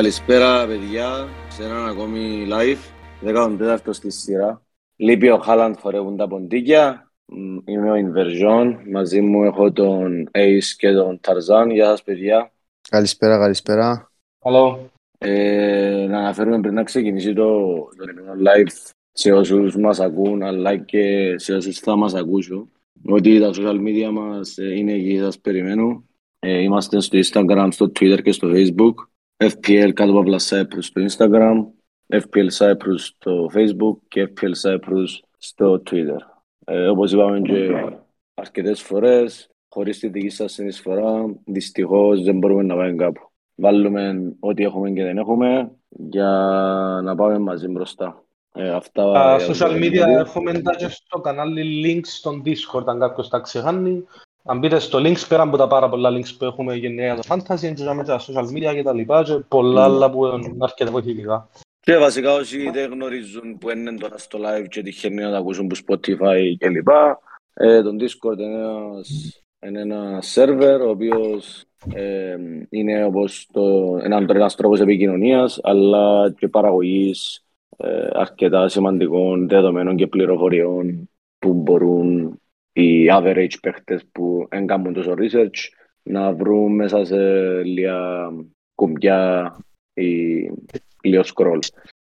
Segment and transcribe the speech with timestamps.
[0.00, 2.78] Καλησπέρα παιδιά, σε έναν ακόμη live,
[3.24, 4.62] 14ο στη σειρά.
[4.96, 7.12] Λείπει ο Χάλαντ, χορεύουν τα ποντίκια.
[7.24, 11.70] Μ, Είμαι ο Inversion, μαζί μου έχω τον Ace και τον Tarzan.
[11.70, 12.52] Γεια σας παιδιά.
[12.88, 14.10] Καλησπέρα, καλησπέρα.
[14.44, 14.90] Καλό.
[15.18, 17.60] Ε, να αναφέρουμε πριν να ξεκινήσει το,
[17.96, 22.70] το επόμενο live σε όσους μας ακούν, αλλά και σε όσους θα μας ακούσουν,
[23.04, 26.04] ότι τα social media μας ε, είναι εκεί, σας περιμένω.
[26.38, 28.94] Ε, είμαστε στο Instagram, στο Twitter και στο Facebook.
[29.44, 31.64] FPL κάτω από Cyprus στο Instagram,
[32.08, 35.06] FPL Cyprus στο Facebook και FPL Cyprus
[35.38, 36.18] στο Twitter.
[36.64, 37.84] Ε, όπως είπαμε και
[38.34, 43.30] αρκετές φορές, χωρίς τη δική σας συνεισφορά, δυστυχώς δεν μπορούμε να πάμε κάπου.
[43.54, 46.30] Βάλουμε ό,τι έχουμε και δεν έχουμε για
[47.02, 48.24] να πάμε μαζί μπροστά.
[48.54, 50.18] Ε, αυτά Τα για το social media επεισόδιο.
[50.18, 54.04] έχουμε εντάξει στο κανάλι links στον Discord, αν κάποιος τα ξεχάνει.
[54.44, 57.22] Αν μπείτε στο links, πέρα από τα πάρα πολλά links που έχουμε γενικά για το
[57.28, 59.92] fantasy, εντζάμε τα social media και τα λοιπά και πολλά Μμ.
[59.92, 61.48] άλλα που είναι αρκετά βοηθητικά.
[61.80, 65.68] Και βασικά όσοι δεν γνωρίζουν που είναι τώρα στο live και τυχαίνει να τα ακούσουν
[65.70, 66.88] από Spotify κλπ.
[67.54, 72.36] Ε, το Discord είναι ένας, είναι ένα server ο οποίος ε,
[72.70, 77.44] είναι όπως το, έναν, ένας τρόπος επικοινωνίας αλλά και παραγωγής
[77.76, 82.39] ε, αρκετά σημαντικών δεδομένων και πληροφοριών που μπορούν
[82.72, 85.58] οι average παίχτες που δεν κάνουν τόσο research
[86.02, 87.16] να βρουν μέσα σε
[87.62, 88.28] λίγα
[88.74, 89.56] κουμπιά
[89.94, 90.04] ή
[91.02, 91.58] λίγο scroll.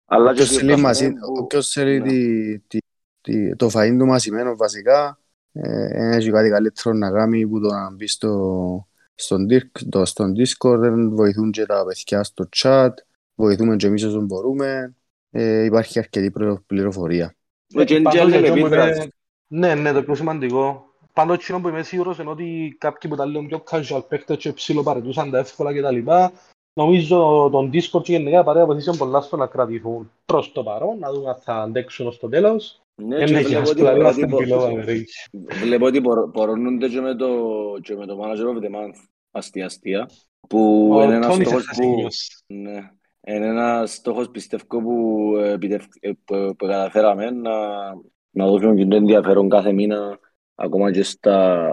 [0.05, 2.09] Αλλά και Όποιος τι θέλει, φτάσαμε μαζί, που- όποιος θέλει Ναι.
[2.09, 2.78] τη, τη,
[3.21, 5.19] τη, το φαΐν του μαζεμένο βασικά,
[5.53, 10.33] ε, έχει κάτι καλύτερο να κάνει που το να μπει στο, στον, Dirk- το- στον
[10.37, 12.91] Discord, δεν βοηθούν και τα παιδιά στο chat,
[13.34, 14.94] βοηθούμε και εμείς όσο μπορούμε,
[15.31, 17.34] ε, υπάρχει αρκετή πληρο- πληροφορία.
[19.56, 19.87] Ε, και είναι και Πάντως, άλλη εκείνο που επίδραση.
[19.87, 20.84] είμαι- Ναι, ναι, το πιο σημαντικό.
[21.12, 24.53] Πάντως, εκείνο που είμαι σίγουρος είναι ότι κάποιοι που τα λέω πιο casual παίχτες και
[24.53, 26.32] ψιλοπαρετούσαν τα εύκολα και τα λοιπά,
[26.72, 30.98] νομίζω τον Discord και γενικά η παρέα βοηθήσαν πολλά στο να κρατηθούν προς το παρόν,
[30.98, 32.78] να δούμε αν θα αντέξουν ως το τέλος.
[32.94, 35.41] Ναι, Δεν και έχει βλέπω ας ότι- πούμε, ότι είμαστε μπο- below average.
[35.62, 37.28] Βλέπω ότι μπορώ- μπορώνονται και με το,
[37.82, 38.97] και με το Manager of the Month
[39.31, 40.09] αστεία-αστεία
[40.48, 42.43] που Ο είναι ένας Τόνις στόχος έφτασε που, γιος.
[42.47, 42.91] ναι,
[43.26, 47.50] είναι ένας στόχος πιστεύω που, επιτευ- ε, που, που καταφέραμε να,
[48.34, 50.19] να δώσουμε και το ενδιαφέρον κάθε μήνα
[50.55, 51.71] ακόμα και, στα,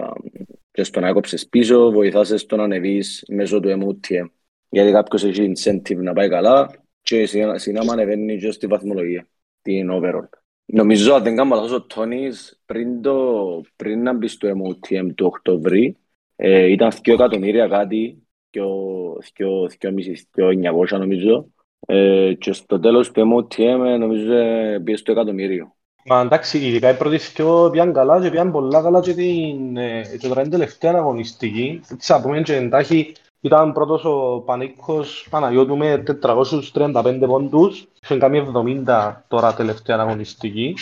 [0.70, 4.26] και στο να κόψεις πίσω, βοηθάς στο να ανεβείς μέσω του MOTM.
[4.68, 6.70] Γιατί κάποιος έχει incentive να πάει καλά
[7.02, 9.28] και σιγά σιγά ανεβαίνει και στη βαθμολογία,
[9.62, 10.28] την overall.
[10.64, 15.26] Νομίζω, αν δεν κάνω λάθος, ο Τόνις πριν, το, πριν να μπει στο MOTM του
[15.26, 15.96] Οκτωβρί
[16.36, 21.52] ε, ήταν 2 εκατομμύρια κάτι, 2.900 νομίζω
[21.86, 25.76] ε, και στο τέλος του MOTM ε, νομίζω ε, πήγε στο εκατομμύριο.
[26.04, 30.02] Μα εντάξει, ειδικά οι πρώτοι δυο πήγαν καλά και πήγαν πολλά καλά και την, ε,
[30.20, 31.80] και τώρα είναι τελευταία αγωνιστική.
[31.92, 38.38] Έτσι, να πούμε και εντάχει, ήταν πρώτος ο Πανίκος Παναγιώτου με 435 πόντους, είχε κάνει
[38.38, 40.76] 70 τώρα τελευταία αγωνιστική.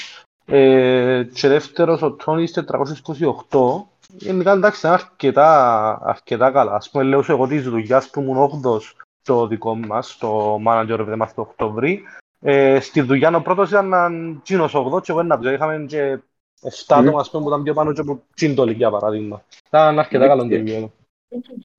[0.45, 3.87] Ε, και δεύτερος ο Τόνις 428.
[4.09, 6.75] Γενικά εντάξει, ήταν αρκετά, αρκετά καλά.
[6.75, 10.99] Ας πούμε, λέω σου εγώ της δουλειάς που ήμουν 8ος στο δικό μας, στο Manager
[10.99, 12.03] of the Month του Οκτωβρί.
[12.43, 15.51] Ε, στη δουλειά ο πρώτος ήταν τσίνος 8 και εγώ ένα πιο.
[15.53, 16.19] Είχαμε και
[16.61, 19.45] 7 άτομα ας πούμε, που ήταν πιο πάνω και από τσίντολη για παράδειγμα.
[19.69, 20.93] Ήταν αρκετά καλό το επίπεδο.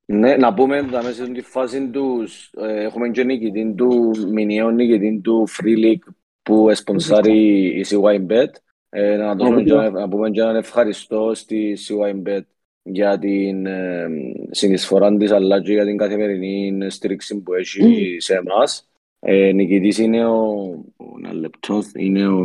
[0.06, 5.20] Ναι, να πούμε ότι μέσα στη φάση τους ε, έχουμε και νικητή του μηνιαίου νικητή
[5.24, 8.48] του Free League που εσπονσάρει η CYBet.
[8.90, 12.42] Ε, να, δώσουμε και, ένα- να πούμε και έναν ευχαριστώ στη CYBet
[12.84, 14.08] για την ε,
[14.52, 18.91] συνεισφορά της αλλά και για την καθημερινή στήριξη που έχει σε εμάς.
[19.24, 20.42] Ε, νικητής είναι ο,
[20.98, 22.44] ο- ένα λεπτό, είναι ο,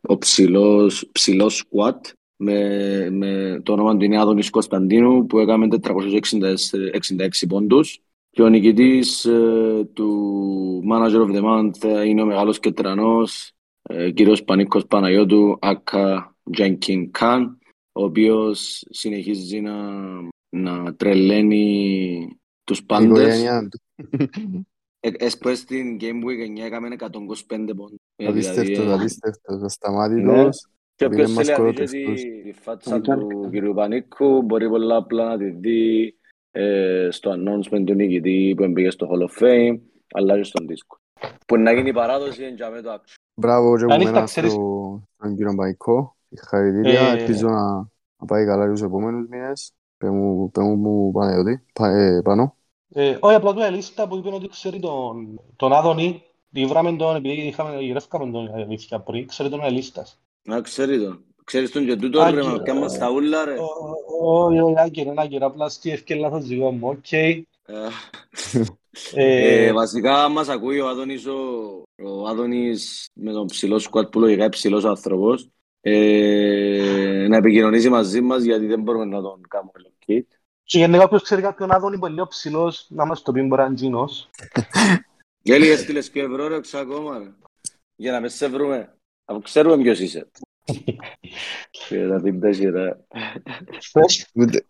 [0.00, 1.98] ο ψηλός, ψηλός squat
[2.36, 8.00] με, με το όνομα του είναι Άδωνης Κωνσταντίνου που έκαμε 466 πόντους.
[8.30, 13.52] Και ο νικητής ε, του Manager of the Month ε, είναι ο μεγάλος κετρανός
[13.82, 17.58] ε, κύριος Πανίκος Παναγιώτου Ακα Τζένκιν Καν
[17.92, 19.74] ο οποίος συνεχίζει να,
[20.48, 22.26] να τρελαίνει
[22.64, 23.42] τους Η πάντες
[25.02, 25.24] οικογένεια του.
[25.24, 27.98] ε, Έσπως στην Game Week 9 έκαμε 125 πόντους.
[28.16, 30.66] Ε, Απίστευτος, δηλαδή, ε, απίστευτος, ασταμάτητος.
[30.94, 32.20] και Είναι όποιος μας θέλει να δει και κορотευτούς.
[32.22, 33.74] τη, τη φάτσα του κ.
[33.74, 36.14] Πανίκου μπορεί πολλά απλά να τη δει
[36.50, 39.78] ε, στο announcement του νικητή που μπήκε στο Hall of Fame
[40.14, 40.96] αλλά και στον δίσκο.
[41.46, 43.14] Που να γίνει η παράδοση είναι για με το action.
[43.34, 44.52] Μπράβο και από Καλή μένα τα ξέρεις.
[44.52, 46.16] στο- στον κύριο Μπαϊκό.
[46.28, 47.00] Συγχαρητήρια.
[47.00, 47.76] Ε, Ελπίζω να,
[48.16, 49.72] να πάει καλά και τους επόμενους μήνες.
[49.96, 52.56] Πες μου, πες μου που Παναγιώτη, πα, ε, πάνω.
[52.94, 56.22] Ε, όχι, απλά του η λίστα που είπε ότι ξέρει τον, τον Άδωνη,
[56.52, 60.20] τη βράμε τον, επειδή είχαμε, γυρεύκαμε τον η αλήθεια πριν, ξέρει τον Ελίστας.
[60.42, 61.24] Να ξέρει τον.
[61.44, 63.54] Ξέρεις τον και τούτο Άγγι, ρε, μα πιάμε στα ούλα ρε.
[64.22, 67.12] Όχι, όχι, άγκυρα, άγκυρα, απλά στη ευκαιρία λάθος δικό μου, οκ.
[67.12, 67.42] Ε,
[69.14, 71.38] Ε, Ε, βασικά μας ακούει ο Άδωνης, ο,
[72.02, 75.48] ο Άδωνης με τον ψηλό σκουάτ που λογικά είναι ψηλός άνθρωπος
[75.80, 80.41] ε, να επικοινωνήσει μαζί μας γιατί δεν μπορούμε να τον κάνουμε locate.
[80.64, 83.60] Και γενικά όποιος ξέρει κάποιον Άδωνη που είναι λίγο ψηλός, να μας το πει μπορεί
[83.60, 84.30] να είναι τζίνος.
[85.44, 87.30] Γέλη έστειλες και ευρώ ρε ξα ακόμα ρε.
[87.96, 88.94] Για να μες σε βρούμε.
[89.24, 90.30] Αφού ξέρουμε ποιος είσαι.
[91.70, 93.00] Και θα πει τα σειρά.
[94.34, 94.66] Ούτε-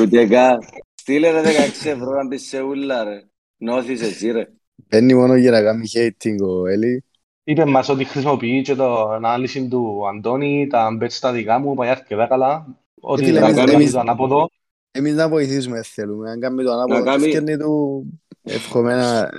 [0.00, 0.58] Ούτε καν.
[0.94, 3.24] Στείλε ρε 16 ευρώ να μπεις σε ούλα ρε.
[3.56, 4.48] Νόθεις εσύ ρε.
[4.88, 7.04] Μπαίνει μόνο για να κάνει hating ο Έλλη.
[7.44, 11.88] Είπε μας ότι χρησιμοποιεί και το ανάλυση του Αντώνη, τα bets τα δικά μου, πάει
[11.88, 12.66] αρκετά καλά.
[13.00, 14.50] Ότι φίλε, θα εμείς- κάνει εμείς- το ανάποδο.
[14.96, 16.30] Εμείς να βοηθήσουμε θέλουμε.
[16.30, 18.04] Αν κάνουμε το ανάποδο, Να κάνει- φτιάχνει του
[18.42, 18.92] εύχομαι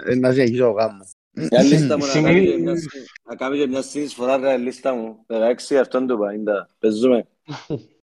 [0.05, 1.11] ε, να συνεχίσω ο γάμος.
[1.31, 2.89] Για λίστα μου να Σημεί- κάνει και μια συ-
[3.29, 5.25] να κάνει και μια συνεισφορά ρε λίστα μου.
[5.27, 6.69] 16 αυτόν του παΐντα.
[6.79, 7.27] Παίζουμε.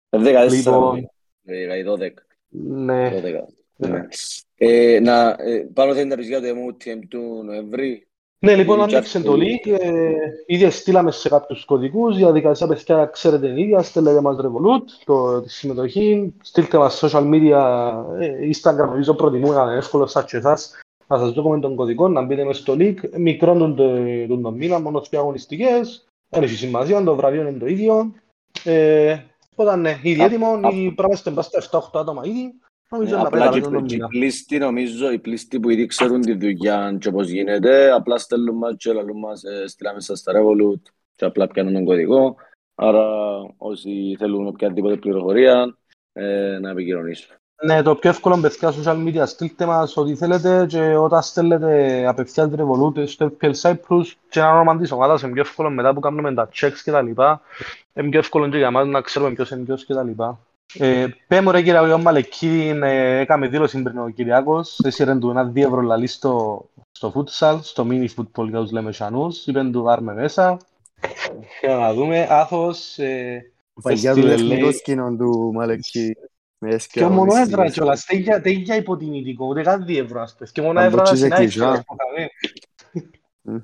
[0.10, 0.50] Ε, 14.
[0.54, 1.10] Λοιπόν.
[1.46, 2.10] Ε, 12.
[2.50, 3.10] Ναι.
[3.24, 3.90] 12.
[3.90, 4.08] Ναι.
[4.56, 8.08] Ε, να, ε, πάνω θέλει να πεις για το MOTM του Νοεμβρή.
[8.46, 9.80] Ναι, λοιπόν, Η άνοιξε chat- το link.
[9.80, 10.12] Ε,
[10.46, 12.16] ήδη στείλαμε σε κάποιους κωδικούς.
[12.16, 13.82] Η διαδικασία, παιδιά, ξέρετε την ίδια.
[13.82, 16.34] Στέλνετε μας Revolut, το, τη συμμετοχή.
[16.42, 20.72] Στείλτε μας social media, ε, Instagram, νομίζω προτιμούμε να είναι εύκολο σας και εσάς.
[21.08, 22.96] Να σας δούμε τον κωδικό, να μπείτε μες στο link.
[23.18, 26.06] Μικρόν τον, το- τον, τον μήνα, μόνο δύο αγωνιστικές.
[26.30, 28.12] Δεν έχει σημασία, το βραβείο είναι το ίδιο.
[28.64, 29.18] Ε,
[29.56, 31.58] οπότε ναι, ήδη Α- έτοιμο, α- ήδη πρέπει να είστε μπας στα
[31.94, 32.54] 7-8 άτομα ήδη.
[32.90, 34.06] Νομίζω να Απλά πέρα και τον οι- μήνα.
[34.06, 38.56] οι πλήστοι νομίζω, οι πλήστοι που ήδη ξέρουν τη δουλειά και πώς γίνεται, απλά στέλνουν
[38.58, 40.82] μας και λαλούν μας, ε, στείλαμε σας στα Revolut
[41.16, 42.36] και απλά πιάνουν τον κωδικό.
[42.76, 43.06] Άρα
[43.58, 45.78] όσοι θέλουν οποιαδήποτε πληροφορία,
[46.14, 47.36] ε, να επικοινωνήσουν.
[47.66, 52.50] Ναι, το πιο εύκολο παιδιά social media, στείλτε μας ό,τι θέλετε και όταν στέλνετε απευθείας
[52.58, 56.34] Revolut στο FPL Cyprus και ένα όνομα της ομάδας είναι πιο εύκολο μετά που κάνουμε
[56.34, 57.42] τα checks και τα λοιπά.
[57.94, 60.40] Είναι πιο εύκολο και για μας να ξέρουμε ποιος είναι ποιος και τα λοιπά.
[60.80, 65.46] Ε, πέμω ρε κύριε Αγιώ Μαλεκίδη, ε, έκαμε δήλωση πριν ο Κυριάκος, έσυρε του ένα
[65.46, 69.90] δύο ευρώ λαλί στο, στο futsal, στο mini football για τους λέμε σανούς, είπεν του
[69.92, 70.58] άρμε μέσα.
[71.62, 76.16] Για να δούμε, Άθος, ε, Παγιάς του έστειλε, εθνικό λέει, σκηνό του Μαλεκή.
[76.58, 77.74] με Και έσκαια μόνο έδρα αγωνιστικές.
[77.74, 80.52] κιόλας, τέγια, τέγια υποτιμητικό, ούτε καν δύο ευρώ ας πες.
[80.52, 81.50] Και μόνο Αν έδρα να μποτσίζε συνάχει κλεισά.
[81.50, 82.30] κιόλας που είχαμε.
[83.42, 83.58] Μμ.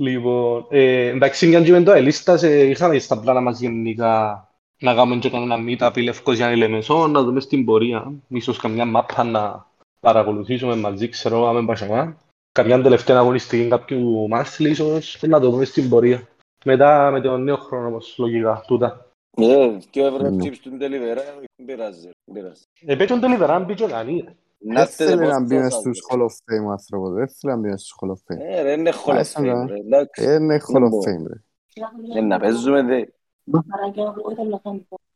[0.00, 4.44] Λοιπόν, ε, εντάξει, μιαν και με το ελίστας, ε, είχαμε στα πλάνα μας γενικά
[4.80, 8.12] να κάνουμε και κανένα meetup η Λευκοσιάνη Λεμεσό, να δούμε στην πορεία.
[8.28, 9.66] Ίσως καμιά μάπα να
[10.00, 12.16] παρακολουθήσουμε μαζί, ξέρω, άμα πασαμά.
[12.52, 16.28] Καμιά τελευταία αγωνιστική κάποιου μάθλη, ίσως, να το δούμε στην πορεία.
[16.64, 19.06] Μετά με τον νέο χρόνο, όμως, λογικά, τούτα.
[19.36, 20.44] Ε, και ευρώ Ναι.
[20.44, 22.62] chips του Deliveroo, δεν πειράζει, δεν πειράζει.
[22.84, 24.24] Ε, πέτυχαν τον Λιβεράν, μπήκε ο κανείς.
[24.62, 26.06] Να Δεν έρθετε θέλει πώς να μπει μες θα στους σας.
[26.10, 26.24] Hall of
[26.62, 27.10] Fame ο άνθρωπος.
[27.12, 28.40] Δεν θέλει να μπει μες στους Hall of Fame.
[28.40, 29.64] Ε, ρε, είναι Hall of Άσε να.
[29.64, 30.22] Fame, ρε, εντάξει.
[30.24, 31.02] Ε, Είναι Hall Δεν of μπορώ.
[31.10, 32.18] Fame, ρε.
[32.18, 33.04] Ε, να παίζουμε, δε.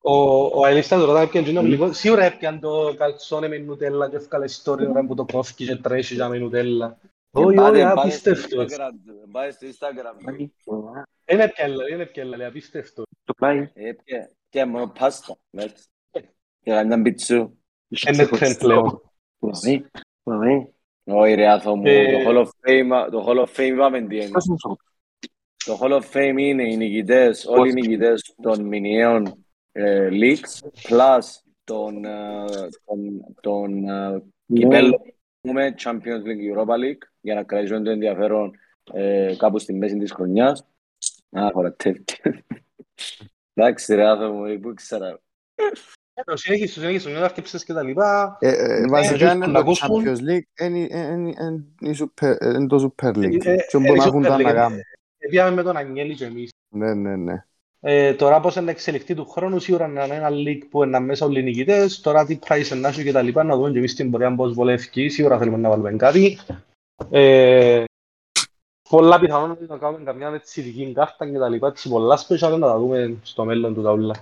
[0.06, 0.12] Ο,
[0.60, 1.92] ο Αελίστας ρωτά έπιαν τζίνο λίγο.
[1.92, 6.14] Σίγουρα έπιαν το καλτσόνε με νουτέλα και έφκαλε ιστορία ώρα που το κόφηκε και τρέχει
[6.14, 6.98] για με νουτέλα.
[7.36, 8.72] Όχι, Πάτε- όχι, πάτε στο απίστευτος.
[8.72, 10.34] Instagram του, Πάτε στο Instagram.
[10.64, 10.84] του.
[11.26, 13.04] Είναι έπιαν, είναι έπιαν, λέει, απίστευτος.
[13.74, 15.84] Ε, πια- πια μόνο πάστα, εντάξει.
[16.62, 17.50] Και κανένα μπιτσού.
[18.12, 19.02] Είναι τρεν πλέον.
[21.06, 24.16] Όχι ρε άθο μου, Ε, το Hall of Fame, το Hall of Fame είπαμε τι
[24.16, 24.30] είναι.
[25.64, 31.20] Το Hall of Fame είναι οι νικητές, όλοι οι νικητές των μηνιαίων ε, leagues, plus
[31.64, 32.44] των, ε,
[32.84, 34.22] των, των ε,
[34.54, 38.52] κυπέλλων που έχουμε, Champions League, Europa League, για να κρατήσουμε το ενδιαφέρον
[38.92, 40.66] ε, κάπου στη μέση της χρονιάς.
[41.30, 42.04] Α, χωρατεύει.
[43.54, 45.20] Εντάξει ρε άθο μου, πού ήξερα.
[46.24, 48.36] Το συνέχισε, το συνέχισε, μην αρκεψες και τα λοιπά.
[48.40, 49.88] Ε, ε, Βασικά ε, είναι να το ακούσουν.
[49.90, 53.44] Champions League, είναι- είναι είναι η Super- είναι το Super League.
[53.44, 54.42] Ε, ε, Και ε, μπορεί να η έχουν Super τα League.
[54.42, 54.78] να κάνουν.
[55.28, 56.50] Πήγαμε με τον Αγγέλη και εμείς.
[56.74, 57.44] Ναι, ναι, ναι.
[57.80, 61.00] Ε, τώρα πώς είναι να εξελιχθεί του χρόνου, σίγουρα να είναι ένα league που είναι
[61.00, 63.78] μέσα όλοι οι νικητές, τώρα τι price να έχει και τα λοιπά, να δούμε και
[63.78, 66.38] εμείς την πορεία πώς βολεύει, σίγουρα θέλουμε να βάλουμε κάτι.
[67.10, 67.84] Ε,
[68.88, 72.66] πολλά πιθανόν να κάνουμε καμιά έτσι ειδική κάρτα και τα λοιπά, έτσι πολλά special να
[72.66, 74.14] τα δούμε στο μέλλον του τα όλα.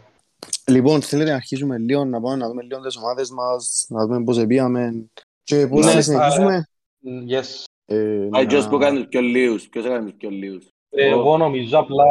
[0.66, 4.24] Λοιπόν, θέλετε να αρχίσουμε λίγο, να πάμε να δούμε λίγο τις ομάδες μας, να δούμε
[4.24, 5.06] πώς επίαμε
[5.42, 6.66] και πώς Ναι, να συνεχίσουμε.
[7.04, 7.64] Mm, Yes.
[7.84, 10.68] Ε, Πάει ποιος να- που κάνει τους πιο λίγους, ποιος έκανε τους πιο λίγους.
[10.90, 12.04] Εγώ νομίζω απλά,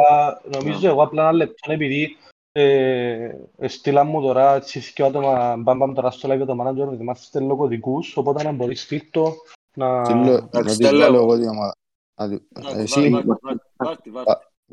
[0.56, 2.16] νομίζω εγώ απλά ένα λεπτό επειδή
[2.52, 3.30] ε,
[3.66, 7.24] στείλα μου τώρα έτσι και άτομα μπαμ μπαμ τώρα στο live το manager ότι μας
[7.24, 9.34] στέλνω κωδικούς, οπότε να μπορείς στείλτο
[9.76, 10.02] να...
[10.02, 11.22] Τι λέω, να Εντάξει, τις τα βάλω λέω.
[11.22, 11.74] εγώ την ομάδα.
[12.20, 13.10] Να τη- Βάρ' Εσύ,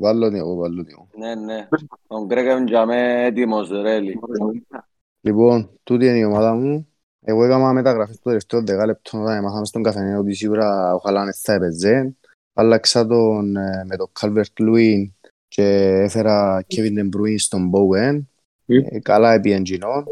[0.00, 1.08] βάρ' βάρ' βάρ' βάρ' βάλω την εγώ, βάλω την εγώ.
[1.16, 1.68] Ναι, ναι.
[2.06, 4.18] Ο Γκρέκα είναι για μέ έτοιμος, ρε, Έλλη.
[5.20, 6.88] Λοιπόν, τούτη είναι η ομάδα μου.
[7.20, 11.52] Εγώ έκανα μεταγραφές το τελευταίο δεκάλεπτο όταν μάθαμε στον καφενείο ότι σίγουρα ο Χαλάνες θα
[11.52, 12.16] έπαιζε.
[12.52, 15.10] Άλλαξα τον ε, με τον Calvert Lewin
[15.48, 15.64] και
[16.04, 18.20] έφερα Kevin De Bruyne στον Bowen.
[18.64, 18.76] Μμ.
[18.90, 20.04] Ε, καλά επί εντζινών.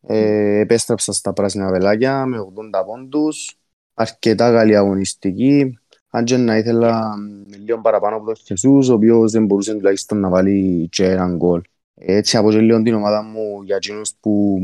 [0.00, 3.58] Ε, επέστρεψα στα πράσινα βελάκια με 80 πόντους,
[3.94, 5.78] αρκετά καλή αγωνιστική.
[6.16, 7.14] Αν και να ήθελα
[7.64, 11.60] λίγο παραπάνω από τον Χεσούς, ο οποίος δεν μπορούσε τουλάχιστον να βάλει και έναν γκολ.
[11.94, 14.58] Έτσι από και λίγο την ομάδα μου για εκείνους που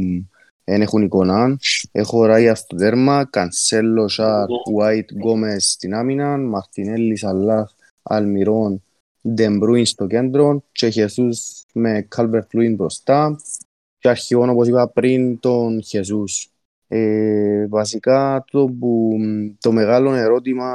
[0.64, 1.58] δεν έχουν εικόνα.
[1.92, 4.46] Έχω Ράια στο τέρμα, Κανσέλο, Σαρ,
[4.78, 7.70] White, Γκόμες στην άμυνα, Μαρτινέλη, Σαλάχ,
[8.02, 8.82] Αλμιρόν,
[9.28, 13.40] Ντεμπρούιν στο κέντρο και Χεσούς με Κάλβερτ Λούιν μπροστά
[13.98, 16.51] και αρχηγόν όπως είπα πριν τον Χεσούς.
[16.94, 19.16] Ε, βασικά το, που,
[19.60, 20.72] το μεγάλο ερώτημα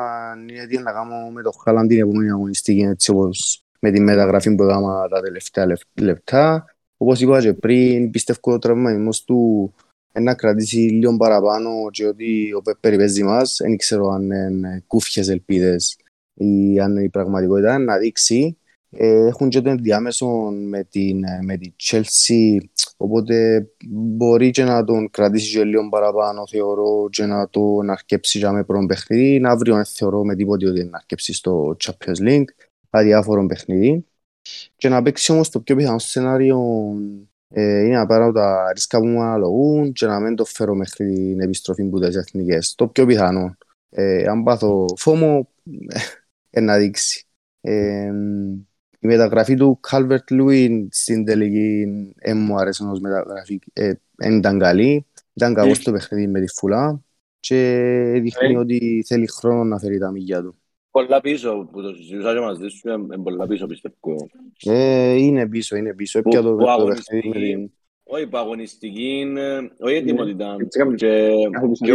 [0.50, 4.56] είναι τι να κάνω με το Χάλαν την επόμενη αγωνιστική έτσι όπως με τη μεταγραφή
[4.56, 6.66] που έκανα τα τελευταία λεπτά.
[6.98, 9.74] Όπως είπα και πριν, πιστεύω ο τραυματισμός του
[10.14, 15.30] να κρατήσει λίγο παραπάνω και ότι ο Πέπερ παίζει μας, δεν ξέρω αν είναι κούφιες
[15.30, 15.98] ελπίδες
[16.34, 18.58] ή αν η πραγματικότητα να δείξει.
[18.90, 20.28] Ε, έχουν και το ενδιάμεσο
[20.70, 22.58] με την, με την Chelsea,
[22.98, 28.52] οπότε μπορεί και να τον κρατήσει και λίγο παραπάνω, θεωρώ, και να τον αρκέψει για
[28.52, 29.42] με πρώτο παιχνίδι.
[29.46, 32.46] Αύριο δεν θεωρώ με τίποτε ότι να αρκέψει στο Champions League,
[32.90, 34.06] αδιάφορο παιχνίδι.
[34.76, 36.60] Και να παίξει όμως το πιο πιθανό σενάριο
[37.50, 41.14] ε, είναι να πάρω τα ρίσκα που μου αναλογούν και να μην το φέρω μέχρι
[41.14, 42.76] την επιστροφή που τις εθνικές.
[42.76, 43.58] Το πιο πιθανό.
[43.90, 45.50] Ε, αν πάθω φόμο,
[46.50, 47.26] ε, να δείξει.
[47.62, 48.12] Ε,
[49.00, 51.86] η μεταγραφή του Calvert Lewin στην τελική
[52.18, 53.60] ε, μου άρεσε ως μεταγραφή.
[53.74, 53.94] Ε,
[54.36, 55.06] ήταν καλή.
[55.34, 57.02] Ήταν καλό στο παιχνίδι με τη φουλά
[57.40, 57.56] και
[58.22, 58.58] δείχνει ε.
[58.58, 60.56] ότι θέλει χρόνο να φέρει τα μηγιά του.
[60.92, 64.30] Πολλά πίσω που το συζητούσα και μαζί σου είναι πολλά πίσω πιστεύω.
[64.66, 66.20] Ε, είναι πίσω, είναι πίσω.
[66.20, 66.56] Έπια το
[66.88, 67.72] παιχνίδι
[68.08, 70.56] όχι που αγωνιστική είναι, όχι ετοιμότητα
[71.76, 71.94] και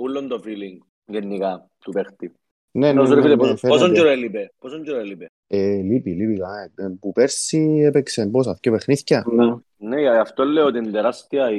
[0.00, 2.32] ούλον το feeling γενικά του παίχτη.
[2.70, 6.40] Ναι, ναι, ναι, ναι, πόσον καιρό έλειπε, πόσον καιρό έλειπε; Ε, λείπει, λείπει,
[7.00, 9.24] που πέρσι έπαιξε πόσα, και παιχνίδια.
[9.76, 11.50] Ναι, γι' αυτό λέω ότι είναι τεράστια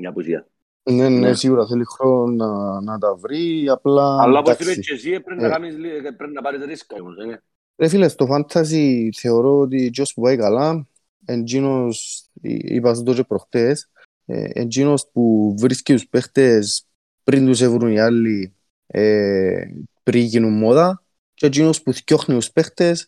[0.00, 0.46] η απουσία.
[0.82, 4.22] Ναι, ναι, ναι, σίγουρα θέλει χρόνο να, να τα βρει, απλά...
[4.22, 5.50] Αλλά όπως είπες και εσύ πρέπει να, ε.
[5.50, 5.74] κάνεις,
[6.16, 7.42] πρέπει να πάρεις ρίσκα όμως, ε.
[7.76, 10.86] Ρε φίλε, στο φάνταζι θεωρώ ότι ο που πάει καλά,
[11.24, 13.90] εντζίνος, είπα στο και προχτές,
[14.26, 16.86] εντζίνος που βρίσκει τους παίχτες
[17.24, 18.54] πριν τους έβρουν οι άλλοι
[18.86, 19.64] ε,
[20.02, 21.02] πριν γίνουν μόδα
[21.34, 23.06] και εντζίνος που θυκιώχνει τους παίχτες ε,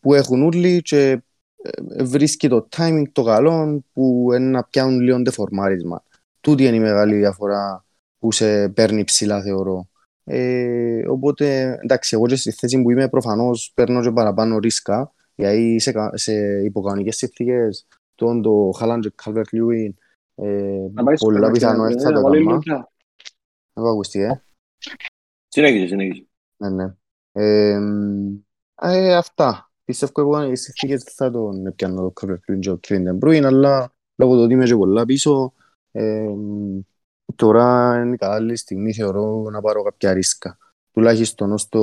[0.00, 1.22] που έχουν όλοι και
[1.62, 6.04] ε, βρίσκει το timing το καλό που είναι να πιάνουν λίγο τεφορμάρισμα.
[6.40, 7.84] Τούτη είναι η μεγάλη διαφορά
[8.18, 9.88] που σε παίρνει ψηλά θεωρώ.
[10.24, 15.78] Ε, οπότε, εντάξει, εγώ και στη θέση που είμαι προφανώς παίρνω και παραπάνω ρίσκα, γιατί
[15.78, 19.94] σε, σε υποκανονικές συνθήκες τον το Χάλαντ και Καλβερτ Λιούιν
[21.18, 22.60] πολλά πιθανό έρθει θα το κάνω.
[23.72, 24.42] Δεν ακούστηκε, ε.
[25.48, 26.26] Συνέχιζε, συνέχιζε.
[26.56, 26.94] Ναι, ναι.
[28.82, 29.70] Ε, ε, αυτά.
[29.84, 33.92] Πιστεύω εγώ οι συνθήκες θα τον πιάνω το Καλβερτ Λιούιν και ο Κεβιν Μπρούιν, αλλά
[34.16, 35.52] λόγω του ότι είμαι και πολλά πίσω,
[35.92, 36.28] ε,
[37.36, 40.58] τώρα είναι καλή στιγμή θεωρώ να πάρω κάποια ρίσκα.
[40.92, 41.80] Τουλάχιστον ως, το,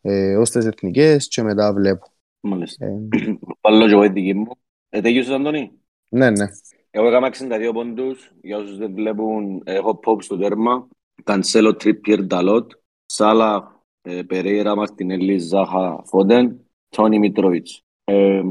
[0.00, 2.06] ε, ως τις εθνικές και μετά βλέπω.
[2.40, 2.86] Μάλιστα.
[2.86, 2.98] Ε,
[3.60, 4.58] Πάλι και εγώ η δικής μου.
[4.88, 5.72] Ε, τέλειωσες Αντώνη;
[6.08, 6.46] Ναι, ναι.
[6.90, 8.32] Εγώ έκανα 62 πόντους.
[8.42, 10.88] Για όσους δεν βλέπουν, έχω pop στο τέρμα.
[11.24, 12.72] Κανσέλο, Τρίπιερ, Νταλότ.
[13.06, 13.77] Σάλα,
[14.26, 16.60] Περέιρα, Μαρτινέλη, Ζάχα, Φόντεν.
[16.88, 17.82] Τόνι Μιτρόιτς.
[18.04, 18.42] Ε,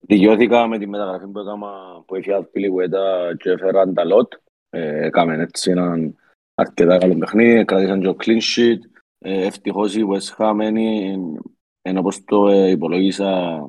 [0.00, 1.68] Δικαιώθηκα με τη μεταγραφή που έκανα
[2.06, 4.32] που είχε άθπιλη κουέτα και έφεραν τα λότ.
[4.70, 6.14] Έκαμε έτσι έναν
[6.54, 8.78] αρκετά καλό παιχνίδι, κράτησαν και ο clean sheet.
[9.18, 10.58] Ε, ευτυχώς η West Ham
[11.82, 13.60] είναι όπως το ε, υπολόγισα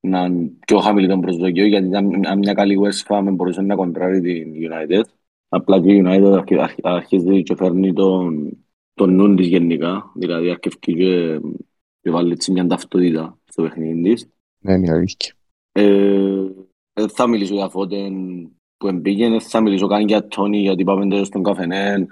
[0.00, 4.20] να είναι πιο χαμηλή τον προσδοκιό γιατί ήταν μια καλή West Ham μπορούσε να κοντράρει
[4.20, 5.02] την United.
[5.48, 8.56] Απλά και η United αρχίζει και φέρνει τον,
[8.94, 11.40] τον νου της γενικά, δηλαδή αρκευκεί και,
[12.00, 14.28] και βάλει μια ταυτότητα στο παιχνίδι της.
[14.58, 15.34] Ναι, είναι αλήθεια.
[15.72, 18.14] Ε, θα μιλήσω για Φώτεν
[18.76, 22.06] που εμπήγαινε, θα μιλήσω καν για Τόνι γιατί πάμε τέλος στον καφενέ,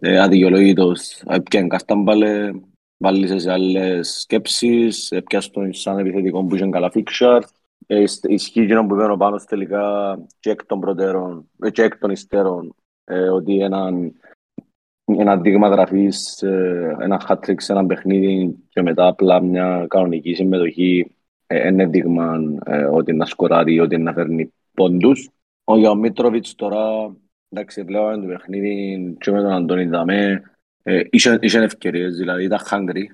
[0.00, 2.50] ε, αδικαιολόγητος, έπιαν καστάμπαλε,
[2.98, 7.42] βάλεις σε άλλες σκέψεις, έπιας τον σαν επιθετικό που είχε καλά φίξαρ,
[7.86, 12.74] ε, ισχύει εκείνο που είπαν πάνω τελικά και εκ των προτέρων, και εκ των υστέρων,
[13.04, 14.12] ε, ότι έναν
[15.06, 16.42] ένα δείγμα γραφής,
[17.00, 21.16] ένα hat-trick σε ένα παιχνίδι και μετά απλά μια κανονική συμμετοχή
[21.48, 25.30] είναι δείγμα ε, ότι να σκοράρει, ότι να φέρνει πόντους.
[25.64, 27.14] Ο Γιώμητροβιτς τώρα,
[27.48, 30.42] εντάξει, πλέον το παιχνίδι και με τον Αντώνη Δαμέ,
[30.82, 33.04] ε, είχε ευκαιρίες, δηλαδή ήταν hungry,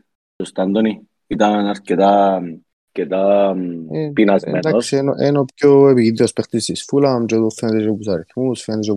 [0.42, 2.42] σωστά Αντώνη, ήταν αρκετά,
[2.86, 3.54] αρκετά
[3.90, 4.66] ε, πεινασμένος.
[4.66, 8.92] Εντάξει, είναι ο πιο επικίνδυνος παίχτης της Φούλαμ και φαίνεται και από τους αριθμούς, φαίνεται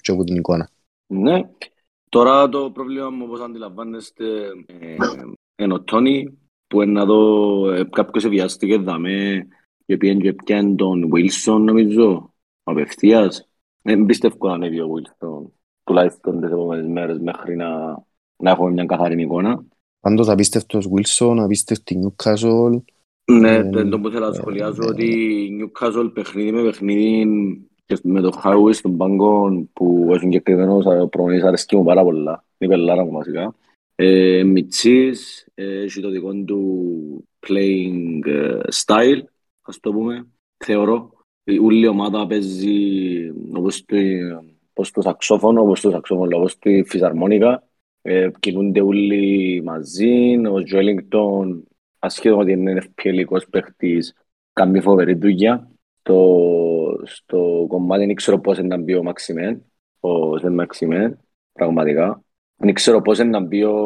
[0.00, 0.68] και από την εικόνα.
[1.06, 1.40] Ναι,
[2.10, 4.24] τώρα το πρόβλημα μου όπως αντιλαμβάνεστε
[5.56, 9.46] είναι ο Τόνι, που είναι να δω ε, κάποιος βιάστηκε δαμε
[9.86, 13.48] και πήγαινε και πιάνε τον Wilson νομίζω απευθείας
[13.82, 15.50] Δεν πιστεύω να ανέβει ο Wilson,
[15.84, 17.68] τουλάχιστον τις επόμενες μέρες μέχρι να,
[18.36, 19.64] να έχουμε μια καθαρή εικόνα.
[20.00, 22.82] Πάντως απίστευτος Wilson, απίστευτη Newcastle.
[23.24, 25.06] Ναι, Ε, δεν το που θέλω να ε, σχολιάζω ε, ότι
[25.44, 27.26] η Newcastle παιχνίδι με παιχνίδι
[27.90, 32.44] και με το Χάουι στον πάγκο που ο συγκεκριμένος προπονητής αρέσκει μου πάρα πολλά.
[32.58, 33.54] Είναι η πελάρα μου βασικά.
[33.94, 39.22] Ε, Μιτσής, ε, έχει το δικό του playing ε, style,
[39.62, 40.26] ας το πούμε.
[40.56, 41.12] Θεωρώ.
[41.44, 43.96] Η όλη η ομάδα παίζει όπως το,
[44.70, 47.68] όπως το σαξόφωνο, όπως το σαξόφωνο, όπως τη φυσαρμόνικα.
[48.02, 50.36] Ε, κινούνται όλοι μαζί.
[50.52, 51.64] Ο Τζουέλιγκτον,
[51.98, 54.14] ασχέτως ότι είναι ευκαιρικός παίχτης,
[54.52, 55.70] κάνει φοβερή δουλειά.
[56.02, 56.16] Το,
[57.04, 59.62] στο κομμάτι δεν ξέρω πώς είναι να μπει ο Μαξιμέν,
[60.00, 61.18] ο Ζεν Μαξιμέν,
[61.52, 62.24] πραγματικά.
[62.56, 63.78] Δεν ξέρω πώς είναι να μπει ο,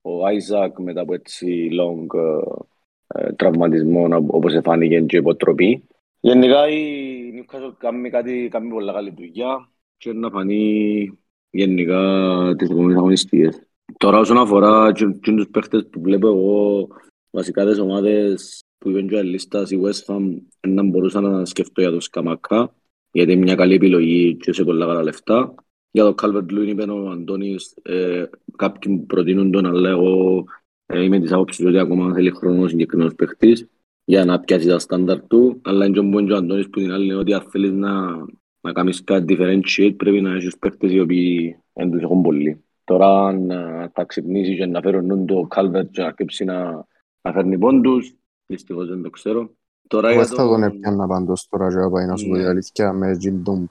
[0.00, 5.88] ο Άιζακ μετά από έτσι long ε, ε, τραυματισμό όπως εφάνηκε και υποτροπή.
[6.20, 11.18] Γενικά η Newcastle κάνει κάτι, κάνει πολλά καλή δουλειά και να φανεί
[11.50, 13.62] γενικά τις επόμενες αγωνιστικές.
[13.96, 16.88] Τώρα όσον αφορά και, και τους παίχτες που βλέπω εγώ,
[17.30, 20.36] βασικά τις ομάδες που είπαν και η λίστας, η West Ham,
[20.68, 22.74] να μπορούσα να σκεφτώ για το Σκαμακά,
[23.10, 25.54] γιατί είναι μια καλή επιλογή και σε πολλά καλά λεφτά.
[25.90, 28.24] Για το Calvert Lewin είπε ο Αντώνης, ε,
[28.56, 30.44] κάποιοι προτείνουν τον, αλλά εγώ
[30.86, 33.68] ε, είμαι της άποψης ότι ακόμα θέλει χρόνο ο συγκεκριμένος παίχτης
[34.04, 37.14] για να πιάσει τα στάνταρ του, αλλά είναι και ο Αντώνης που την άλλη είναι
[37.14, 38.16] ότι αν θέλεις να,
[38.60, 42.64] να κάνεις κάτι differentiate πρέπει να έχεις παίχτες οι οποίοι δεν τους έχουν πολύ.
[42.84, 46.86] Τώρα να τα ξυπνήσεις και να φέρουν το Calvert και να αρκέψει να,
[47.22, 48.14] να φέρνει πόντους,
[48.52, 49.50] δυστυχώς δεν το ξέρω.
[49.88, 50.62] Τώρα Εγώ για θα τον τον...
[50.62, 52.38] έπιανα πάντως τώρα και να πάει να σου πω Ναι.
[52.38, 53.18] την αλήθεια με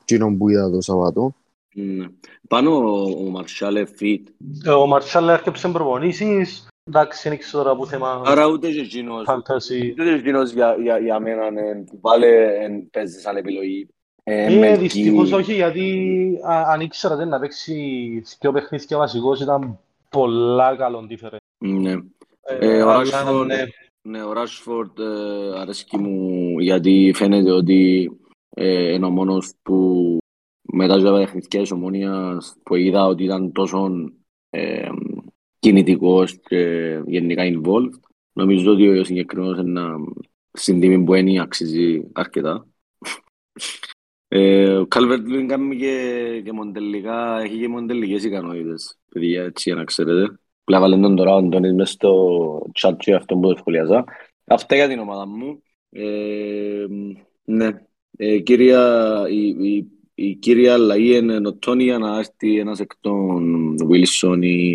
[0.02, 1.34] εκείνον που είδα το Σαββατό.
[1.74, 2.06] Ναι.
[2.48, 4.22] Πάνω ο, ο Μαρσάλε fit.
[4.66, 6.68] Ε, Ο Μαρσάλ έρχεψε προπονήσεις.
[6.84, 9.90] Εντάξει, δεν ξέρω τώρα που θέμα Άρα ούτε και εκείνος, fantasy.
[9.92, 12.26] ούτε και εκείνος για, για, για μένα ναι, πάλι
[12.62, 13.88] εν παίζει σαν επιλογή.
[14.24, 14.82] Ε, Ε, μελκή.
[14.82, 16.08] δυστυχώς όχι, γιατί
[16.50, 17.76] α, αν ήξερα ότι να παίξει
[18.40, 21.38] πιο παιχνίδια βασικός ήταν πολλά καλό difference.
[21.58, 21.92] Ναι.
[22.42, 23.48] Ε, Ε, ο αλλά Rashford,
[24.08, 24.18] ναι.
[24.18, 28.12] ναι, ο Rashford ε, αρέσκει μου γιατί φαίνεται ότι
[28.50, 30.18] ε, είναι ο μόνος που
[30.62, 33.90] μετά τα παιχνίδια της Ομόνιας που είδα ότι ήταν τόσο
[34.50, 34.90] ε,
[35.60, 38.00] κινητικός και γενικά involved.
[38.34, 39.96] Νομίζω ότι ο συγκεκριμένος είναι ένα
[40.52, 42.68] στην τιμή που είναι αξίζει αρκετά.
[44.28, 49.78] Ε, ο Calvert Lewin κάνει και, και μοντελικά, έχει και μοντελικές ικανότητες, παιδιά, έτσι για
[49.78, 50.40] να ξέρετε.
[50.70, 54.04] Απλά βάλε τον τώρα ο Αντώνης μες στο chat και αυτό που το σχολιάζα.
[54.46, 55.64] Αυτά για την ομάδα μου.
[55.90, 56.86] Ε,
[57.44, 57.70] ναι.
[58.18, 64.40] Ε, κύρια, η, η, η κύρια αλλαγή είναι νοτόνια να έρθει ένας εκ των Wilson
[64.42, 64.74] ή,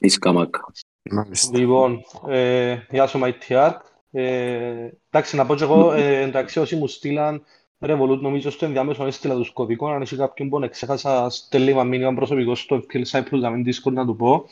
[0.00, 0.72] ή Σκαμάκα.
[1.10, 1.58] Μάλιστα.
[1.58, 3.72] Λοιπόν, ε, γεια σου MyTR.
[4.10, 7.44] Ε, εντάξει, να πω και εγώ, ε, εντάξει, όσοι μου στείλαν
[7.78, 12.14] Revolut, νομίζω στο ενδιάμεσο έστειλα τους κωδικών, αν έχει κάποιον που εξέχασα, στέλνει μα μήνυμα
[12.14, 14.44] προσωπικό στο FPL Cyprus, να μην Discord να του πω.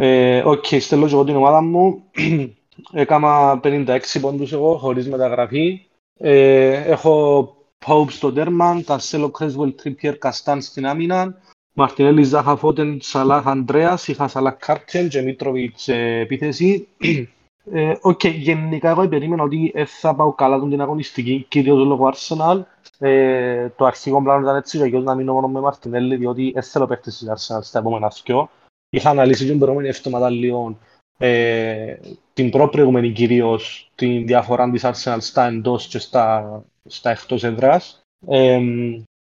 [0.00, 2.02] Ε, Οκ, στέλνω και εγώ την ομάδα μου.
[2.92, 5.80] Έκανα 56 πόντους εγώ, χωρίς μεταγραφή.
[6.18, 7.44] Ε, έχω
[7.86, 11.34] Pope στο τέρμα, Κανσέλο, Κρέσβελ, Τρίπιερ, Καστάν στην άμυνα.
[11.72, 16.88] Μαρτινέλη, Ζάχα, Φόντεν, Σαλάχ, Ανδρέας, είχα Σαλάχ, captain και Μίτροβιτς ε, επίθεση.
[17.72, 22.12] Ε, Οκ, γενικά εγώ περίμενα ότι δεν θα πάω καλά τον την αγωνιστική, κυρίως λόγω
[22.12, 22.60] Arsenal.
[22.98, 26.86] Ε, το αρχικό πλάνο ήταν έτσι, για να μείνω μόνο με Μαρτινέλη, διότι δεν θέλω
[26.86, 28.48] παίχτες της Arsenal στα επόμενα δυο.
[28.90, 30.78] Είχα αναλύσει την προηγούμενη εβδομάδα λίγο
[31.18, 31.96] ε,
[32.32, 38.00] την προπροηγούμενη κυρίως την διαφορά της Arsenal στα εντός και στα, στα εκτός έδρας.
[38.28, 38.60] Ε,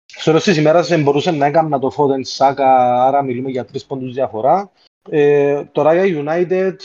[0.06, 2.64] στο τέλος της ημέρας δεν μπορούσε να έκανα το Foden Saka,
[2.96, 4.72] άρα μιλούμε για τρεις πόντους διαφορά.
[5.10, 6.76] Ε, τώρα για United,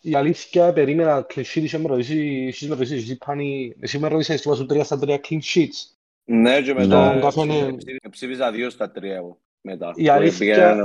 [0.00, 4.08] η αλήθεια περίμενα clean sheet, είχε με ρωτήσει, εσείς με ρωτήσεις, εσύ Πάνη, εσύ με
[4.08, 5.94] ρωτήσεις, του βάζουν τρία στα τρία clean sheets.
[6.24, 7.76] Ναι, και μετά, μετά ε, καθένα-
[8.10, 9.38] ψήφιζα δύο στα τρία εγώ.
[9.66, 9.92] Μετά.
[9.94, 10.54] Η αλήθεια,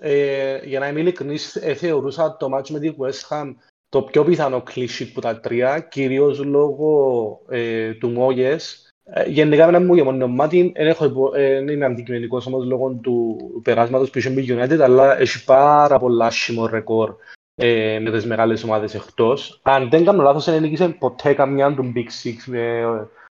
[0.00, 3.54] ε, για να είμαι ειλικρινής, ε, θεωρούσα το match με τη West Ham
[3.88, 8.88] το πιο πιθανό κλείσι που τα τρία, κυρίως λόγω ε, του Μόγες.
[9.04, 12.98] Ε, γενικά με ένα μου γεμονομάτι, δεν έχω υπο- ε, δεν είμαι αντικειμενικός όμως λόγω
[13.02, 17.14] του περάσματος που είχε με United, αλλά έχει πάρα πολλά άσχημο ρεκόρ
[17.54, 19.60] ε, με τις μεγάλες ομάδες εκτός.
[19.62, 22.84] Αν δεν κάνω λάθος, δεν νίκησε ποτέ καμιά του Big Six ε,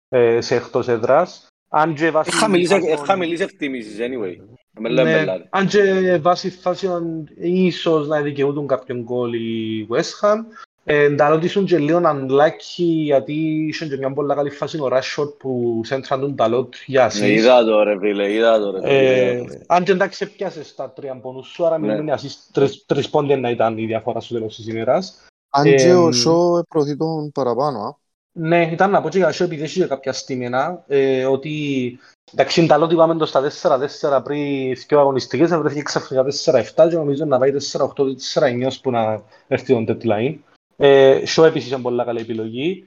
[0.08, 1.46] ε, σε εκτός έδρας.
[1.74, 4.36] Αν και βάσει Είχα μιλήσει- φάσεων- Είχα μιλήσει εκτίμησης, anyway.
[4.80, 5.46] Με λέω ναι, μπελάρι.
[5.50, 10.36] αν και βάσει φάσεων ίσως να δικαιούνται κάποιον γκολ η West Ham.
[10.84, 13.32] Ε, τα ότι ήσουν και λίγο unlucky γιατί
[13.68, 17.30] είχε και μια πολύ καλή φάση ο Rashford που σέντραν τον ταλότ για Ναι, assist.
[17.30, 19.58] είδα το ρε φίλε, είδα το ρε Ε, φίλε.
[19.66, 21.86] αν και εντάξει έπιασες τα τρία πόνους σου, άρα Ναι.
[21.86, 25.26] μιλούμε για assist, τρεις, τρεις πόντια να ήταν η διαφορά στο τέλος της ημέρας.
[25.50, 27.96] Αν και Ε, ο Σο προωθεί τον παραπάνω, α.
[28.34, 31.98] Ναι, ήταν να πω και για επειδή έχει κάποια στήμενα, ε, ότι
[32.32, 36.88] εντάξει, είναι καλό ότι πάμε το στα 4-4 πριν δύο αγωνιστικές, θα βρεθεί ξαφνικά 4-7
[36.88, 40.34] και νομίζω να πάει 4-8-4-9 που να έρθει το deadline.
[40.76, 42.84] Ε, Σο επίσης είναι πολύ καλή επιλογή.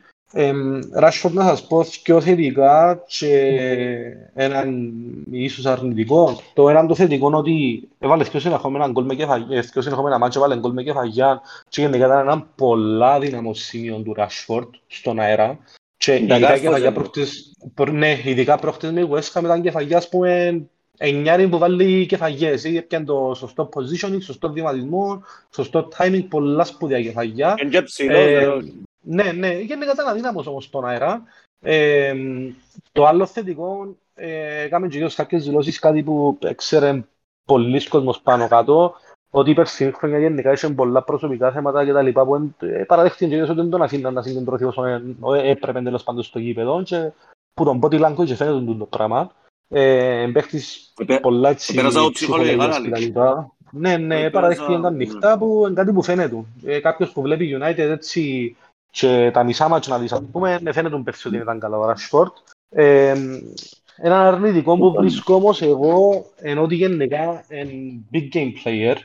[0.91, 3.61] Ράσφορντ να σας πω πιο θετικά και
[4.33, 4.93] έναν
[5.31, 6.39] ίσως αρνητικό.
[6.53, 10.41] Το έναν το θετικό είναι ότι έβαλε δύο συνεχόμενα γκολ με κεφαγιά, δύο συνεχόμενα μάτια
[10.41, 15.59] έβαλε γκολ με κεφαγιά και γενικά ήταν ένα πολλά δυναμό σημείο του Ράσφορντ στον αέρα.
[15.97, 17.51] Και ειδικά κεφαγιά προχτές,
[17.91, 20.61] ναι, ειδικά προχτές με West Ham ήταν κεφαγιά, ας πούμε,
[20.97, 25.23] εννιάρι που βάλει κεφαγιές, ή έπιαν το σωστό positioning, σωστό βηματισμό,
[25.55, 27.55] σωστό timing, πολλά σπουδαία κεφαγιά.
[29.07, 31.23] Ε, ναι, ναι, γενικά ήταν αδύναμος όμως στον αέρα.
[31.61, 32.13] Ε,
[32.91, 37.03] το άλλο θετικό, ε, έκαμε και κάποιες δηλώσεις, κάτι που ξέρε
[37.45, 38.95] πολλοί κόσμος πάνω κάτω,
[39.29, 43.29] ότι η περσινή χρονιά γενικά είχε πολλά προσωπικά θέματα και τα λοιπά που ε, παραδέχτηκαν
[43.29, 44.83] και ότι δεν τον αφήναν να συγκεντρωθεί όσο
[45.43, 47.11] έπρεπε τέλος πάντων στο γήπεδο και
[47.53, 49.31] που τον πότι λάγκο και φαίνεται το πράγμα.
[49.67, 53.55] Ε, παίχτης πολλά έτσι ψυχολογίας και τα λοιπά.
[53.71, 56.43] Ναι, ναι, παραδέχτηκαν τα νυχτά που είναι κάτι που φαίνεται.
[56.65, 58.55] Ε, κάποιος που βλέπει United έτσι
[58.95, 61.91] και τα μισά μάτια να δεις, ας πούμε, ναι, φαίνεται πέρσι ότι ήταν καλά ο
[61.91, 62.31] Rashford.
[62.69, 63.15] Ε,
[63.95, 68.95] ένα αρνητικό που βρίσκω όμως εγώ, ενώ ότι γενικά είναι big game player,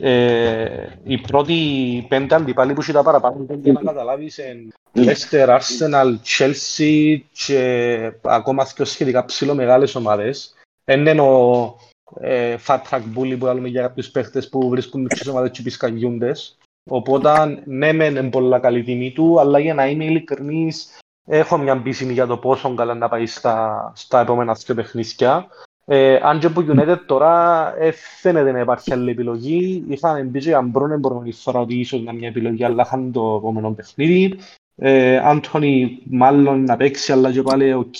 [0.00, 7.18] ε, οι πρώτοι πέντε αντιπάλοι που ήταν παραπάνω και να καταλάβεις είναι Leicester, Arsenal, Chelsea
[7.46, 10.54] και ακόμα πιο σχετικά ψηλό μεγάλες ομάδες.
[10.86, 11.76] Είναι ο
[12.20, 16.58] ε, fat track bully που λέμε για κάποιους παίχτες που βρίσκουν μικρές ομάδες και πισκαγιούντες.
[16.88, 21.74] Οπότε ναι μεν είναι πολλά καλή τιμή του, αλλά για να είμαι ειλικρινής έχω μια
[21.74, 25.46] μπίσιμη για το πόσο καλά να πάει στα, στα επόμενα δύο παιχνίδια.
[25.88, 29.84] Ε, αν και που United τώρα ε, φαίνεται να υπάρχει άλλη επιλογή.
[29.88, 33.34] Είχαν μπει και αμπρούν μπορούμε να φορά ότι ίσως είναι μια επιλογή, αλλά είχαν το
[33.36, 34.38] επόμενο παιχνίδι.
[34.76, 37.94] Ε, Άντωνη μάλλον να παίξει, αλλά και πάλι οκ,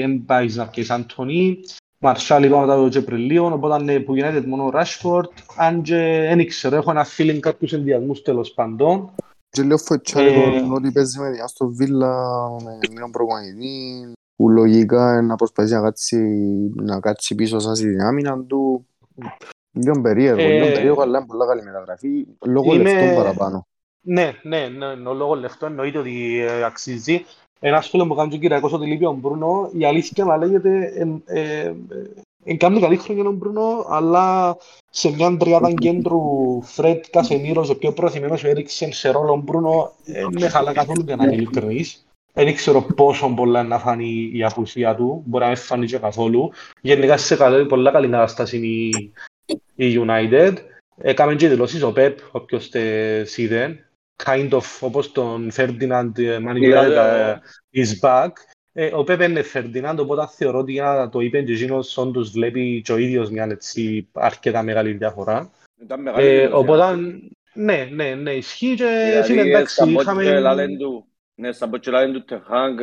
[0.00, 1.58] δεν πάει να παίξει Άντωνη.
[2.04, 6.90] Μαρσάλ είπαμε τα το Πριλίο, οπότε που United μόνο Rashford, αν και δεν ξέρω, έχω
[6.90, 9.10] ένα feeling κάποιους ενδιασμούς τέλος πάντων.
[9.50, 15.74] Και λέω φοητσάρι ότι παίζει με διάστο Βίλα, με νέο προπονητή, που λογικά να προσπαθήσει
[15.74, 16.18] να κάτσει,
[16.74, 18.86] να κάτσει πίσω σαν στη δυνάμινα του.
[19.72, 22.82] Λίγο περίεργο, ε, λίγο περίεργο, αλλά είναι πολλά καλή μεταγραφή, λόγω είμαι...
[22.82, 23.66] λεφτών παραπάνω.
[24.00, 27.24] Ναι, ναι, ναι, ναι, λόγω λεφτών εννοείται ότι ε, αξίζει.
[27.64, 30.92] Ένα φίλο μου κάνει τον Κυριακό ότι λείπει ο Μπρούνο, η αλήθεια να λέγεται
[32.44, 34.56] είναι κάνει καλή χρονιά ο Μπρούνο, αλλά
[34.90, 36.20] σε μια τριάδα κέντρου
[36.62, 39.92] Φρέτ Κασεμίρος, ο πιο προθυμένος έριξε σε ρόλο Μπρούνο,
[40.30, 42.06] δεν χαλά καθόλου για να είναι ειλικρινής.
[42.32, 46.50] Δεν ξέρω πόσο πολλά να φανεί η απουσία του, μπορεί να μην φανεί και καθόλου.
[46.80, 49.12] Γενικά σε καλή, πολλά καλή κατάσταση η,
[49.74, 50.54] η United.
[50.96, 53.84] Έκαμε και δηλώσεις ο Πεπ, όποιος τε είδε,
[54.24, 57.36] kind of όπως τον Ferdinand Manipulated
[57.74, 58.30] is back.
[58.72, 62.82] Ε, ο Πεπ είναι Ferdinand, οπότε θεωρώ ότι για το είπε και εκείνος όντως βλέπει
[62.84, 65.50] και ο ίδιος μια έτσι αρκετά μεγάλη διαφορά.
[66.16, 66.96] Ε, οπότε,
[67.54, 70.68] ναι, ναι, ναι, ισχύει και φίλε εντάξει, είχαμε...
[71.34, 72.78] Ναι, στα μποτσελάρια του Τεχάγκ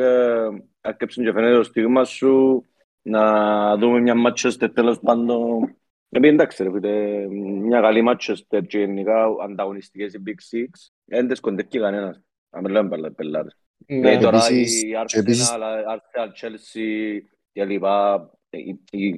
[0.80, 2.64] αρκέψουν και φαίνεται το στίγμα σου
[3.02, 5.74] να δούμε μια Manchester τέλος πάντων.
[6.12, 10.68] Επειδή εντάξει ρε φίλε, μια καλή Manchester και γενικά ανταγωνιστικές οι Big Six
[11.04, 12.22] δεν τις κοντεύει κανένας.
[12.50, 13.56] Αν λέμε πελάτες.
[13.86, 14.64] Ναι, τώρα η
[15.04, 15.60] Arsenal,
[15.94, 17.18] Arsenal, Chelsea
[17.52, 18.30] και λοιπά,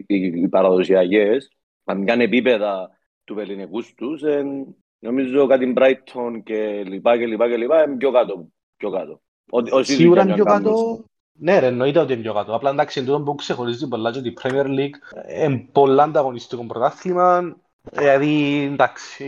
[0.06, 1.52] οι παραδοσιακές,
[1.84, 4.22] αν κάνουν επίπεδα του ελληνικούς τους,
[4.98, 8.48] νομίζω κάτι Brighton και λοιπά και λοιπά και λοιπά, είναι πιο κάτω.
[8.76, 9.22] Πιο κάτω.
[9.82, 11.04] Σίγουρα είναι πιο κάτω.
[11.38, 12.54] Ναι, ρε, εννοείται ότι είναι πιο κάτω.
[12.54, 17.56] Απλά εντάξει, εν τούτο που ξεχωρίζει πολλά και η Premier League είναι πολλά ανταγωνιστικό πρωτάθλημα.
[17.92, 19.24] Δηλαδή, εντάξει,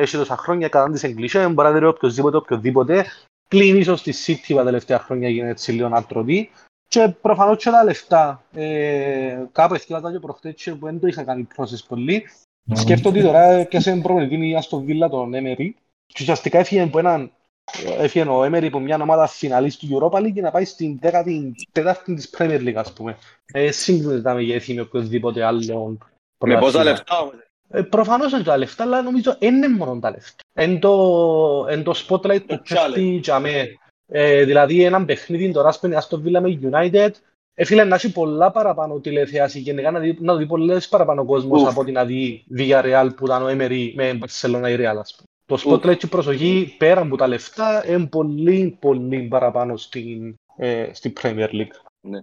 [0.00, 3.06] έχει τόσα χρόνια κατά τις εγκλήσεις, μπορεί να δει οποιοδήποτε, οποιοδήποτε.
[3.48, 6.50] Πλην ίσως στη City τα τελευταία χρόνια γίνεται έτσι λίγο ατροπή.
[6.88, 8.42] Και προφανώς και τα λεφτά.
[8.52, 12.24] Ε, κάπου εθιάτα και προχτές που δεν το είχα κάνει πρόσες πολύ.
[12.72, 15.76] Σκέφτομαι ότι τώρα και σε προπονητή στον Βίλα τον Έμερι.
[16.06, 17.30] Και ουσιαστικά έφυγε από έναν
[17.98, 21.52] έφυγε ο Έμερι από μια ομάδα φιναλής του Europa League να πάει στην 14η
[22.04, 23.18] της Premier League, ας πούμε.
[23.52, 25.98] Ε, σύγκρινε τα μεγέθη με οποιοδήποτε άλλο.
[26.44, 27.34] Με πόσα λεφτά όμως.
[27.70, 30.42] Ε, προφανώς είναι τα λεφτά, αλλά νομίζω δεν είναι μόνο τα λεφτά.
[30.52, 33.76] Εν το, εν το spotlight που πέφτει για με.
[34.10, 37.10] Ε, δηλαδή έναν παιχνίδι τώρα σπένει στο Villa με United,
[37.60, 41.80] Έφυλε να έχει πολλά παραπάνω τηλεθεάση γενικά να δει, να δει πολλές παραπάνω κόσμος από
[41.80, 45.28] ότι να δει Villarreal που ήταν ο Emery με Barcelona ή Real, ας πούμε.
[45.48, 50.90] Το spotlight και η προσοχή πέρα από τα λεφτά είναι πολύ πολύ παραπάνω στην, ε,
[50.92, 51.76] στην Premier League.
[52.00, 52.18] Ναι.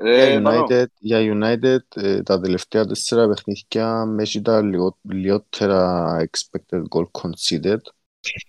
[0.00, 4.62] Ε, United, για United ε, τα τελευταία τέσσερα παιχνίδια μέσα τα
[5.02, 7.80] λιγότερα expected goal conceded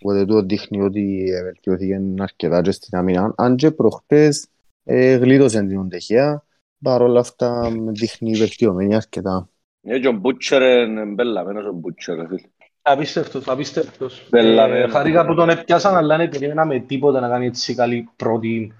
[0.01, 3.33] Οπότε το δείχνει ότι βελτιώθηκε αρκετά και στην άμυνα.
[3.37, 4.47] Αν και προχτές
[4.83, 6.45] ε, γλίτωσε την οντεχεία,
[6.83, 9.49] παρόλα αυτά δείχνει βελτιωμένη αρκετά.
[9.81, 12.27] Ε, και ο Μπούτσερ είναι μπελαμένος ο Μπούτσερ.
[12.27, 12.47] φίλε.
[12.91, 14.27] Απίστευτος, απίστευτος.
[14.29, 14.83] Μπελαμένο.
[14.83, 18.73] Ε, Χαρήκα που τον έπιασαν, αλλά δεν περιμέναμε τίποτα να κάνει έτσι καλή πρώτη,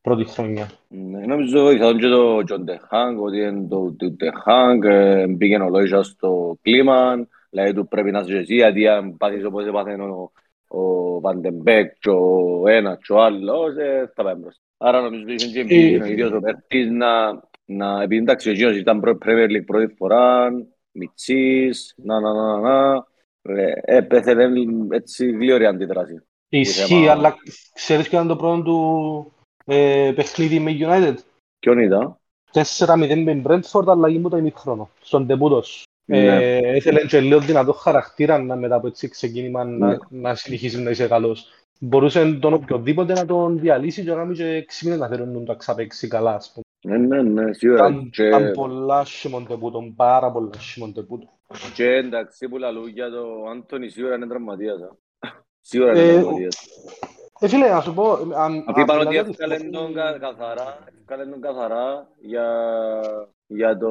[0.00, 0.70] πρώτη χρονιά.
[0.88, 5.68] Ναι, Νομίζω βοηθά και το Τζον Τεχάνγκ, ότι είναι το το Τεχάνγκ, ε, μπήκε ο
[5.68, 10.32] Λόιζα στο κλίμα, δηλαδή του πρέπει να είσαι εσύ, γιατί αν πάθεις όπως έπαθε ο,
[10.66, 14.62] ο Βαντεμπέκ και ο ένας και ο άλλος, ε, θα πάει μπροστά.
[14.76, 18.52] Άρα νομίζω ότι είχε και εμπειρία ο ίδιος ο Πέρτης να, να, επειδή εντάξει ο
[18.52, 20.50] Γίνος ήταν πρώτη Premier League πρώτη φορά,
[20.92, 23.06] Μιτσής, να, να, να, να,
[23.42, 24.48] να, ε, έπέθε
[24.90, 26.22] έτσι γλύωρη αντίδραση.
[26.48, 27.34] Ισχύει, θέμα- αλλά
[27.74, 29.32] ξέρεις ποιο ήταν το πρώτο του
[29.64, 31.14] ε, παιχνίδι με United;
[31.58, 32.20] Ποιον είδα;
[32.52, 35.82] 4-0 με Brentford, αλλαγή μου το ημίχρονο, στον τεπούτος.
[36.04, 36.36] Ναι.
[36.56, 39.86] Ε, ήθελε και λίγο δυνατό χαρακτήρα να μετά από έτσι ξεκίνημα Ναι.
[39.86, 41.46] να, να συνεχίσει να είσαι καλός.
[41.80, 45.42] Μπορούσε τον οποιοδήποτε να τον διαλύσει και να κάνει και 6 μήνες να θέλουν να
[45.44, 46.96] το ξαπαίξει καλά, ας πούμε.
[46.98, 47.86] Ναι, ναι, ναι, σίγουρα.
[47.88, 51.28] Ήταν, Και, ήταν πολλά σιμον τεπούτο, πάρα πολλά σιμον τεπούτο.
[51.74, 54.80] Και εντάξει που λαλούν για το Άντωνη σίγουρα είναι τραυματίας.
[54.80, 54.88] α.
[55.60, 56.56] Σίγουρα είναι Ε, τραυματίας.
[57.40, 58.12] Ε, φίλε, να σου πω...
[58.34, 62.46] Αν, Αφού είπαν ότι δηλαδή, έφκαλε τον κα- καθαρά, έφκαλε τον καθαρά για,
[63.46, 63.90] για το...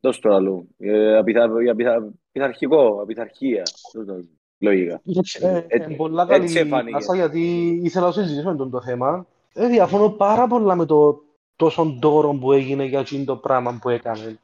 [0.00, 0.68] Δώσ' το αλλού.
[0.76, 3.62] Για, πιθα, για πιθα, πειθαρχικό, απειθαρχία.
[3.92, 4.20] Τούτο,
[4.58, 5.00] Λογικά.
[5.06, 6.90] Εντάξει, ε, Ε, ε, πολλά έτσι καλή εφάνηκε.
[6.92, 7.40] πάσα, γιατί
[7.82, 9.26] ήθελα να συζητήσουμε τον το θέμα.
[9.54, 11.22] Ε, διαφωνώ πάρα πολλά με το
[11.56, 14.38] τόσο δώρο που έγινε για εκείνο το πράγμα που έκανε.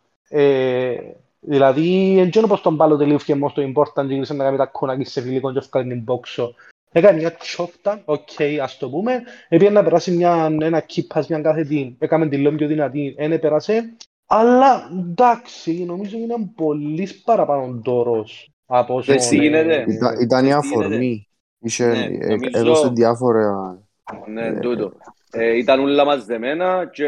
[1.48, 4.56] Ε, δηλαδή, εν τζένο πως τον πάλο τελείωσε μόνος το important και ήρθε να κάνει
[4.56, 6.54] τα κονάκι σε φιλικό και έφκανε την μπόξο.
[6.92, 8.28] Έκανε μια τσόφτα, οκ,
[8.62, 9.22] ας το πούμε.
[9.48, 13.96] Έπιανε να περάσει μια, ένα κύπας, μια κάθετη, έκαμε την λόγια πιο δυνατή, δεν πέρασε.
[14.26, 19.12] Αλλά εντάξει, νομίζω είναι πολύ παραπάνω δώρος από όσο...
[19.12, 19.84] Εσύ γίνεται.
[19.88, 20.84] Ήταν, ήταν η Ε, τι γίνεται.
[20.84, 21.28] αφορμή.
[21.58, 23.78] Είχε, Ναι, ε, νομίζω- έδωσε διάφορα...
[24.26, 24.92] Ναι, τούτο.
[25.30, 27.06] Ε, ήταν όλα μαζεμένα και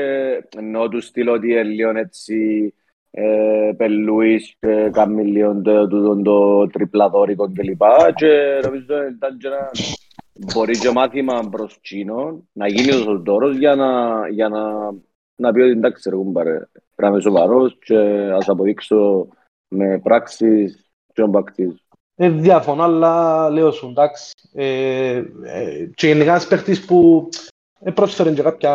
[0.56, 2.74] ενώ του στείλω ότι είναι λίγο έτσι
[3.18, 7.82] ε, πελούις και κάνει λίγο το, το, το, το τριπλαδόρικο κλπ.
[8.14, 9.70] Και νομίζω ήταν και ένα
[10.54, 14.92] μπορεί και μάθημα προς Τσίνο να γίνει ο δώρος για να, για να,
[15.36, 17.96] να πει ότι εντάξει ρε κουμπάρε, πρέπει να είμαι σοβαρός και
[18.32, 19.28] ας αποδείξω
[19.68, 21.76] με πράξεις και να μπακτήσω.
[22.14, 24.30] Ε, διαφωνώ, αλλά λέω σου, εντάξει.
[24.52, 27.55] Ε, ε, και γενικά ένας παίχτης που ε,
[27.94, 28.72] πρόσφερε και κάποια,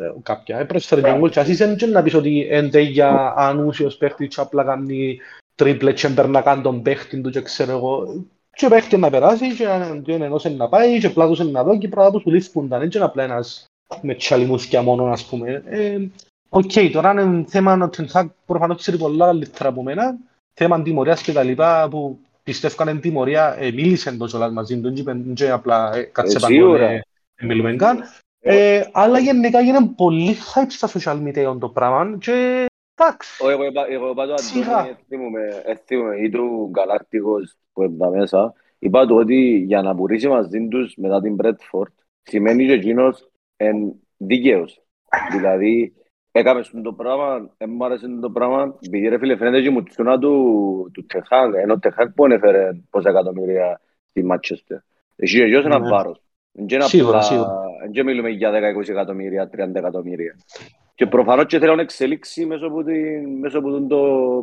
[0.00, 3.96] ε, κάποια, ε, πρόσφερε και γκολ και ασίστ, και να πεις ότι είναι για ανούσιος
[3.96, 5.18] παίχτης και απλά κάνει
[5.54, 8.24] τρίπλε και μπερνά κάνει τον παίχτη του και ξέρω εγώ.
[8.54, 11.78] Και ο παίχτης να περάσει και να- και ενός να πάει και πλάτος να δω
[11.78, 12.82] και πράγματα που σου λήφθηκαν.
[12.82, 13.64] Έτσι είναι απλά ένας
[14.02, 15.62] με τσαλιμούθκια μόνο, ας πούμε.
[15.66, 15.98] Ε,
[16.52, 20.16] Οκ, τώρα είναι θέμα ο Τεν Χαγκ προφανώς ξέρει πολλά καλύτερα από μένα.
[20.54, 24.94] Θέμα τιμωρίας και τα λοιπά που πιστεύω είναι τιμωρία, ε, μίλησε το κιόλας μαζί του,
[24.94, 26.84] δεν είπε απλά ε, κάτσε Ε, πάνω, σίγουρα.
[26.90, 27.02] ε,
[27.34, 27.98] ε, μιλούμε καν.
[28.42, 33.42] Ε, αλλά γενικά γίνεται πολύ hype στα social media το πράγμα και εντάξει.
[33.44, 34.76] Όχι, εγώ είπα- εγώ είπα το Σιγά.
[34.76, 40.28] Αντώνη, εθίμουμε, εθίμουμε, ή του Γκαλάκτικος που είπα μέσα, είπα του ότι για να πουρήσει
[40.28, 44.82] μαζί τους μετά την Μπρέντφορντ, σημαίνει και εκείνος εν δικαίος.
[45.30, 45.92] Δηλαδή,
[46.32, 49.70] έκαμε στον το πράγμα, δεν μου άρεσε το πράγμα, επειδή ρε φίλε φαίνεται και η
[49.70, 54.78] μουτσούνα του, του Τεχάκ, ενώ ο Τεχάκ που έφερε πόσα εκατομμύρια στη Μάτσεστερ.
[55.16, 55.88] Εσύ και γιος ένας Ναι.
[55.88, 56.20] βάρος.
[56.58, 57.60] Εν και είναι Σίγουρα, απλά- σίγουρα.
[57.84, 60.36] Εν και μιλούμε για 10-20 εκατομμύρια, 30 εκατομμύρια.
[60.94, 63.98] Και προφανώς και θέλω να εξελίξει μέσω από, την, μέσω από τον το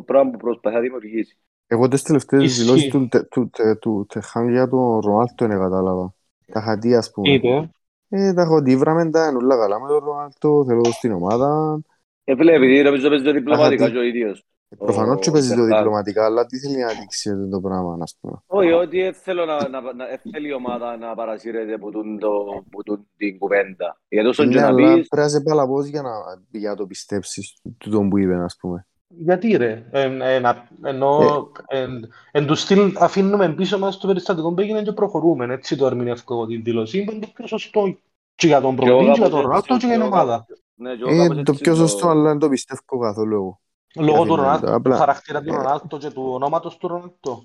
[0.06, 1.38] πράγμα που προσπαθεί να δημιουργήσει.
[1.66, 2.62] Εγώ τις τελευταίες Ισχύει.
[2.62, 6.14] δηλώσεις του, τε- του, τε- του Τεχάν για τον Ρονάλτο είναι κατάλαβα.
[6.52, 7.30] Τα χατή ας πούμε.
[7.30, 7.70] Είπε.
[8.08, 11.78] Ε, τα έχω δει βραμμέντα, είναι όλα καλά με τον Ρονάλτο, θέλω το στην ομάδα.
[12.24, 14.44] Ε, φίλε, επειδή νομίζω παίζει το διπλωματικά Αχα, και ο ίδιος.
[14.70, 15.76] Ε, Προφανώς και παίζεις το Τεχάν.
[15.76, 18.36] διπλωματικά, αλλά τι θέλει να δείξει αυτό το πράγμα, ας πούμε.
[18.46, 22.18] Όχι, ότι δεν θέλω να, να, να δεν θέλει η ομάδα να παρασύρεται από, τον,
[22.18, 22.28] το,
[22.66, 24.00] από τον, την κουβέντα.
[24.08, 26.10] Γιατί όσον και Ναι, να αλλά πεις, πρέπει να σε παλαβός για να,
[26.50, 28.86] για να το πιστέψεις του τον που είπε, ας πούμε.
[29.08, 30.44] Γιατί ρε, εν, εν,
[30.82, 31.20] ενώ
[31.66, 35.86] εν, εν του στυλ αφήνουμε πίσω μας το περιστατικό που έγινε και προχωρούμε, έτσι το
[35.86, 37.98] ερμηνεύω εγώ την δήλωση, είναι το πιο σωστό
[38.34, 40.00] και για τον Και εγώ προπονητή, και για κάπως τον Ρονάλτο έτσι, και για την
[40.00, 40.46] και εγώ ομάδα.
[40.74, 43.60] ναι, και εγώ Ε, κάπως το έτσι πιο σωστό, αλλά δεν το πιστεύω καθόλου εγώ.
[43.94, 47.44] Λόγω του Καθημερινά, Ρονάλτο, του απλά- χαρακτήρα του ε, Ρονάλτο και του ονόματος του Ρονάλτο.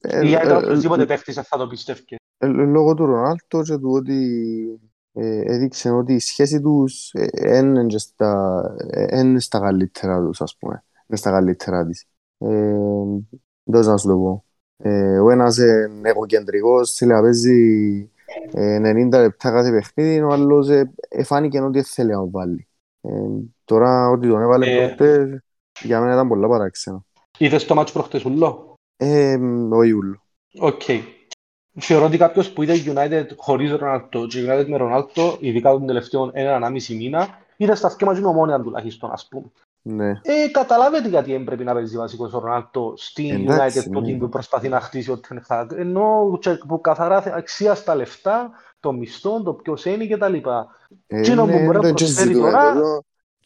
[0.00, 2.04] Ε, Ή αν ε, ήταν ε, οποιοδήποτε παίχτης θα το πιστεύει.
[2.38, 4.80] ε, Λόγω του Ρονάλτο και του ότι
[5.12, 10.40] ε, έδειξε ότι η σχέση τους ε, είναι και στα, ε, είναι στα καλύτερα τους,
[10.40, 10.84] ας πούμε.
[11.06, 12.04] Είναι στα καλύτερα της.
[12.38, 12.76] Ε,
[13.64, 14.44] δεν να σου το πω.
[14.76, 18.10] Ε, ο ένας είναι εγωκεντρικός, θέλει να παίζει
[18.52, 22.68] ε, 90 λεπτά κάθε παιχνίδι, ο άλλος ε, ε, φάνηκε ότι θέλει να το βάλει.
[23.68, 24.86] Ε, τώρα ότι τον έβαλε Ε.
[24.86, 25.40] προχτές,
[25.80, 27.04] για μένα ήταν πολλά παράξενο.
[27.38, 28.74] Είδες το ματς προχτές ούλο.
[28.96, 29.38] Ε,
[29.70, 30.22] όχι ούλο.
[30.58, 30.82] Οκ.
[31.80, 36.30] θεωρώ ότι κάποιος που είδε United χωρίς Ρονάλντο και United με Ρονάλτο, ειδικά τον τελευταίο
[36.32, 39.44] ένα μισή μήνα, είδε στα θκέμα και ομόνια τουλάχιστον, ας πούμε.
[39.82, 40.08] Ναι.
[40.10, 44.14] Ε, καταλάβετε γιατί δεν πρέπει να παίζει βασικός ο Ρονάλτο στην Εντάξει, United το ναι.
[44.14, 45.66] team που προσπαθεί να χτίσει ο Ten Hag.
[45.76, 48.50] Ενώ και που καθαρά θε- αξία στα λεφτά,
[48.80, 50.34] το μισθό, το ποιος είναι κτλ.
[50.34, 50.40] Ε,
[51.06, 52.74] Εκείνο που ναι, μπορεί να δεν προσφέρει συζητούμε τώρα,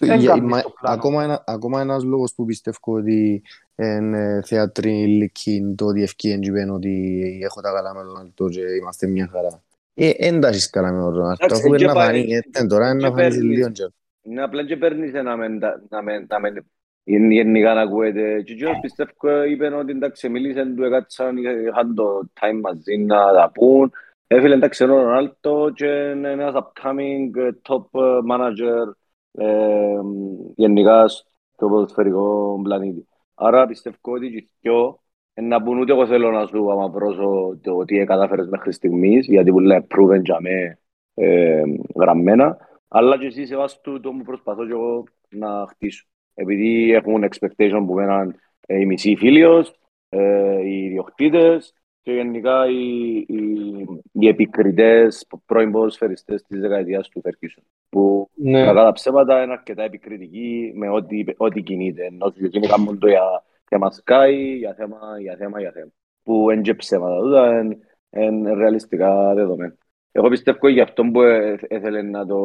[0.07, 0.13] εδώ.
[0.15, 0.97] δεν Για- κάνεις μα- στο πλάνο.
[0.99, 3.43] Ακόμα, ένα, ακόμα ένας λόγος που πιστεύω ότι
[3.77, 8.61] είναι θεατρή λυκή το ότι ευκαιρία είπαν ότι έχω τα καλά με τον Ρονάλτο και
[8.81, 9.63] είμαστε μια χαρά.
[9.95, 12.35] Ε, εν τα έχεις καλά με τον Ρονάλτο, Εντάξει, αφού είναι και να πάει- φανεί,
[12.53, 13.57] ε, τώρα είναι και να φανείς σε παίρνεις.
[13.57, 13.91] λίγο καιρό.
[14.23, 16.67] Είναι απλά και παίρνεις ένα μεν, τα- να μεν, να μεν,
[17.05, 18.43] είναι γενικά να ακούεται.
[18.43, 22.05] Και εκείνος πιστεύω είπε ότι εντάξει, μίλησαν του, έκατσαν, είχαν το
[22.41, 23.93] time μαζί να τα πούν.
[24.27, 28.93] Έφυλε εντάξει είναι ο Ρονάλτο και είναι ένας upcoming ε, top ε, manager
[29.33, 30.01] ε,
[30.57, 33.09] γενικά στο ποδοσφαιρικό πλανήτη.
[33.35, 35.03] Άρα πιστεύω ότι και οι δυο
[35.35, 39.51] εν να πούν ούτε εγώ θέλω να σου αμαυρώσω το τι κατάφερες μέχρι στιγμής, γιατί
[39.51, 40.79] που λέει proven για με
[41.15, 41.63] ε,
[41.97, 46.07] γραμμένα, αλλά και εσύ σεβάστου το που προσπαθώ και εγώ να χτίσω.
[46.35, 49.75] Επειδή έχουν expectation που μέναν ε, οι μισοί φίλιος,
[50.09, 57.63] ε, οι ιδιοκτήτες και γενικά οι, οι, οι επικριτές πρώην ποδοσφαιριστές της δεκαετίας του Ferguson.
[57.89, 58.65] Που Ναι.
[58.65, 62.05] κατά τα ψέματα είναι αρκετά επικριτικοί με ό,τι, ό,τι κινείται.
[62.05, 63.23] Ενώ και εκείνοι κάνουν το για
[63.69, 65.91] θέμα Sky, για θέμα, για θέμα, για θέμα.
[66.23, 67.21] Που είναι και ψέματα.
[67.21, 67.79] Τούτα είναι,
[68.11, 69.75] είναι ρεαλιστικά δεδομένα.
[70.13, 72.39] Εγώ πιστεύω για αυτό που ε- έθελε να το...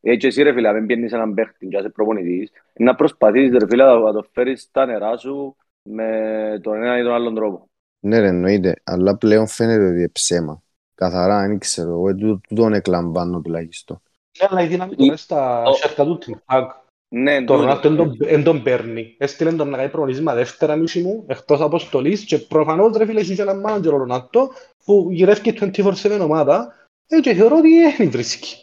[0.00, 3.84] Έτσι εσύ ρε φίλε, αν πιένεις έναν παίχτη και είσαι προπονητής, να προσπαθείς ρε φίλε
[3.84, 7.68] να το φέρεις στα νερά σου με τον ένα ή τον άλλον τρόπο.
[8.04, 10.62] Ναι ρε εννοείται, αλλά πλέον φαίνεται ότι είναι ψέμα.
[10.94, 14.02] Καθαρά, δεν ξέρω, εγώ τούτο- τούτον εκλαμβάνω τουλάχιστον.
[14.40, 16.66] Ναι, αλλά η δύναμη τώρα στα Ο- σέρκα του Ten Hag.
[17.08, 17.56] Ναι, Το τούτο.
[17.56, 19.14] Ρονάλτο εν τον- εν τον παίρνει.
[19.18, 23.34] Έστειλε τον να κάνει προγωνίσμα δεύτερα μισή μου, εκτός αποστολής και προφανώς ρε φίλε έχει
[23.34, 24.50] και έναν μάνατζερ ο Ρονάλτο
[24.84, 26.74] που γυρεύει 24-7 ομάδα
[27.06, 28.56] ε, και θεωρώ ότι δεν βρίσκει.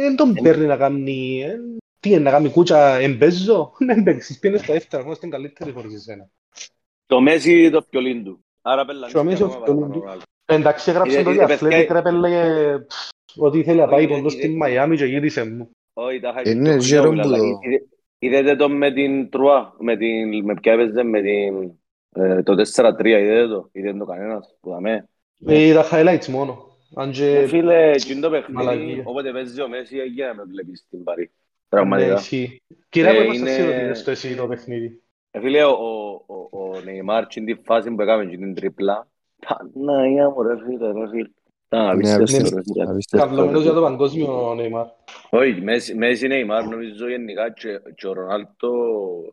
[0.00, 1.42] Δεν τον παίρνει να κάνει...
[1.42, 1.56] ε,
[2.00, 3.72] Τι είναι, να κάνει κούτσα εμπέζω.
[3.78, 6.28] Δεν παίξεις, πήγαινε στα δεύτερα, ακόμα στην καλύτερη χωρίς εσένα.
[7.06, 8.40] Το Μέση το πιολίν του.
[8.62, 10.00] Άρα πελανείς Και ο Μέση ακόμα το πιολίν παραπάνω του.
[10.00, 10.24] Ρονάλντο.
[10.46, 12.78] Εντάξει, έγραψε Είδε- το είδε, διαθλέτικ παιδιά, ρε πέλε
[13.36, 15.70] ότι θέλει να πάει Είδε- ποντός είδε- στην Μαϊάμι και γύρισε μου.
[15.92, 17.84] Όχι, τα Ε, είχα ναι, και γέρον εγώ, που αλλά το- είδε-
[18.22, 20.44] Είδετε το με την Τρουά, με την...
[20.44, 21.72] Με ποια έπαιζε, με την...
[22.24, 23.68] ε, Το 4-3, είδετε το.
[23.72, 25.08] Είδε το κανένας, που δαμε.
[25.46, 26.64] Ε, Είδα highlights μόνο.
[26.94, 27.44] Αν Ε, και...
[27.46, 29.02] Φίλε, εκείνο το παιχνίδι, Μαλακία.
[29.06, 31.22] όποτε παίζει ο Μέση, για να με βλέπεις στην Παρή.
[31.22, 31.28] Ναι,
[31.68, 32.14] Πραγματικά.
[32.14, 32.62] ισχύει.
[32.88, 35.70] Κύριε, Ε, που είμαστε είναι- σίγουροι ότι είδες το εσύ το παιχνίδι; Ε, Φίλε, ο,
[36.26, 39.08] ο, ο, ο Νεϊμάρ, στην τη φάση που έκαμε την τρίπλα,
[39.46, 41.28] Παναγία μου ρε φίλε, ρε φίλε.
[41.66, 42.84] Ήταν Ναι, απίστευτο, απίστευτο, ρε φίλε.
[42.90, 43.26] απίστευτο.
[43.26, 44.86] Καυλωμένος για το παγκόσμιο Νέιμαρ.
[45.30, 48.72] Όχι, Μέση- Μέση Νεϊμάρ νομίζω γενικά και, και ο Ρονάλτο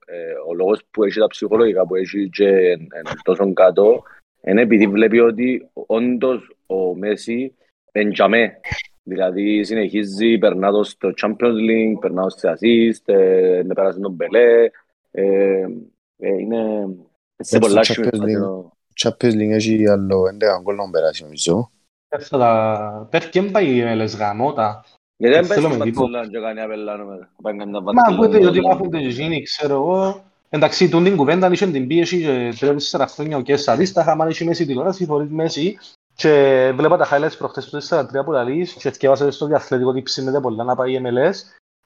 [0.06, 4.02] ε, ο λόγος που έχει τα ψυχολογικά που έχει και εν, εν τόσο κάτω
[4.46, 7.56] είναι επειδή βλέπει ότι όντως ο Μέση
[7.92, 8.60] εντιαμέ.
[9.04, 14.12] Δηλαδή συνεχίζει, περνά το στο Champions League, περνά το σε assist, ε, με πέρασε τον
[14.12, 14.70] Μπελέ.
[15.20, 15.66] Ε,
[16.18, 16.88] ε, είναι
[17.38, 18.40] σε στο πολλά Champions σημεία.
[18.40, 19.08] League.
[19.08, 20.24] Champions League έχει άλλο
[20.58, 21.70] 11 γκολ να περάσει νομίζω.
[22.20, 23.08] Θα τα...
[23.12, 24.86] Πέφτει και πάει με λες γαμώτα.
[25.18, 26.10] Γιατί δεν Ε, πες θέλω στην με τίποτα.
[26.10, 27.30] Μπαρτσελόνα και κάνει απελάνο μετά.
[27.42, 28.26] Πάει κάνει τα Μα Μπαρτσελόνα.
[28.26, 30.24] ακούτε ότι μάχονται και εκείνοι, ξέρω εγώ.
[30.50, 34.46] Εντάξει, τούν την κουβέντα είχε την πίεση και τρία-τέσσερα χρόνια ο Κέσσα αντίσταχα, αν είχε
[34.46, 35.78] μέση τηλεόραση χωρίς μέση
[36.14, 40.40] και βλέπα τα highlights προχτές του 4-3 που λαλείς και θυκεύασα στο διαθλητικό ότι ψήνεται
[40.40, 41.34] πολλά να πάει MLS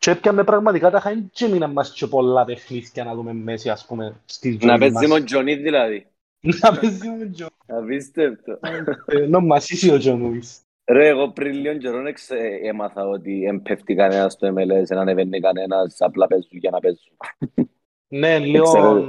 [0.02, 3.86] και έπιαμε πραγματικά τα highlights και μείναν μας και πολλά παιχνίδια να δούμε μέση ας
[3.86, 5.20] πούμε στη Να ζωή παίζει με μας.
[5.20, 6.06] ο Τζονί δηλαδή.
[6.62, 7.48] Να παίζει με τον Τζο.
[7.68, 8.60] Απίστευτο.
[9.06, 10.60] Ενώ μας είσαι ο Τζον Ουίς.
[10.92, 14.98] Ρε, εγώ πριν λίγο καιρό εξ- ε, έμαθα ότι δεν πέφτει κανένας στο MLS, δεν
[14.98, 17.18] ανεβαίνει κανένας, απλά παίζουν για να παίζουν.
[18.08, 19.06] Ναι, λίγο...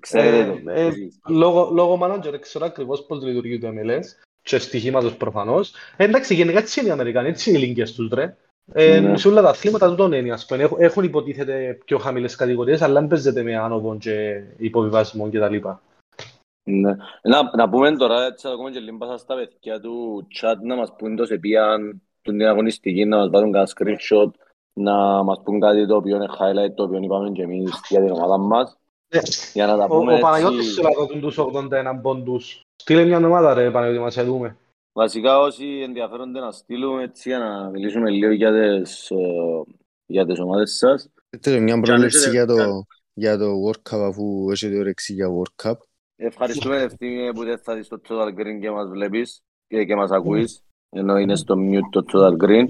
[0.00, 0.70] Ξέρετε Ε, το.
[0.70, 1.18] ε, εσείς.
[1.28, 4.04] Λόγω, λόγω manager ξέρω ακριβώς πώς λειτουργεί το MLS
[4.42, 5.72] και στοιχήματος προφανώς.
[5.96, 8.36] Ε, εντάξει, γενικά έτσι είναι οι Αμερικανοί, έτσι είναι οι λίγκες τους, ρε.
[8.72, 9.16] Ε, Ναι.
[9.16, 10.62] Σε όλα τα αθλήματα τούτον είναι, ας πούμε.
[10.62, 15.56] Έχουν, έχουν υποτίθεται πιο χαμηλές κατηγορίες, αλλά δεν παίζεται με άνοβο και υποβιβασμό κτλ.
[16.70, 16.96] Ναι.
[17.22, 20.76] Να, να πούμε τώρα, έτσι θα ακούμε και λίγο πάσα στα παιδιά του chat να
[20.76, 24.30] μας πούν το σε ποιαν την αγωνιστική, να μας βάλουν κανένα screenshot,
[24.72, 28.10] να μας πούν κάτι το οποίο είναι highlight, το οποίο είπαμε και εμείς για την
[28.12, 28.76] ομάδα μας,
[29.14, 29.20] Ναι.
[29.52, 30.72] για να τα Ο, πούμε ο Παναγιώτης έτσι.
[30.72, 32.60] σε λαδοτούν τους 81 πόντους.
[32.76, 34.56] Στείλε μια ομάδα ρε Παναγιώτη μας, σε δούμε.
[35.02, 39.16] Βασικά όσοι ενδιαφέρονται να στείλουν έτσι για να μιλήσουμε λίγο για τις, ε,
[40.06, 41.08] για τις ομάδες σας.
[41.40, 42.82] Θέλω μια αν πρόληψη έχετε- για το,
[43.12, 45.74] για το World Cup αφού έχετε όρεξη για World Cup.
[46.16, 50.10] Ευχαριστούμε ευθύνη που δεν θα δεις το Total Green και μας βλέπεις και, και μας
[50.10, 52.68] ακούεις, ενώ είναι στο mute το Total Green.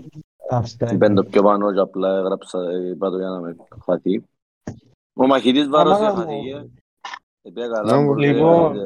[0.93, 2.59] Είπεν το πιο πάνω και απλά έγραψα,
[2.91, 4.25] είπα το για να με χαθεί.
[5.13, 6.19] Ο μαχητής βάρος Αμάνα μου.
[6.21, 6.71] χαθήκε.
[7.43, 8.01] Επία Να καλά.
[8.01, 8.77] μου, μπορεί, λοιπόν,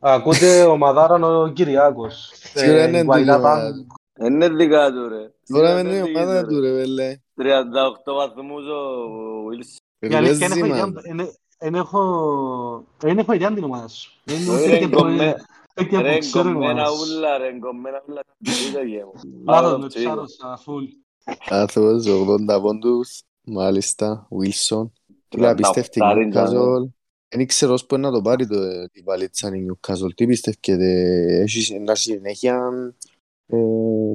[0.00, 2.30] ε, Ακούτε ομαδάραν ο Κυριάκος.
[2.34, 3.86] Σίγουρα Ε, είναι Guaidá τούτη η ομάδα Pan- του.
[4.26, 5.30] Είναι δικά του ρε.
[5.48, 6.68] Τώρα Είναι με την δική ομάδα του, του ρε.
[6.70, 7.16] ρε βέλε.
[7.34, 8.80] 38 βαθμούς ο
[9.50, 10.08] Wilson.
[10.10, 10.88] Η αλήθεια Παίζει, είναι έχω man.
[10.88, 14.10] ιδέα- είναι- δεν έχω- δεν έχω ιδέα την ομάδα σου.
[14.24, 15.34] Δεν είναι Ρε, ούτε και γκομμέ-
[15.74, 17.16] προ- ούτε Ρε, που ξέρω την γκομμένα ομάδα σου.
[17.16, 18.20] ούλα ρε, γκομμένα ούλα.
[18.44, 19.12] Τούτα γε μου.
[19.46, 19.88] Λάθος, Out of με table.
[19.88, 20.86] τσάρωσα, full.
[21.48, 23.22] Άθος, 80 πόντους.
[23.44, 24.86] Μάλιστα, Wilson.
[25.28, 26.88] Φίλε, 38 απίστευτη είναι, Newcastle.
[27.28, 30.14] Δεν ξέρω πώς μπορεί να το πάρει το, ε, τη βαλίτσα η Newcastle.
[30.14, 30.84] Τι πιστεύετε,
[31.42, 32.70] έχει να συνέχεια
[33.46, 33.56] ε,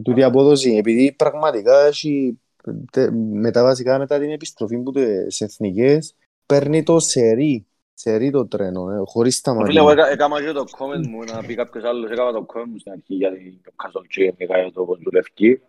[0.03, 0.71] τούτη απόδοση.
[0.75, 2.39] Επειδή πραγματικά έχει
[2.91, 8.89] τε- μετά βασικά μετά την επιστροφή που τις εθνικές παίρνει το σερί, σερί το τρένο,
[8.91, 9.91] ε, χωρίς Φίλε, εγώ σταματήμα.
[9.91, 12.91] έκα- έκανα και το comment μου, να πει κάποιος άλλος, έκανα το comment μου στην
[12.91, 15.61] αρχή για την Newcastle και γενικά για το πώς δουλεύει.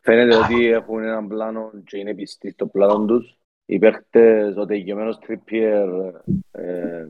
[0.00, 3.37] Φαίνεται ότι έχουν έναν πλάνο και είναι πιστοί στο πλάνο τους.
[3.70, 6.12] Οι παίχτες, ο τελειωμένος Trippier
[6.50, 7.06] ε,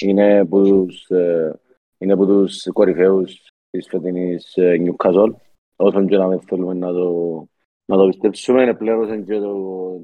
[0.00, 1.60] είναι που τους, ε,
[1.98, 5.32] είναι που τους κορυφαίους της φετινής ε, Newcastle.
[5.76, 7.46] Όσον και να μην θέλουμε να το,
[7.84, 9.54] να το πιστέψουμε, είναι πλήρωσαν και το,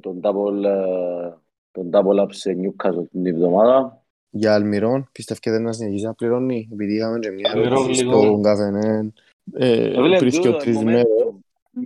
[0.01, 1.33] τον double, ε,
[1.71, 4.03] τον double up σε Newcastle την εβδομάδα.
[4.31, 8.21] Για Αλμυρών, πιστεύετε να συνεχίσει να πληρώνει, επειδή είχαμε και μια Αλμυρών ερώτηση λίγο.
[8.21, 9.13] στον καφενέ
[9.53, 11.18] ε, Ε, φίλε, πριν και τούτο, τρεις momentum, μέρες.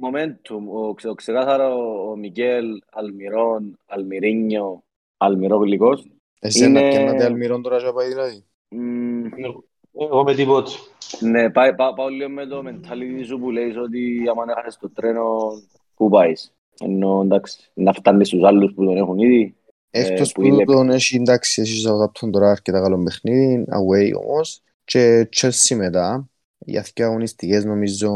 [0.01, 1.75] Momentum, ο, ξε- ο ξεκάθαρο
[2.11, 4.83] ο Μικέλ, Αλμυρών, Αλμυρίνιο,
[5.17, 6.07] Αλμυρόγλυκος.
[6.41, 8.45] Εσένα είναι- πιάνατε Αλμυρών τώρα και πάει δηλαδή.
[8.69, 9.25] Μμ,
[9.99, 10.71] Εγώ με τίποτα.
[11.21, 14.91] Ναι, πάει, πά, πάω λίγο με το mentality σου που λέει ότι άμα έχασες το
[14.91, 15.37] τρένο,
[15.95, 16.53] πού πάεις.
[16.81, 19.55] Ενώ εντάξει, να φτάνεις στους άλλους που τον έχουν ήδη.
[19.91, 24.63] Εκτός που που είναι- τον έχει εντάξει, έχει Southampton τώρα αρκετά καλό παιχνίδι, away όμως,
[24.85, 26.29] και Chelsea μετά,
[26.59, 28.11] για δύο αγωνιστικές νομίζω.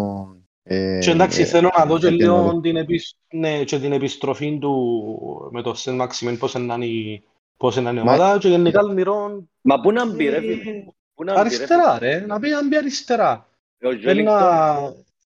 [0.69, 3.17] Ε, Και εντάξει, ε, θέλω να δω και ε, λίγο την, επισ...
[3.31, 7.23] ναι, και την επιστροφή του με το Σεν Μαξιμέν, πώς είναι η,
[7.57, 10.85] πώς είναι η Μα- ομάδα και γενικά Αλμυρών Μα πού να μπει ρε φίλε.
[11.15, 13.49] Πού να μπει ρε αριστερά ρε, να πει να μπει αριστερά.
[13.79, 13.93] φίλε.
[13.95, 14.77] Ο Θέλει Joelinton, να...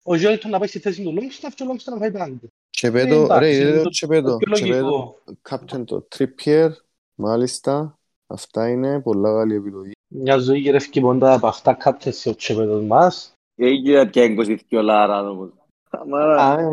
[0.02, 2.40] Ο Ζέλτον να πάει στη θέση του Longstaff και ο Longstaff να πάει πάλι.
[2.70, 5.18] Και πέτω, εντάξει, ρε, είναι είδε το- το Τσεπέτο, πιο Τσεπέτο, λογικό.
[5.50, 6.70] captain το Trippier,
[7.14, 9.92] μάλιστα, αυτά είναι πολλά καλή επιλογή.
[10.08, 13.32] Μια ζωή γυρεύει πόντα από αυτά κάποιες σε ο τσεπέτος μας.
[13.66, 14.22] Έγινε και
[14.70, 15.48] 22 λάρα όμως.
[15.90, 16.42] Αμάρα.
[16.42, 16.64] Α, ε,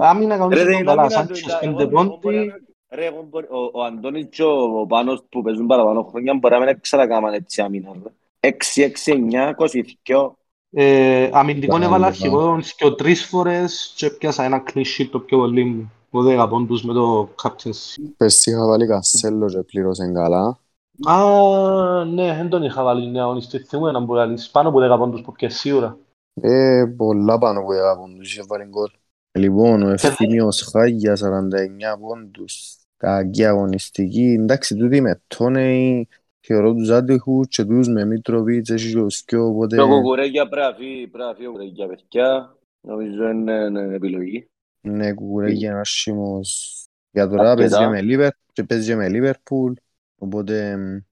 [0.00, 2.36] Άμυνα Ρε, κανονίζει δεν τον είναι καλά, άμυνα του, Σάντσες τα- πέντε εγώ- εγώ μπορεί
[2.36, 2.46] πόντι.
[2.46, 6.58] να- Ρε, εγώ μπορεί- ο- ο Αντώνης και ο Πάνος που παίζουν παραπάνω χρόνια μπορεί
[6.58, 7.90] να μην ξανακάμαν έτσι άμυνα.
[8.04, 8.10] ρε.
[8.40, 10.36] 6, 6, 9, 22.
[10.70, 12.06] Ε, αμυντικών Καλά, έβαλα καλά.
[12.06, 15.92] αρχηγόν και τρεις φορές και πιάσα ένα clean sheet το πιο πολύ μου.
[16.10, 18.02] Ο δέκα πόντους με το captaincy.
[18.16, 20.58] Πες είχα βάλει Κασέλο και πλήρωσε καλά.
[21.06, 23.58] Α, ναι, δεν τον είχα βάλει νέα αγωνιστή.
[23.58, 25.96] Θυμούμαι να μπορεί να λύσει πάνω από δέκα πόντους που πιάσε σίγουρα.
[26.40, 28.90] Ε, πολλά πάνω που είχα πόντους, είχε βάλει γκολ.
[29.32, 34.36] Λοιπόν, ο Ευθύμιος Χάγια, 49 πόντους, κακή αγωνιστική.
[34.40, 36.08] Εντάξει, τούτοι με Τόνεϊ,
[36.40, 39.76] θεωρώ τους άτυχους και τους με Μήτροβιτς, έχει και ο Σκιό, οπότε...
[39.76, 42.56] Και ο Κουκουρέγια πρέπει να φύγει, πρέπει να φύγει ο Κουκουρέγια, παιδιά.
[42.80, 44.48] Νομίζω είναι είναι επιλογή.
[44.80, 46.72] Ναι, κουκουρέγια είναι άσχημος.
[47.10, 47.56] Για τώρα Αρκετά.
[47.56, 49.72] παίζει και με Λίβερ, και παίζει και με Λίβερπουλ,
[50.18, 51.04] οπότε ε,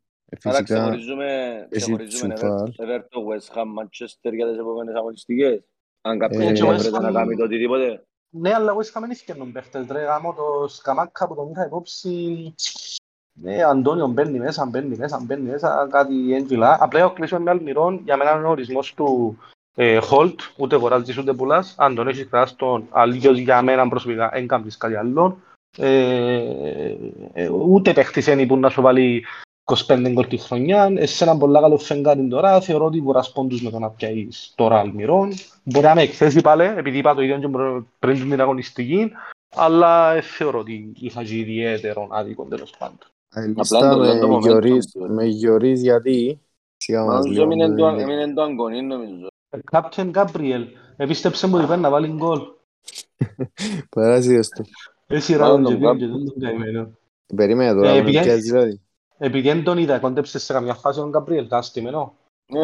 [0.43, 1.27] Άρα φυσικά ξεχωρίζουμε,
[1.71, 2.51] έχει ξεχωρίζουμε τσουφάλ.
[2.61, 5.61] Everton, Everton, West Ham, Manchester για τις επόμενες αγωνιστικές.
[6.01, 8.05] Αν Ε, κάποιος και δεν West πρέπει να Ham- κάνει το οτιδήποτε.
[8.31, 12.55] Ναι, αλλά εγώ είχαμε νύχκαινον παίχτες, ρε, γάμο το σκαμάκα που τον είχα υπόψη.
[13.41, 16.79] Ναι, Αντώνιο μπαίνει μέσα, μπαίνει μέσα, μπαίνει μέσα, κάτι έντυλα.
[16.81, 19.39] Απλά έχω κλείσει με Αλμυρών, για μένα είναι ο ορισμός του
[19.75, 21.75] ε, Holt, ούτε αγοράζεις ούτε πουλάς.
[21.79, 25.39] Αν τον έχεις κράσει τον αλλιώς για μένα προσωπικά, δεν κάνεις κάτι άλλο.
[25.79, 26.97] Ε,
[27.33, 29.25] ε, ούτε παίχτης είναι που να σου βάλει
[29.65, 31.07] 25 γκολ τη χρονιά.
[31.07, 34.79] Σε έναν πολλά καλό φεγγάρι τώρα, θεωρώ ότι μπορείς πόντους με το να πιάσεις τώρα
[34.79, 35.33] Αλμυρών.
[35.63, 39.11] Μπορεί να με εκθέσεις πάλι, επειδή είπα το ίδιο και προ- πριν την αγωνιστική,
[39.57, 42.99] αλλά ε, θεωρώ ότι είχα και ιδιαίτερο άδικο τέλος πάντων.
[43.35, 45.07] Ελίστα το- με το momentum Γιωρίς, του.
[45.13, 46.41] με Γιωρίς γιατί...
[46.77, 49.27] Σιγά μας Νομίζω λίγο, έμεινε το- ε, έμεινε το Αγκονί, νομίζω.
[49.73, 50.65] Captain Gabriel,
[50.97, 52.41] επίστεψε μου ότι πρέπει να βάλει γκολ.
[53.91, 54.65] Παράσιτες του.
[55.07, 56.91] Εσύ Μάλλον ράδον και τον πήγαινε και δεν τον καημένο.
[57.37, 58.81] Περίμενε τώρα, Ε, με πηγαίνει- πιάσεις δηλαδή.
[59.19, 62.15] Επειδή δεν τον είδα, κόντεψες σε καμιά φάση τον Gabriel, τα στημένο.
[62.47, 62.57] Ε,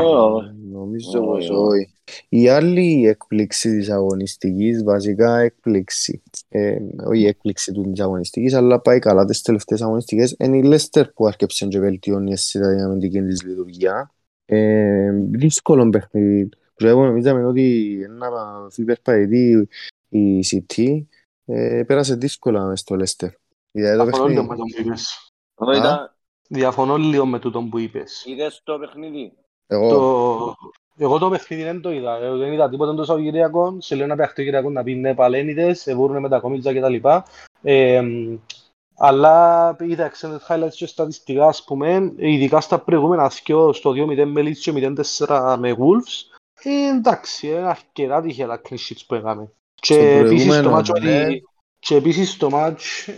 [0.72, 1.52] Νομίζω Όχι, πως όχι.
[1.52, 1.94] όχι.
[2.28, 8.98] Η άλλη έκπληξη της αγωνιστικής, βασικά έκπληξη, ε, όχι έκπληξη του της αγωνιστικής, αλλά πάει
[8.98, 13.42] καλά τις τελευταίες αγωνιστικές, είναι η Leicester που άρκεψε και βελτιώνει εσύ την αμυντική της
[13.42, 14.14] λειτουργία.
[14.44, 16.48] Ε, δύσκολο παιχνίδι.
[16.74, 18.28] Που εγώ νομίζαμε ότι ένα
[18.76, 19.68] υπερπαετή
[20.08, 21.04] η City
[21.44, 23.28] ε, πέρασε δύσκολα μες στο Leicester.
[23.70, 24.44] Δηλαδή το
[26.52, 27.30] Διαφωνώ λίγο παιχνίδι.
[27.30, 28.24] με τον που είπες.
[28.26, 28.58] Εγώ είδα- Διαφωνώ λίγο με τούτον που είπες.
[28.58, 29.32] Είδες το παιχνίδι;
[29.66, 30.54] Εγώ, Το...
[30.96, 32.16] Εγώ το παιχνίδι δεν το είδα.
[32.16, 33.76] Εγώ δεν είδα τίποτα το Σαββατοκύριακο.
[33.80, 37.08] Σε λέω να παίχει το Κυριακό να πει ναι, παλένιδες, εβούρουν με τα κόμιτζα κτλ.
[37.62, 38.02] Ε,
[38.96, 44.42] Αλλά είδα extended highlights και στατιστικά, ας πούμε, ειδικά στα προηγούμενα δυο, στο 2-0 με
[44.42, 44.72] Leeds και
[45.26, 49.52] 0-4 με Wolves, ε, εντάξει, ε, αρκετά τυχαία τα clean sheets που έκαμε.
[49.74, 51.26] Και επίσης το μάτσο ναι.
[51.78, 53.12] και επίσης το μάτσο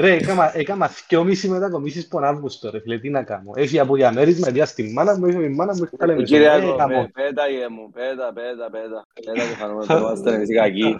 [0.00, 3.50] Ρε, έκαμα, έκαμα δυο μισή μετακομίσεις πον Αύγουστο, ρε φίλε, τι να κάνω.
[3.54, 6.76] Έφυγε από διαμέρισμα, διά στη μάνα μου, έφυγε η μάνα μου, έφυγε Κυριάκο,
[7.12, 9.06] πέτα γε μου, πέτα, πέτα, πέτα.
[9.14, 10.96] Πέτα και χανούμε, είμαστε εμείς οι κακοί.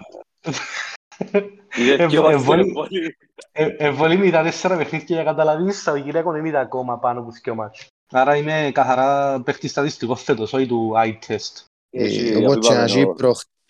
[3.77, 7.55] Εβολή με τα τέσσερα παιχνίδια για καταλαβείς, ο Κυριακό δεν είδα ακόμα πάνω από δυο
[7.55, 7.87] μάτσο.
[8.11, 11.65] Άρα είμαι καθαρά παίχτη στατιστικός φέτος, όχι του eye test.
[11.89, 13.05] Εγώ και να ζει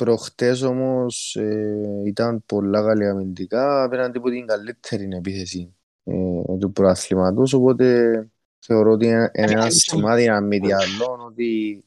[0.04, 6.14] προχτές όμως ε, ήταν πολλά καλή αμυντικά απέναντι από την καλύτερη επίθεση ε,
[6.60, 8.28] του προαθλήματος οπότε
[8.60, 11.84] θεωρώ ότι είναι ένα σημάδι να μην διαλώνω ότι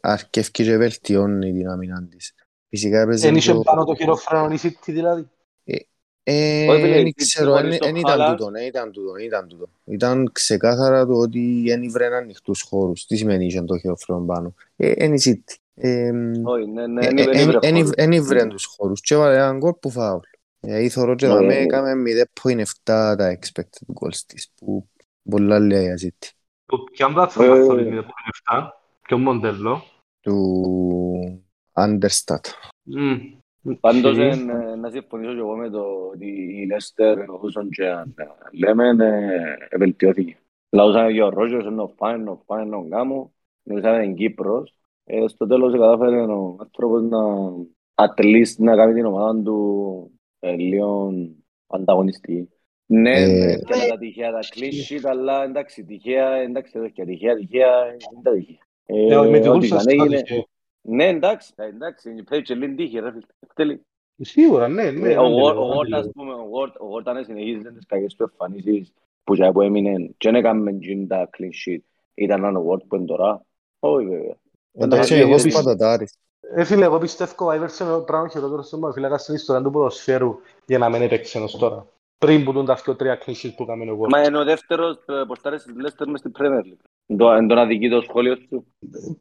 [0.00, 2.34] αρκεύει και βελτιώνει την άμυνα της.
[2.68, 3.28] Φυσικά έπαιζε...
[3.28, 5.28] Εν είχε πάνω το χειροφρόνο η City δηλαδή.
[6.24, 9.68] Δεν ξέρω, δεν ήταν τούτο, δεν ήταν τούτο, ήταν τούτο.
[9.84, 13.06] Ήταν ξεκάθαρα το ότι δεν βρέν ανοιχτούς χώρους.
[13.06, 14.54] Τι σημαίνει είχε το χειροφρόνο πάνω.
[14.76, 15.54] Είναι η City.
[17.94, 20.20] Εν ήβρεν τους χώρους και έβαλε έναν γκολ που φάουλ.
[20.60, 21.92] Δηλαδή θωρώ και δαμε έκαμε
[22.44, 24.88] 0.7 τα expected goals της που
[25.30, 26.30] πολλά λέει για City.
[26.92, 28.04] Ποιον πλατφόρμα θα είναι
[28.50, 28.68] 0.7,
[29.02, 29.82] ποιο μοντέλο.
[30.20, 32.44] Του Understat.
[33.80, 34.16] Πάντως
[34.78, 36.26] να συμφωνήσω και εγώ με το ότι
[36.60, 38.14] η Λέστερ όσον και αν
[38.52, 38.96] λέμε
[39.78, 40.36] βελτιώθηκε.
[40.70, 44.74] Λαούσαμε και ο Ρόγιος είναι ο Φάιν, ο Φάιν, ο Γκάμου, μιλήσαμε εν Κύπρος
[45.04, 47.18] ε, στο τέλος κατάφερε ο άνθρωπος να
[47.94, 51.12] at least να κάνει την ομάδα του ε, λίγο
[51.66, 52.48] ανταγωνιστική.
[52.86, 57.34] Ναι, ε, και με τα τυχαία τα κλείσει, αλλά εντάξει, τυχαία, εντάξει, εδώ και τυχαία,
[57.34, 58.56] τυχαία, είναι τα τυχαία.
[58.84, 59.80] Ε, με την κούλσα
[60.80, 63.12] Ναι, εντάξει, εντάξει, πρέπει και λίγο τύχη, ρε
[63.54, 63.78] φίλε.
[64.16, 65.18] Σίγουρα, ναι, ναι.
[65.18, 66.32] Ο Γόρτ, ας πούμε,
[66.78, 68.92] ο Γόρτ αν συνεχίζει τις κακές του εμφανίσεις
[69.24, 70.78] που και που έμεινε και δεν έκαμε
[71.08, 71.80] τα clean sheet,
[72.14, 73.44] ήταν ένα Γόρτ που είναι τώρα.
[73.78, 74.36] Όχι βέβαια.
[74.72, 76.16] Εντάξει, εγώ πατατάρης.
[76.54, 79.70] Ε, φίλε, εγώ πιστεύω ο Άιβερσον είναι ο πράγμα χειρότερο στο φυλάκα στην ιστορία του
[79.70, 80.34] ποδοσφαίρου
[80.66, 81.86] για να μην έπαιξε ως τώρα.
[82.18, 84.06] Πριν που τον τα πιο τρία κλήσεις που έκαμε εγώ.
[84.08, 87.36] Μα είναι ο δεύτερος ποστάρες της Λέστερ μες στην Premier League.
[87.36, 88.66] Εν τον αδικεί το σχόλιο του.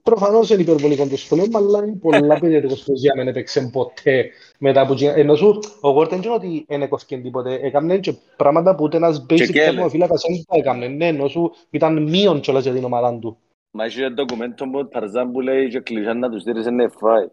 [0.03, 4.29] Προφανώς είναι υπερβολικό το σχόλιο, αλλά είναι πολλά περίεργος πως για να μην έπαιξε ποτέ
[4.57, 7.59] μετά που Ενώ σου, ο Γόρτεν είναι ότι δεν έκοσκε τίποτε.
[7.61, 10.87] Έκαμε και πράγματα που ούτε ένας basic τερμοφύλακας δεν τα έκαμε.
[10.87, 13.37] Ναι, ενώ σου ήταν μείον κιόλας για την ομάδα του.
[13.71, 17.27] Μα έχει ένα ντοκουμέντο μου Ταρζάν που λέει και κλεισάν να τους δίνεις ένα φράι.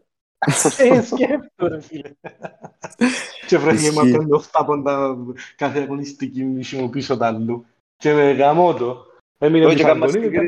[0.78, 2.10] Ε, σκέφτω ρε φίλε.
[3.46, 5.16] Και βρέχει με πέντε οχτά πόντα
[5.56, 7.66] κάθε αγωνιστική μισή μου πίσω τα αλλού.
[7.96, 9.06] Και με γαμώ το.
[9.38, 10.38] Έμεινε με σαγκονί και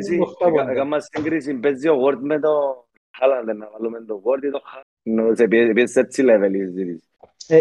[0.70, 1.55] έκανα σύγκριση.
[1.55, 2.84] Παίζει ο Γόρτ με το
[3.18, 5.36] Χάλαντ να βάλουμε το Γόρτ ή το Χάλαντ.
[5.36, 7.09] Σε πιέζει έτσι level η συζήτηση.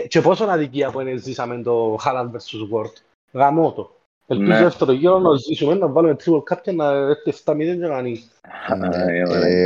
[0.08, 2.98] Και πόσο αδικία που είναι ζήσαμε το Χάλαντ vs Γόρτ.
[3.32, 3.92] Γαμώ το.
[4.32, 4.64] Ελπίζω ναι.
[4.64, 8.24] δεύτερο γύρο να ζήσουμε, να βάλουμε triple κάποια να έρθει 7-0 και να ανοίγει.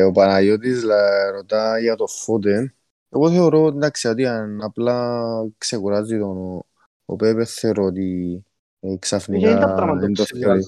[0.08, 0.84] Ο Παναγιώτης
[1.34, 2.74] ρωτά για το Φώτε.
[3.10, 5.26] Εγώ θεωρώ εντάξει ότι αν απλά
[5.58, 6.64] ξεκουράζει τον
[7.06, 8.44] ο Πέπε θεωρώ ότι
[9.00, 10.64] ξαφνικά δεν το θεωρεί.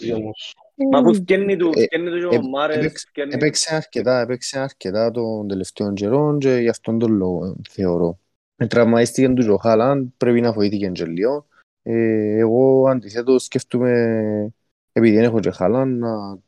[0.91, 3.07] Μα που φκένει του, φκένει τους και ο Μάρες.
[3.29, 8.19] Έπαιξε αρκετά, έπαιξε αρκετά τον τελευταίο καιρό και γι' αυτόν τον λόγο θεωρώ.
[8.67, 11.45] Τραυμαίστηκε του ο Χάλαντ, πρέπει να βοήθηκε και λίγο.
[11.87, 14.53] Ε, εγώ αντιθέτως σκέφτομαι,
[14.91, 16.39] επειδή δεν έχω και χαλά, να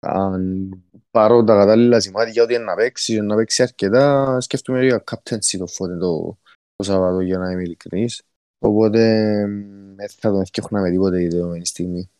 [0.00, 0.68] αν
[1.10, 5.66] πάρω τα κατάλληλα σημάδια ότι είναι να παίξει, να παίξει αρκετά, σκέφτομαι για captaincy το
[5.66, 6.38] φώτε το,
[6.76, 8.22] το Σαββατό για να είμαι ειλικρινής.
[8.58, 8.98] Οπότε
[9.96, 12.10] δεν θα τον έφτιαχνα με τίποτε η δεδομένη στιγμή.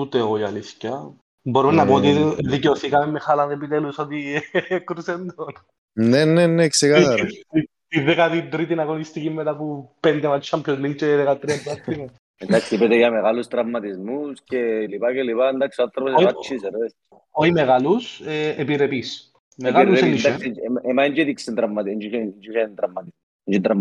[0.00, 1.14] Ούτε εγώ η αλήθεια.
[1.42, 5.54] Μπορούμε να πω ότι ε, δικαιωθήκαμε με χάλαν επιτέλους ότι έκρουσαν τον.
[5.92, 7.26] Ναι, ναι, ναι, ξεκάθαρα.
[7.88, 12.04] Τη δέκατη τρίτη αγωνιστική μετά από πέντε μάτια Champions League και δεκατρία πράκτημα.
[12.38, 14.58] Εντάξει, είπετε για μεγάλους τραυματισμούς και
[14.88, 17.18] λοιπά και λοιπά, εντάξει, ο άνθρωπος είναι βάτσις, ρε.
[17.30, 19.32] Όχι μεγάλους, ε, επιρρεπείς.
[19.56, 20.36] Μεγάλους είναι είχε.
[20.82, 22.04] Εμά δεν έδειξε τραυματισμούς,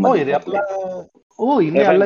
[0.02, 0.60] όχι, ρε, απλά...
[1.36, 2.06] Όχι, ναι, αλλά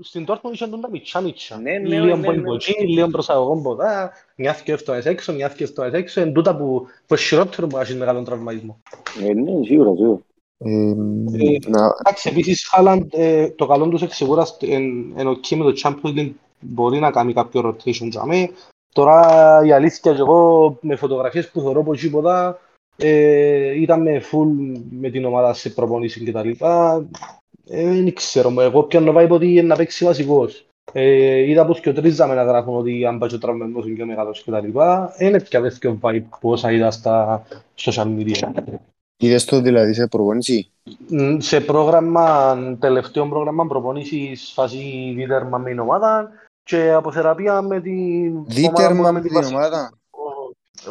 [0.00, 1.60] στην Τόρκμον είχαν τα μητσά μητσά.
[1.84, 7.66] Λίγο μποϊμποτζί, λίγο προσαγωγό ποδά, νιάθηκε αυτό έξω, νιάθηκε αυτό έξω, είναι τούτα που χειρότερο
[7.66, 8.82] που έχει μεγάλο τραυματισμό.
[9.20, 10.20] Ναι, σίγουρα, σίγουρα.
[10.58, 13.12] Εντάξει, επίσης Χάλαντ,
[13.56, 18.08] το καλό τους σίγουρα είναι οκ με το Champions League μπορεί να κάνει κάποιο rotation
[18.10, 18.50] για μέ.
[18.92, 22.58] Τώρα η αλήθεια και εγώ με φωτογραφίες που θεωρώ από εκεί ποδά
[23.76, 27.06] ήταν με full με την ομάδα σε προπονήσεις και τα λοιπά.
[27.64, 30.66] Δεν ξέρω, εγώ πιάνω πάει ότι να παίξει βασικός.
[30.92, 34.06] είδα πως και ο τρίζαμε να γράφουν ότι αν πάει ο τραυμένος είναι και ο
[34.06, 35.14] μεγάλος και τα λοιπά.
[35.18, 37.46] Είναι πια δεύτερο vibe που όσα είδα στα
[37.76, 38.52] social media.
[39.18, 40.70] Είδες το δηλαδή σε προπόνηση;
[41.08, 46.28] Μ, Σε πρόγραμμα, τελευταίο πρόγραμμα προπόνησης φάση δίτερμα με την ομάδα
[46.62, 49.54] και από θεραπεία με την ομάδα που Δίτερμα κάνουμε με την την βασική.
[49.56, 49.92] ομάδα;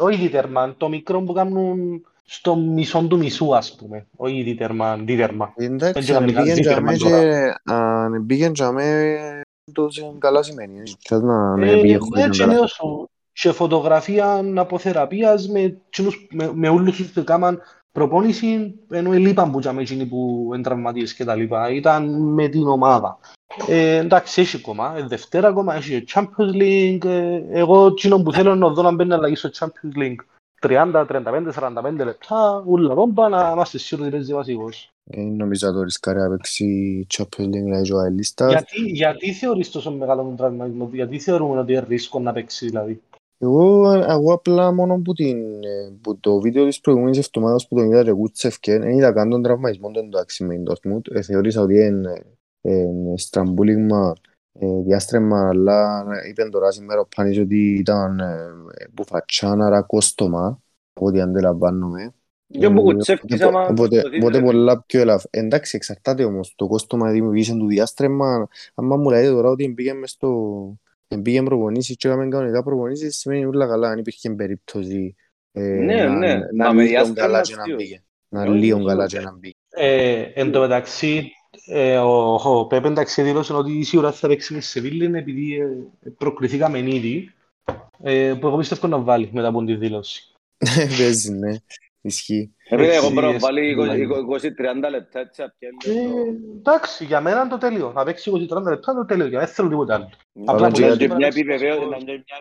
[0.00, 4.06] Όχι δίτερμα, το μικρό που κάνουν στο μισό του μισού ας πούμε.
[4.16, 5.52] Όχι δίτερμα, δίτερμα.
[5.56, 7.22] Εντάξει, Δεν αν ξέρω, πήγαινε δίτερμα τζαμέ τώρα.
[7.22, 9.16] και αν πήγαινε τζαμέ
[9.72, 10.82] τόσο καλά σημαίνει.
[11.08, 12.52] Θες να Ε, ναι, πήγε ναι, χωρίς να και καλά.
[12.52, 17.60] λέω σου, και φωτογραφία από θεραπείας με, τσινούς- με, με όλους τους που έκαναν
[17.96, 21.70] προπόνηση ενώ ελείπαν που τζάμε εκείνοι που είναι τραυματίες και τα λοιπά.
[21.70, 23.18] Ήταν με την ομάδα.
[23.68, 24.94] Ε, εντάξει, έχει ακόμα.
[24.96, 27.04] Ε, Δευτέρα ακόμα έχει και Champions League.
[27.04, 30.20] Ε, εγώ εκείνο που θέλω είναι να δω να μπαίνει αλλαγή στο Champions League.
[30.60, 34.90] 30, 35, 45 λεπτά, ούλα ρόμπα, να είμαστε σίγουροι ότι παίζει βασικός.
[35.10, 38.50] Ε, Νομίζω το ρισκάρει να παίξει Champions League δηλαδή ο Αελίστας.
[38.50, 43.00] Γιατί, γιατί θεωρείς τόσο μεγάλο τον τραυματισμό, γιατί θεωρούμε ότι είναι ρίσκο να παίξει δηλαδή;
[43.38, 47.86] Εγώ, εγώ απλά μόνο που, την, ε, που το βίντεο της προηγούμενης εβδομάδας που τον
[47.90, 51.00] είδα και κούτσευκε, δεν είδα καν τον τραυματισμό του εντάξει με την Dortmund.
[51.10, 52.22] Ε, θεώρησα ότι είναι
[52.60, 52.84] ε,
[53.16, 54.14] στραμπούλιγμα,
[54.52, 60.60] ε, διάστρεμα, αλλά είπε τώρα σήμερα ο Πάνης ότι ήταν ε, μπουφατσάν, άρα κόστομα,
[60.92, 62.14] από ό,τι αντιλαμβάνομαι.
[62.48, 64.44] Και που Ε, κουτσεύκεις οπότε- άμα οπότε- το δεις, οπότε ρε.
[64.44, 65.24] πολλά πιο ελαφ.
[65.30, 68.48] Εντάξει, εξαρτάται όμως το κόστομα δημιουργήσε του διάστρεμα.
[68.74, 70.30] άμα μου λέτε τώρα ότι πήγε μες στο...
[71.22, 75.14] Πήγε προπονήσεις και έκαμε κανονικά προπονήσεις, σημαίνει όλα καλά, αν υπήρχε περίπτωση
[75.52, 77.76] ε, Ναι, να, ναι, να μα με λίγο διάστρεμα καλά και να αστείο.
[77.76, 78.02] πήγε.
[78.28, 79.16] Να Όχι, λίγο όχι, καλά όχι.
[79.16, 79.54] και να πήγε.
[79.68, 81.30] Ε, εν τω μεταξύ,
[81.66, 86.78] ε, ο, ο Πέπε εντάξει δήλωσε ότι σίγουρα θα παίξει με Σεβίλη επειδή ε, προκριθήκαμε
[86.78, 87.34] ήδη,
[88.02, 90.32] ε, που εγώ πιστεύω να βάλει μετά από τη δήλωση.
[90.98, 91.56] Παίζει, ναι.
[92.06, 92.54] Ισχύει.
[92.68, 94.06] Επειδή εγώ Έτσι, μπορώ να έτσι, βάλει δηλαδή.
[94.86, 96.14] 20-30 λεπτά έτσι απ' και Ε, λίγο.
[96.58, 97.92] εντάξει, για μένα είναι το τέλειο.
[97.94, 99.26] Να παίξει 20-30 λεπτά είναι το τέλειο.
[99.26, 100.10] Για μένα δεν θέλω τίποτα άλλο.
[100.44, 102.38] Απλά Πάμε που και ήταν για και την- μια επιβεβαίωση, ήταν και μια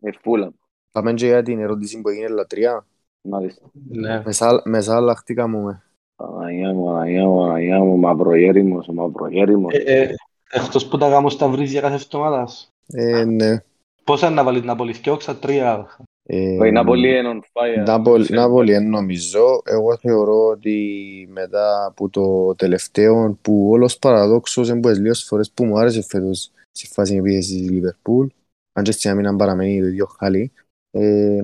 [0.00, 0.52] εφούλα.
[0.92, 2.86] Πάμε και για την ερώτηση που έγινε λατρεία.
[3.28, 3.70] Μάλιστα.
[3.88, 4.22] Ναι.
[4.64, 5.60] Μεσάλλαχτηκα μου.
[5.62, 5.82] με.
[6.16, 9.72] Παναγιά μου, Παναγιά μου, Παναγιά μου, μαυρογέριμος, ο μαυρογέριμος.
[9.74, 10.14] Ε, ε,
[10.50, 12.68] εκτός που τα γάμω στα βρίζια κάθε εβδομάδας.
[12.86, 13.58] Ε, ναι.
[14.04, 15.96] Πόσα να βάλεις την Απολή, φτιάξα τρία.
[16.28, 17.84] Ε, Η Ναπολή είναι on fire.
[17.86, 19.62] Νάπολ- Νάπολη εν νομίζω.
[19.64, 25.64] Εγώ θεωρώ ότι μετά από το τελευταίο που όλος παραδόξος είναι πολλές λίγες φορές που
[25.64, 28.26] μου άρεσε φέτος στη φάση επίθεσης της Λιβερπούλ
[28.72, 30.52] αν και στην άμυνα παραμένει το ίδιο χάλι
[30.90, 31.42] ε,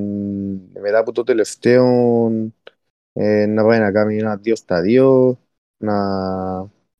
[0.81, 1.87] μετά από το τελευταίο
[3.13, 5.39] ε, να πάει να κάνει ένα δύο στα δύο
[5.77, 5.97] να,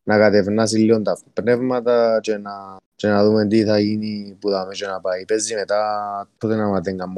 [0.03, 4.69] να κατευνάσει λίγο τα πνεύματα και να, και να δούμε τι θα γίνει που θα
[4.73, 5.81] και να πάει παίζει μετά
[6.39, 7.13] τότε να μην κάνω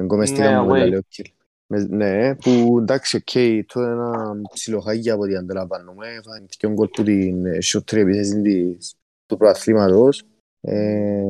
[0.00, 0.68] λάθος εγκομεστήκα Ναι, μου away.
[0.68, 1.30] πολύ ο Κιλ.
[1.66, 3.32] Με- Ναι, που εντάξει, οκ,
[3.66, 6.06] τότε ένα ψιλοχάγια από ό,τι αντιλαμβάνομαι.
[6.24, 8.94] Φάνε και γκολ που την ε, σιωτρή επίθεση της-
[9.26, 10.22] του προαθλήματος.
[10.60, 11.22] Ε,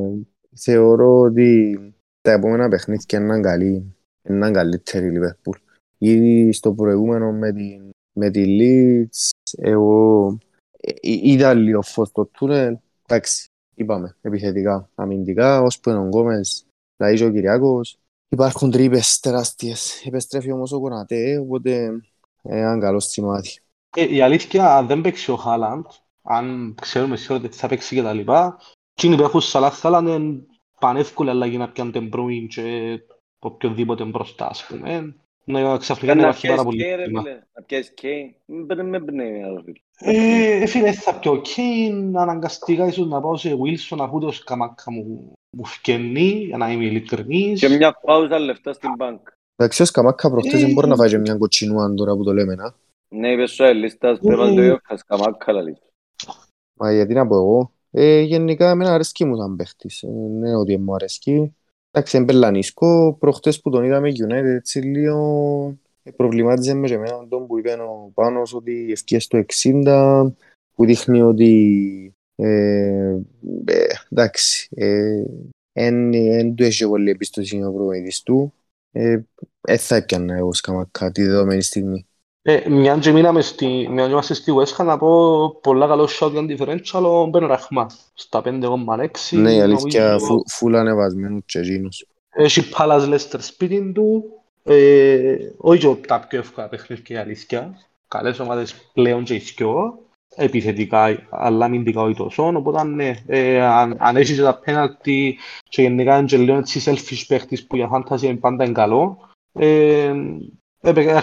[0.55, 1.79] θεωρώ ότι
[2.21, 3.95] τα επόμενα παιχνίδια είναι καλή,
[4.29, 5.57] είναι καλύτερη η Λιβερπούλ.
[5.97, 10.37] Ήδη στο προηγούμενο με την, με τη Leeds, εγώ
[10.79, 12.77] ε, ε, είδα λίγο φως στο τούνελ.
[13.07, 16.65] Εντάξει, είπαμε, επιθετικά, αμυντικά, ώσπου είναι ο Γκόμες,
[16.97, 17.99] δηλαδή και ο Κυριάκος.
[18.33, 20.05] Υπάρχουν τρύπες τεράστιες.
[20.05, 22.01] Επιστρέφει όμως ο Κονατέ, οπότε
[22.41, 23.59] ε, ένα καλό σημάδι.
[23.95, 25.85] Ε, η αλήθεια, αν δεν παίξει ο Χάλαντ,
[26.21, 28.59] αν ξέρουμε σίγουρα ότι θα παίξει και τα λοιπά,
[28.93, 30.45] εκείνοι που έχουν Σαλάχ Χάλαντ είναι
[30.79, 32.99] πανεύκολη αλλαγή να πιάνουν τον Μπρούιν και
[33.39, 35.15] οποιονδήποτε μπροστά, ας πούμε.
[35.43, 37.21] Να ξαφνικά να Να υπάρχει πάρα πιέσεις πολύ Κέιν, ρε πρόβλημα.
[37.21, 37.39] φίλε.
[37.55, 38.33] Να πιέσεις Κέιν.
[38.45, 40.61] Μην παίρνει- μην παίρνει, ρε φίλε.
[40.61, 45.31] Ε, φίλε, θα πιω Κέιν, αναγκαστικά ίσως να πάω σε Wilson αφού το σκαμάκα μου
[45.57, 47.59] μου φκαινεί, για να είμαι ειλικρινής.
[47.59, 49.27] Και μια πάουζα λεφτά στην μπάνκ.
[49.55, 52.33] Εντάξει, ο Σκαμάκα προχτές Ε, δεν μπορεί να φάει και μια κοτσινούα τώρα που το
[52.33, 52.73] λέμε, να.
[53.15, 55.77] Ναι, είπες σου ελίστας, πρέπει να το διώκας, καμάκα λαλείς.
[56.79, 57.71] Μα γιατί να πω εγώ.
[57.91, 60.03] Ε, γενικά εμένα αρέσκει μου σαν παίχτης.
[60.03, 60.07] Ε,
[60.39, 61.55] ναι, ότι μου αρέσκει.
[61.91, 63.17] Εντάξει, είναι πελανίσκο.
[63.19, 67.71] Προχτές που τον είδαμε United έτσι λίγο ε, προβλημάτιζε με και εμένα τον που είπε
[67.71, 69.43] ο Πάνος ότι ευκαιρίες στο
[69.85, 70.31] 60
[70.73, 73.17] που δείχνει ότι ε,
[73.65, 75.23] ε, εντάξει ε,
[75.73, 78.53] εν, εν του έχει πολύ εμπιστοσύνη ο προπονητής του
[78.91, 79.21] ε,
[79.61, 82.05] ε, θα έπιανα εγώ σκαμακά τη δεδομένη στιγμή.
[82.43, 86.09] Ε, μια και μείναμε στη, μια και είμαστε στη West Ham, να πω πολλά καλό
[86.19, 87.89] shotgun differential ο Μπεν Ραχμά.
[88.13, 89.07] Στα 5,6.
[89.31, 90.25] Ναι, η αλήθεια νομίζω.
[90.25, 92.05] φου, φουλ ανεβασμένους και εκείνους.
[92.33, 94.23] Έχει Palace Leicester σπίτι του.
[94.63, 97.77] Ε, όχι και τα πιο εύκολα παιχνίδια η αλήθεια.
[98.07, 99.99] Καλές ομάδες πλέον και οι δυο.
[100.35, 102.47] Επιθετικά, αλλά αμυντικά όχι τόσο.
[102.47, 105.37] Οπότε ναι, ε, αν, αν έχεις και τα πέναλτι
[105.69, 109.17] και γενικά είναι και λίγο έτσι selfish παίχτης που για fantasy είναι πάντα είναι καλό.
[109.53, 110.60] Ε, έπαι-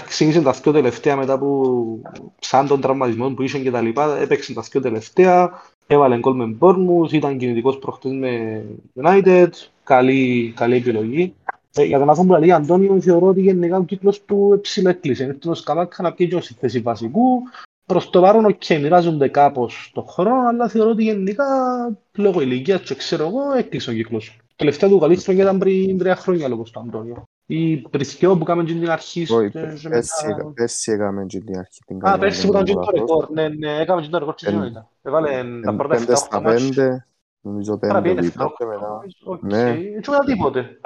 [0.06, 2.02] ξεκίνησε τα δύο τελευταία μετά που
[2.38, 6.56] σαν τον τραυματισμό που είχε και τα λοιπά, έπαιξε τα δύο τελευταία, έβαλε γκολ με
[6.60, 8.64] Bournemouth, ήταν κινητικός προχτές με
[9.02, 9.48] United,
[9.84, 11.34] καλή, καλή επιλογή.
[11.74, 15.24] Ε, για τον άνθρωπο που λέει Αντώνιο, θεωρώ ότι γενικά ο κύκλος του ψηλοέκλεισε.
[15.24, 17.42] Είναι το Σκαμάκα να πιέζει στη θέση βασικού.
[17.86, 21.44] Προς το παρόν, οκ, μοιράζονται κάπως το χρόνο, αλλά θεωρώ ότι γενικά,
[22.16, 24.36] λόγω ηλικίας και ξέρω εγώ, έκλεισε ο κύκλος.
[24.56, 27.22] Τελευταία του καλή χρονιά ήταν πριν τρία χρόνια λόγω του Αντώνιο.
[27.50, 29.20] Η πρισκιό που κάναμε την αρχή...
[29.32, 32.40] Όχι, και- και πέρσι μετά- έκα- πέρσι έκαμε και την αρχή την Α, καλή, πέρσι
[32.46, 33.28] αν που ήταν δεν και το κάνω λάθος.
[33.28, 33.30] ρεκόρ.
[33.30, 36.16] Ναι, ναι, έκαμε και το ρεκόρ και Εν- εκείνο Έβαλε τα Εν- πρώτα πέντε 7-8
[36.16, 36.64] στα μάτς.
[36.68, 37.06] πέντε,
[37.40, 38.68] νομίζω Τώρα πέντε πήγαινε που είπατε 7-8.
[38.68, 39.00] μετά.
[39.24, 39.42] Οκ.
[39.42, 39.70] Ναι.
[39.70, 40.80] Έτσι μετά τίποτε.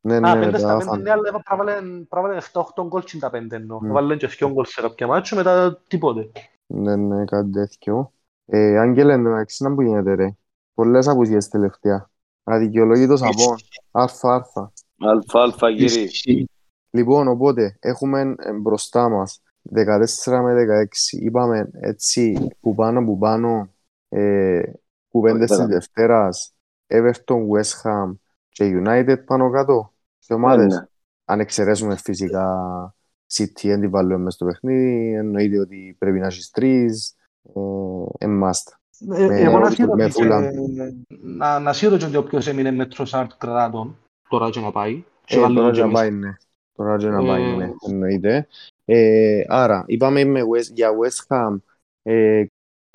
[0.00, 1.76] Ναι, Α, ναι, πέντε στα μετά πέντε, φαν- ναι, αλλά πρέπει να βάλει-
[2.08, 3.78] πρέπει να βάλει 7-8 γκολ και τα πέντε εννοώ.
[3.82, 3.92] Μμ.
[3.92, 6.30] Βάλει και 2 γκολ σε κάποια μάτια, μετά τίποτε.
[6.66, 8.12] Ναι, ναι, κάτι τέτοιο.
[8.46, 10.36] Ε, Άγγελε, εντάξει, να που γίνεται ρε.
[10.74, 12.10] Πολλές απουσίες τελευταία.
[12.44, 13.56] Αδικαιολόγητος απόν.
[13.90, 14.72] Αλφα, αλφα.
[15.02, 16.10] Αλφα-αλφα γύρι.
[16.90, 19.42] Λοιπόν, οπότε, έχουμε ε, μπροστά μας
[19.74, 21.18] 14 με 16.
[21.20, 23.68] Είπαμε έτσι, που πάνω που πάνω,
[24.08, 24.62] ε,
[25.08, 25.74] κουβέντες της Δεκατά.
[25.74, 26.54] Δευτέρας,
[26.86, 28.14] Everton, West Ham
[28.48, 29.92] και United πάνω κάτω.
[30.18, 30.74] Σε Ναι, ομάδες.
[30.74, 30.84] ναι.
[31.24, 32.54] Αν εξαιρέσουμε φυσικά
[33.34, 37.60] City, δεν τη βάλουμε μες στο παιχνίδι, εννοείται ότι πρέπει να έχεις τρεις, ε,
[38.24, 38.72] εν must.
[39.14, 40.50] Ε, Με- Εγώ να με σύρω Fulham.
[41.22, 43.96] να, να σύρω και όποιος έμεινε με Τροσάρτ κρατά τον,
[44.32, 45.04] τώρα και να πάει.
[45.24, 46.02] Και Ε, βάλει τώρα τον και να και μέσα.
[46.02, 46.34] πάει, ναι.
[46.76, 48.46] Τώρα και να πάει, Ε, ναι, εννοείται.
[48.84, 51.56] Ε, άρα, είπαμε με West, για West Ham,
[52.02, 52.44] ε,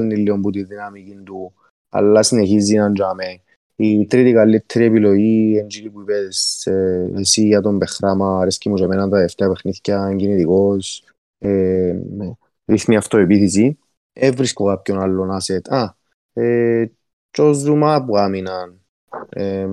[0.02, 1.54] είναι λίγο που τη δυναμική του,
[1.90, 3.42] αλλά συνεχίζει να τζάμε.
[3.76, 8.84] Η τρίτη καλύτερη επιλογή, εντζήλη που είπες ε, εσύ για τον Μπεχράμα, αρέσκει μου και
[8.84, 11.04] εμένα τα δεύτερα παιχνίδια, κινητικός,
[11.38, 12.32] ε, ναι,
[12.66, 13.78] ρίχνει αυτοεπίθεση.
[14.14, 15.70] Ε, βρίσκω κάποιον άλλον asset.
[15.70, 15.96] Α,
[16.42, 16.92] ε,
[17.30, 18.82] και ο Ζουμά που άμυναν,
[19.30, 19.68] ε,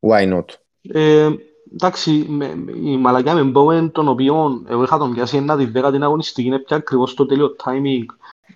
[0.00, 0.44] why not;
[0.82, 1.28] Ε,
[1.72, 5.70] εντάξει, με, με- η μαλακιά με Bowen, τον οποίο εγώ είχα τον πιάσει ένα της
[5.70, 8.04] δέκα την αγωνιστική, είναι πια ακριβώς το τέλειο timing.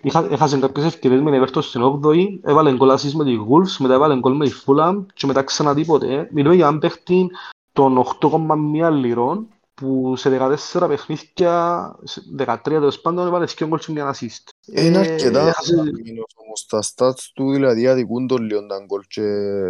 [0.01, 3.75] Είχα, έχασε κάποιες ευκαιρίες με την Everton στην 8η, έβαλε γκολ assist με τη Wolves,
[3.79, 6.29] μετά έβαλε γκολ με τη Fulham και μετά ξανά τίποτε.
[6.31, 7.29] Μιλούμε για έναν παίχτη
[7.71, 10.29] των 8,1 λιρών που σε
[10.73, 14.49] 14 παιχνίδια, σε 13 τέλος πάντων, έβαλε 2 γκολ και μια assist.
[14.67, 19.01] Είναι Ε, αρκετά έχασε- χαμηλός όμως τα stats του, δηλαδή αδικούν τον λίγο τα γκολ
[19.07, 19.21] και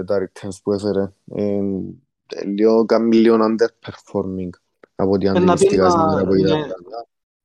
[0.06, 1.12] τα returns που έφερε.
[2.30, 4.50] Ε, λίγο, κάνει λίγο underperforming
[4.96, 6.58] από ό,τι να αντιληφθήκα πει στην να- ώρα που είδα.
[6.58, 6.66] ναι.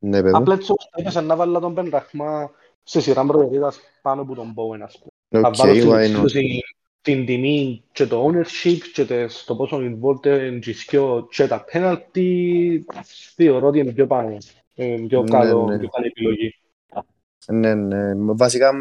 [0.02, 0.36] Ναι, παιδί.
[0.36, 2.50] Απλά έτσι όπως τα είπες, να βάλω τον Μπεν Ραχμά
[2.82, 5.42] σε σειρά προτεραιότητας πάνω από τον Bowen, ας πούμε.
[5.42, 5.98] Θα Οκ, βάλω στην why not.
[5.98, 6.62] εξίσωση
[7.02, 10.98] την τιμή και το ownership και τε- το πόσο involved είναι και
[11.30, 12.78] και τα penalty
[13.34, 14.36] θεωρώ ότι είναι πιο πάνω.
[14.74, 15.78] Ε, πιο, Ναι, καλό, ναι.
[15.78, 16.54] πιο καλή επιλογή.
[17.46, 18.12] Ναι, ναι.
[18.16, 18.78] Βασικά,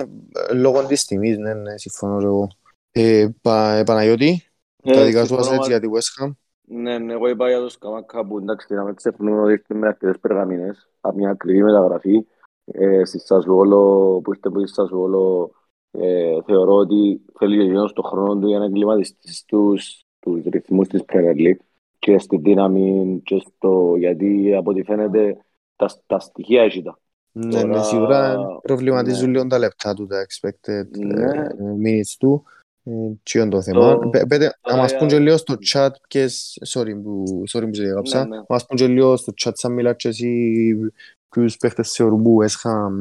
[0.50, 2.47] ε, λόγω της τιμής, ναι, ναι, συμφωνώ και εγώ.
[2.91, 4.43] Ε, Πα- Παναγιώτη,
[4.84, 6.32] τα Ε, δικά σου συμφωνώ assets μαζί- για τη West Ham.
[6.71, 9.88] Ναι, ναι, εγώ είπα για το Σκαμάκα που εντάξει να μην ξεχνούμε ότι ήρθε με
[9.88, 12.25] αρκετές περγαμίνες από μια ακριβή μεταγραφή
[12.65, 13.82] ε, στη Σασουόλο
[14.23, 15.51] που ήρθε από τη Σασουόλο
[15.91, 20.88] ε, θεωρώ ότι θέλει και εκείνος τον χρόνο του για να εγκληματιστείς στους, στους ρυθμούς
[20.88, 21.59] της Premier League
[21.99, 25.38] και στη δύναμη και στο γιατί από ό,τι φαίνεται
[25.75, 26.99] τα, τα στοιχεία έχει τα.
[27.32, 29.32] Ναι, ναι, Τώρα- σίγουρα προβληματίζουν ναι.
[29.38, 31.23] λίγο τα λεπτά του, τα expected Ναι.
[31.32, 31.47] ε,
[31.86, 32.43] minutes του.
[32.84, 32.91] Ε,
[33.23, 35.89] Τι είναι το θέμα; Το- Πε- Πέτε, να μας πούν και για- λίγο στο chat
[36.09, 38.36] ποιες, sorry που, sorry που σε διέγραψα, Ναι, ναι.
[38.36, 40.91] να μας πούν και λίγο στο chat σαν μιλάς και εσύ
[41.30, 42.91] ποιους παίχτες θεωρούν που West Ham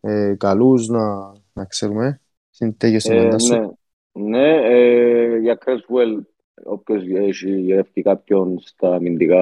[0.00, 2.20] ε, ε, καλούς να, να ξέρουμε.
[2.50, 3.54] Συντέγιος Ε, εμένα σου.
[4.12, 6.22] ναι, ναι ε, για Cresswell,
[6.64, 9.38] όποιος έχει γεύει κάποιον στα αμυντικά,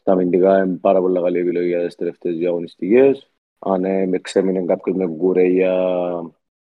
[0.00, 3.30] στα αμυντικά είναι πάρα πολύ καλή επιλογή για τις τελευταίες δύο αγωνιστικές.
[3.58, 5.72] Αν ε, με ξέμεινε κάποιος με Γκουρέια,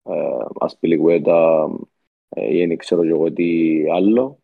[0.04, 0.14] ε,
[0.60, 1.86] Ασπιλικουέτα ε,
[2.30, 4.40] ή δεν ξέρω και εγώ τι άλλο.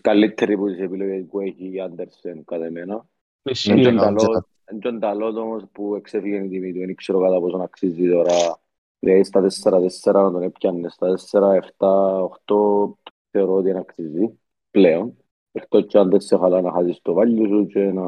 [0.00, 3.06] Καλύτερη από τις επιλογές που έχει η Άντερσεν κατά εμένα.
[3.42, 3.72] Ισχύει.
[3.74, 4.00] Ναι, Εν ναι.
[4.00, 8.08] ταλό- εν τον ταλό όμως που εξέφυγε η τιμή του, δεν ξέρω κατά πόσο αξίζει
[8.10, 8.58] τώρα.
[8.98, 12.98] Δηλαδή στα 4-4 να τον έπιανε, στα 4-7-8
[13.30, 14.38] θεωρώ ότι δεν αξίζει
[14.70, 15.16] πλέον.
[15.52, 18.04] Εκτός και αν δεν σε χαλά να χάσεις το βάλιο σου και να,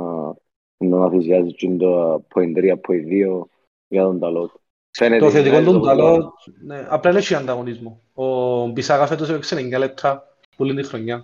[0.77, 3.43] να αφησιάζεις και το point 3, point 2
[3.89, 4.61] για τον ταλό του.
[4.91, 6.33] Φαίνεται Το θετικό είναι του το ταλό,
[6.65, 8.01] ναι, απλά δεν έχει ανταγωνισμό.
[8.15, 11.23] Ο Μπισάκα φέτος έπαιξε 9 λεπτά, πολύ την χρονιά.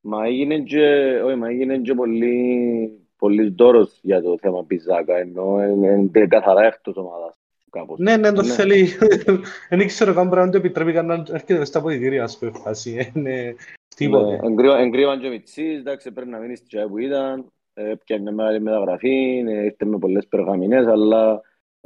[0.00, 0.84] Μα έγινε και,
[1.24, 6.66] όχι, μα έγινε και πολύ, πολύ δώρος για το θέμα Πιζάκα, ενώ είναι είναι καθαρά
[6.66, 7.34] εκτός ομάδας
[7.70, 7.98] κάπως.
[7.98, 8.52] Ναι, ναι, το Ναι.
[8.52, 8.88] θέλει.
[9.70, 12.52] Δεν ξέρω καν πρέπει να το επιτρέπει καν να έρχεται μες στα αποδητήρια, ας πούμε,
[12.54, 13.12] φάση.
[13.14, 13.54] Είναι
[13.96, 14.30] τίποτε.
[14.30, 17.92] Ναι, εγκρί- Εγκρίβαν και ο Μιτσής, εντάξει, πρέπει να μείνει στη τσάι που ήταν, ε,
[18.04, 21.40] πιάνε μια μεγάλη μεταγραφή, ε, ήρθε με πολλές περγαμηνές, αλλά ε,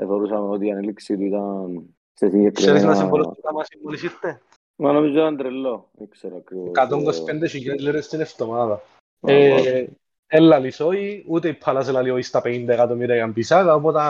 [0.07, 1.83] θεωρούσαμε ότι η ανέλυξη του ήταν
[2.15, 2.95] σε Ξέρεις να συγκεκριμένα...
[2.95, 4.41] συμβολώσει τα μας μόλις ήρθε.
[4.77, 6.71] Μα νομίζω ήταν τρελό, δεν ξέρω ακριβώς.
[6.75, 8.83] 125.000 λίρες την εβδομάδα.
[9.21, 9.89] Ε, Ε,
[10.31, 14.01] Έλα λισόι, ούτε η Πάλας έλα λίγο στα 50 εκατομμύρια για Μπισάκα, οπότε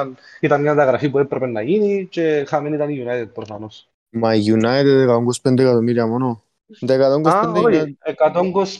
[0.41, 3.89] ήταν μια μεταγραφή που έπρεπε να γίνει και χαμένη ήταν η United προφανώς.
[4.11, 5.07] Μα η United
[5.45, 6.43] 125 εκατομμύρια μόνο.
[6.87, 7.99] Τα 125 Α, όχι,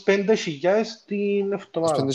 [0.05, 0.25] 125.000
[1.05, 2.05] την εβδομάδα.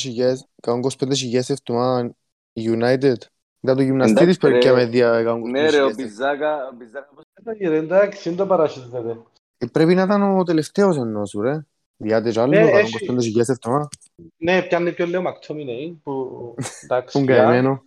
[0.60, 2.14] 25.000 125.000 εβδομάδα
[2.54, 3.16] United.
[3.64, 4.76] Ήταν το γυμναστή Εντάξει, της περκιά ρε.
[4.76, 5.94] με δια Ναι ρε, ο 125.000.
[5.96, 9.16] Μπιζάκα, ο Μπιζάκα πώς- Εντάξει, εντάξει, δεν το παρασύρθετε.
[9.58, 11.66] Ε, Πρέπει να ήταν ο τελευταίος εννοώ σου ρε.
[11.96, 13.88] Διάτε κι άλλο Ναι, 125.000 εβδομάδα.
[14.36, 17.82] Ναι, πιάνει πιο λίγο Μακτόμινεϊ, που εντάξει, Τον για- καημένο.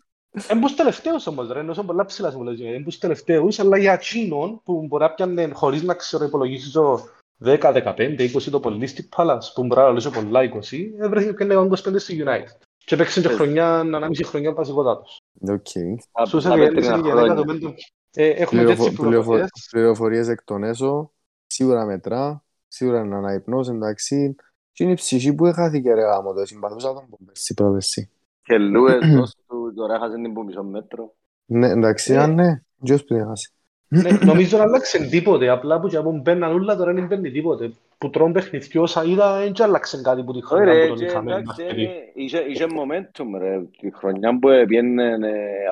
[0.47, 2.59] Εν πούς τελευταίους όμως ρε, ενώ είναι πολλά ψηλά συμβολές.
[2.61, 6.99] Εν πούς τελευταίους, αλλά για εκείνον που μπορεί να πιάνε χωρίς να ξέρω υπολογίζω
[7.37, 11.53] 10, 15, 20 το πολύ στη Palace, που μπορεί να λύσω πολλά 20, έβρεθηκε και
[11.53, 12.57] 25 στη United.
[12.87, 15.21] Και παίξε και χρονιά, ανάμιση χρονιά βασικότατος.
[15.49, 15.67] Οκ.
[16.11, 17.33] από Στους τα ευέλιξε πέτρινα και χρόνια.
[17.33, 17.73] 10
[18.13, 19.49] Ε, Έχουμε και έτσι Πληροφο- πληροφο- πληροφορίες.
[19.71, 21.11] Πληροφορίες εκ των έσω.
[21.47, 22.43] Σίγουρα μετρά.
[22.67, 24.35] Σίγουρα είναι αναϊπνός εντάξει.
[24.71, 26.45] Και είναι η ψυχή που έχαθηκε ρε γάμο το.
[26.45, 28.09] Συμπαθούσα τον που πέρσι πρόπερσι.
[28.43, 31.13] Και Λούες, δώσ' του, τώρα έχασες την που μισό μέτρο.
[31.45, 32.17] Ναι, εντάξει, Ε.
[32.17, 32.61] αν ναι.
[32.83, 33.49] Ποιος που έχασε.
[33.87, 37.71] Ναι, νομίζω να αλλάξε τίποτε, απλά που και από μπαίναν όλα τώρα δεν μπαίνει τίποτε.
[37.97, 40.87] Που τρώνε παιχνιδιό όσα είδα, δεν και άλλαξε κάτι που τη Όχι χρονιά ρε, που
[40.87, 41.31] τον και είχαμε.
[41.31, 41.81] εντάξει, μπασκετή.
[41.81, 45.17] είναι- είχε είχε momentum ρε, τη χρονιά που έπιανε,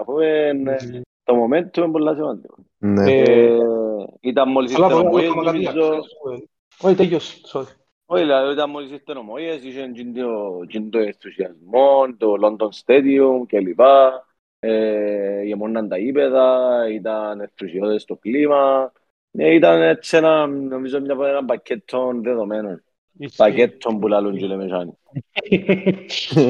[0.01, 0.77] αφού είναι-
[1.23, 2.55] το momentum είναι πολλά σημαντικό.
[2.77, 3.11] Ναι.
[3.11, 3.57] Ε, Ε,
[4.19, 6.43] Ήταν μόλις Αλλά ήρθε ο μπορεί να Μωΐες, κάνουμε κάτι να νομίζω, ξέρουμε.
[6.81, 7.75] Όχι, τέλειωσε, sorry.
[8.05, 12.69] όχι, δηλαδή ήταν μόλις ήρθε ο Μωΐες, είχε εκείνο το- εκείνο το ενθουσιασμό, το London
[12.85, 13.79] Stadium κλπ.
[14.59, 18.91] Ε, γεμόναν τα ύπεδα, ήταν ενθουσιώδες το κλίμα.
[19.37, 22.83] Ε, ήταν έτσι ένα, νομίζω, μια, ένα πακέτο δεδομένων.
[23.35, 24.97] Πακέτο που λαλούν και λέμε σαν.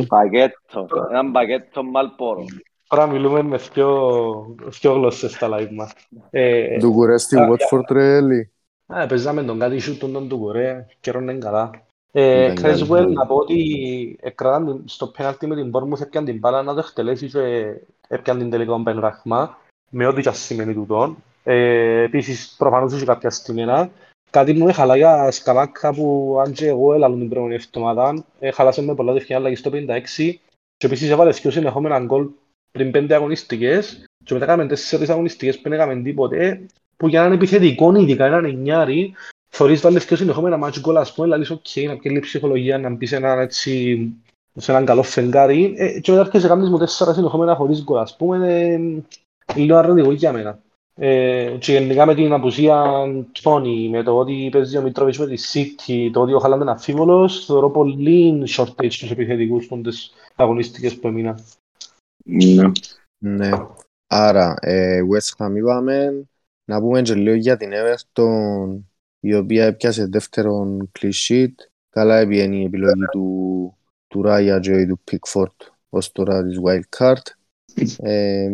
[0.08, 0.88] Πακέτο.
[1.12, 2.46] Ένα πακέτο μαλπόρο.
[2.88, 5.94] Τώρα μιλούμε με δυο, δυο γλώσσες στα live μας.
[6.30, 8.52] Ε, Του κουρέστη α, Watford ρε Έλλη.
[8.88, 11.70] Α, παίζαμε τον κάτι σου τον του Κορέα, καιρό είναι καλά.
[12.12, 13.14] Ε, Ήταν Cresswell, καλή.
[13.14, 16.80] να πω ότι εκράταν την- στο πέναλτι με την Bournemouth έπιαν την μπάλα να το
[16.80, 17.74] εκτελέσει και
[18.08, 19.58] έπιαν την τελικά ο Μπεν Ραχμά,
[19.90, 21.16] με ό,τι και ας σημαίνει τούτο.
[21.48, 23.89] Ε, επίσης, προφανώς είχε κάποια στιγμένα.
[24.30, 28.52] Κάτι που με χαλά για Σκαμάκα που αν και εγώ έλαλουν την προηγούμενη εβδομάδα, ε,
[28.52, 30.39] χαλάσε με πολλά τευκαιρία αλλαγή στο 56
[30.78, 32.30] και επίσης έβαλε δυο συνεχόμενα γκολ
[32.72, 36.66] πριν πέντε αγωνιστικές και μετά έκαμε τέσσερις αγωνιστικές που δεν έκαμε τίποτε
[36.98, 39.14] που για να είναι επιθετικό, ειδικά έναν εννιάρι,
[39.50, 43.10] θωρείς βάλε δυο συνεχόμενα ματς γκολ, ας πούμε, λαλείς οκ, να πιέλει ψυχολογία, να μπεις
[43.10, 44.14] σε έναν έτσι,
[44.56, 48.16] σε έναν καλό φεγγάρι, ε, και μετά έρχεσαι κάνεις μου τέσσερα συνεχόμενα χωρίς γκολ, ας
[48.16, 48.68] πούμε,
[49.46, 50.60] ε, λίγο αρνητικό για μένα.
[50.98, 53.06] Ε, και γενικά με την απουσία
[53.41, 56.72] Τόνι, με το ότι παίζει ο Μητρόβιτς με τη City, το ότι ο Χαλάντ είναι
[56.72, 61.46] αμφίβολος, θεωρώ πολύ shortage στους επιθετικούς στις αγωνιστικές που έμειναν.
[62.26, 62.72] Ναι.
[63.18, 63.50] Ναι.
[64.08, 66.28] Άρα, ε, West Ham είπαμε.
[66.66, 68.80] Να πούμε και λίγο για την Everton,
[69.20, 71.54] η οποία έπιασε δεύτερον clean sheet.
[71.89, 73.78] Καλά έπιανε η επιλογή του,
[74.08, 77.24] του Raya και του Pickford ως τώρα της Wild Card.
[77.98, 78.50] Ε,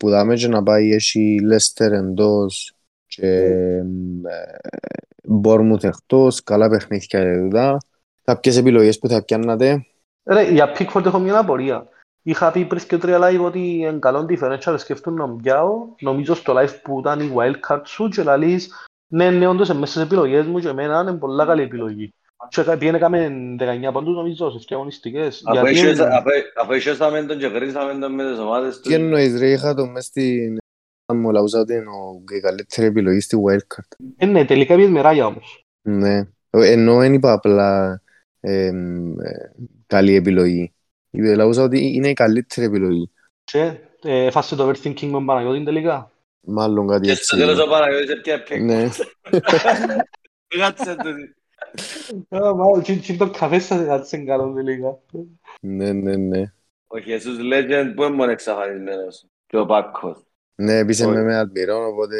[0.00, 2.74] που δάμε και να πάει έχει Leicester εντός
[3.06, 3.82] και ε,
[5.44, 6.42] Bournemouth εκτός.
[6.42, 7.76] Καλά παιχνίδια εδώ.
[8.24, 9.86] Κάποιες επιλογές που θα πιάννατε.
[10.24, 11.88] Ρε, για Pickford έχω μια απορία.
[12.22, 15.86] Είχα πει πριν και τρία live ότι είναι καλό differential σκεφτούν να μπιάω.
[16.00, 20.02] Νομίζω στο live που ήταν η wildcard σου και λαλείς ναι, ναι, όντως μέσα στις
[20.02, 22.14] επιλογές μου και εμένα είναι πολλά καλή επιλογή.
[22.48, 23.28] Και πήγαινε κάμε
[23.58, 25.42] 19 πόντους νομίζω σε αυτές αγωνιστικές.
[25.44, 26.30] Αφού Γιατί είχες- είναι- αφού-
[26.62, 28.94] Αφού είχαμε τον και γρήσαμε τον με τις ομάδες Τι του.
[28.94, 30.56] εννοείς ρε, είχα το μες στην...
[31.14, 35.00] Μου λαούσα ότι είναι ο- η καλύτερη επιλογή στη wildcard; Ε, ναι, τελικά πήγες με
[35.00, 35.64] ράγια όμως.
[35.82, 36.22] Ναι.
[36.50, 38.02] Ενώ δεν είπα απλά
[38.40, 39.52] εμ, ε,
[39.86, 40.72] καλή επιλογή.
[41.10, 43.10] Είπε, Λαούσα ότι είναι η καλύτερη επιλογή.
[43.44, 43.72] Και
[44.02, 46.10] ε, φάσε το overthinking με τον Παναγιώτη τελικά.
[46.46, 47.46] Μάλλον κάτι Και στο έτσι.
[47.46, 48.60] τέλος ο Παναγιώτης έπιανε πικ.
[48.60, 48.88] Ναι.
[50.58, 51.34] Κάτσε τούτη.
[52.28, 54.98] Α, μάλλον, τι- τι το καφέ σας κάτσε καλό τελικά.
[55.60, 56.52] Ναι, ναι, ναι.
[56.86, 60.24] Ο Jesus Legend που είναι μόνος εξαφανισμένος; Και ο Πάκος.
[60.54, 61.12] Ναι, επίσης Όχι.
[61.12, 62.16] είμαι με Αλμυρόν, οπότε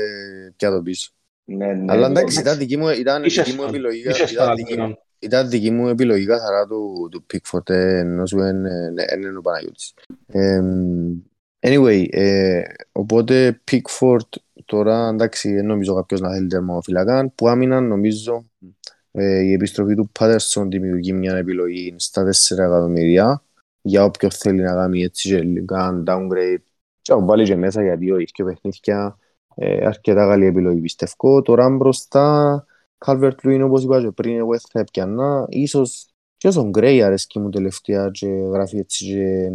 [0.56, 1.10] πια το πίσω.
[1.44, 1.92] Ναι, ναι.
[1.92, 3.74] Αλλά εντάξει, ήταν δική μου, ήταν Είχες δική μου τον.
[3.74, 4.08] επιλογή.
[4.08, 4.98] Είχες ήταν τον δική- Αλμυρόν.
[5.18, 9.40] Ήταν δική μου επιλογή καθαρά του, του Pickford, ε, ενώ σου είναι, ναι, είναι ο
[9.40, 9.94] Παναγιώτης.
[10.26, 11.22] Εμ,
[11.60, 14.28] anyway, ε, οπότε Pickford
[14.64, 17.32] τώρα, εντάξει, δεν νομίζω κάποιος να θέλει τερμοφυλακά.
[17.34, 18.66] Που άμυναν, νομίζω, ε,
[19.12, 23.42] η επιστροφή του Πάτερσον δημιουργεί μια επιλογή στα 4 εκατομμυρία
[23.82, 26.62] για όποιον θέλει να κάνει έτσι και λίγα downgrade
[27.02, 29.18] και να βάλει και μέσα γιατί όχι και παιχνίδια
[29.54, 31.42] ε, αρκετά καλή επιλογή πιστεύω.
[31.42, 32.66] Τώρα μπροστά
[33.06, 36.06] Calvert Lewin όπως είπα και πριν εγώ θα έπιανα ίσως
[36.36, 39.50] και όσον Gray αρέσκει μου τελευταία και γράφει έτσι και,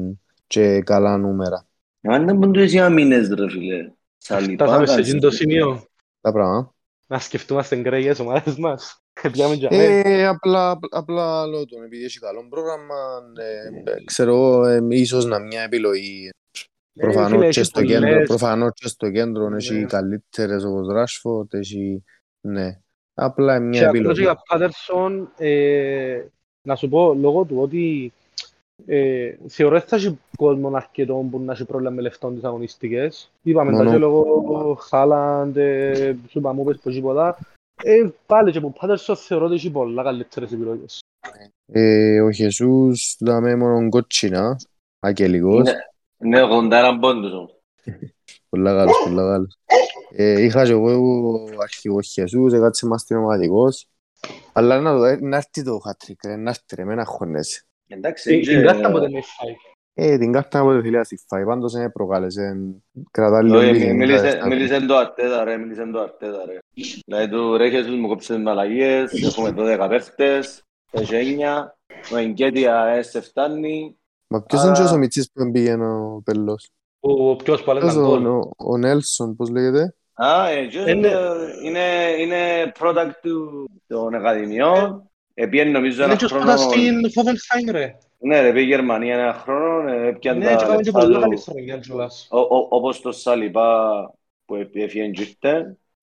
[0.48, 1.68] και καλά νούμερα.
[2.02, 3.92] Αν δεν μπορούν οι αμήνες ρε φίλε.
[4.18, 5.10] Σαλιπά, Φτάσαμε σε κάτσε.
[5.10, 5.84] εκείνο το σημείο
[6.22, 6.74] Τα πράγματα.
[7.08, 9.05] να σκεφτούμαστε γκρέγες ομάδες μας.
[9.32, 9.84] Πιάμε για μένα.
[10.10, 12.96] Ε, απλά, απλά λέω τον επειδή έχει καλό πρόγραμμα
[13.38, 16.30] ε, ε, ξέρω εγώ ε, ίσως να μια επιλογή
[17.00, 18.28] φίλε, Προφανώς και έχει στο κέντρο, πολλές.
[18.28, 19.56] προφανώς και στο κέντρο Ναι.
[19.56, 22.04] έχει καλύτερες όπως Rashford, έχει,
[22.42, 22.80] ναι.
[23.14, 24.22] Απλά Και μια ακόμα και επιλογή.
[24.22, 26.22] για Πάτερσον, ε,
[26.62, 28.14] να σου πω, λόγω του ότι
[28.86, 33.32] ε, θεωρώ ότι θα έχει κόσμο αρκετό που να έχει πρόβλημα με λεφτών τις αγωνιστικές.
[33.42, 33.92] Είπαμε τα Μόνο.
[33.92, 37.38] και λόγω Χάλαντ, ε, σου είπαμε όπως πως τίποτα.
[37.84, 41.00] Ε, πάλι και που Πάτερσον θεωρώ ότι έχει πολλά καλύτερες επιλογές.
[41.66, 44.60] Ε, ο Χεσούς δάμε μόνο κότσινα,
[45.00, 45.64] αγγελικός.
[46.18, 47.60] Ναι, ναι, 81 πόντους όμως.
[48.50, 49.58] Πολλά καλός, πολλά καλός.
[50.16, 53.88] Ε, είχα και εγώ αρχηγό Χεσούς, έκατσε μας την ομαδικός.
[54.54, 57.66] Αλλά να, δω, ε, να έρθει το χατρίκ, ε, να έρθει ρε, με να χωνέσει.
[57.88, 59.56] Εντάξει, Ε, και- Την κάρτα ποτέ με φάει.
[59.94, 62.58] Ε, την κάρτα από το θέλει να στη φάει, πάντως είναι προκάλεσε,
[63.12, 66.58] κρατά λίγο Όχι, πίθη, μίλησε- δεν Μίλησε το Αρτέτα ρε, μίλησε το Αρτέτα ρε.
[67.06, 71.76] Δηλαδή του ρε Χεσούς μου κόψε τις αλλαγές, έχουμε 12 παίχτες, έχει 9,
[72.14, 73.98] ο Εγκέτια ες, σε φτάνει.
[74.28, 76.70] Μα ποιος είναι Άρα- και ο Μιτσής που πήγαινε ο Πελός;
[77.00, 80.80] Ο ποιος που Ποιος έλεγαν ο, γκολ; ο, ο Νέλσον, πώς λέγεται; Α, ε, και
[80.92, 81.12] Είναι-
[81.64, 81.82] είναι,
[82.20, 85.10] είναι product του, των ακαδημιών.
[85.34, 86.44] Επίεν νομίζω Είναι ένα και ο χρόνο...
[86.58, 87.98] σπούδας στην Χόβενχάιμ ρε.
[88.20, 91.00] Ναι, ρε, πήγε η Γερμανία ένα χρόνο, ε, έπιαν Ναι, τα και κάνουμε και λεφτά
[91.00, 91.22] πολλά του.
[91.22, 92.28] καλή χρονιά κιόλας.
[92.32, 93.92] Ο- ο- όπως το Σαλιπά
[94.46, 95.04] που έφυγε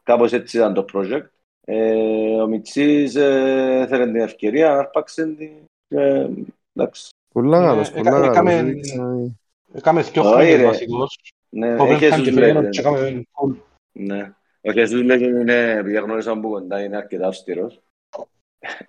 [0.04, 1.26] και ήρθε, κάπως έτσι ήταν το project.
[1.64, 5.50] Ε, ο Μιτσής ε, θέλει την ευκαιρία να αρπάξει την...
[5.88, 6.28] Ε,
[6.74, 7.08] εντάξει.
[7.34, 8.28] Πολλά Ναι, καλός, έκα- πολλά καλός.
[8.28, 9.30] έκαμε- έδειξε να-
[9.74, 10.64] Έκαμε δυο Όχι, χρόνια ρε.
[10.64, 11.18] βασικός.
[11.48, 12.68] Ναι, έχεις Χόβενχάιμ Χεσούς και πήγαινε λέγεται.
[12.68, 13.56] και έκαμε γκολ.
[13.92, 14.32] Ναι.
[14.60, 17.80] Ο Χεσούς λέγεται είναι, επειδή γνώρισα από κοντά, είναι αρκετά αυστηρός.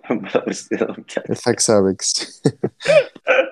[0.08, 1.22] Μπράβο, αυστηρό, πια.
[1.26, 2.40] Δεν θα ξάπαιξει.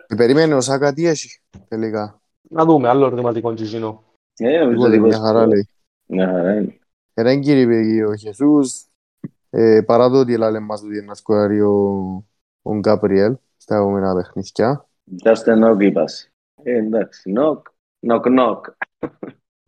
[0.07, 2.21] Ε, Περίμενε ο Σάκα τι έχει τελικά.
[2.49, 4.05] Να δούμε, άλλο ερωτηματικό και εκείνο.
[4.39, 5.69] Ε, νομίζω Τίποτε, ότι μια πως- χαρά λέει.
[6.07, 6.79] Μια χαρά είναι.
[7.15, 8.85] Έναν κύριε πήγε ο Χεσούς,
[9.51, 11.73] ε, παρά το ότι λάλε μας ότι να σκοράρει ο,
[12.63, 14.87] ο Γκάπριελ στα επόμενα παιχνίδια.
[15.25, 16.29] Just a knock είπας.
[16.63, 17.61] Ε, εντάξει, knock.
[18.07, 18.61] Knock, knock.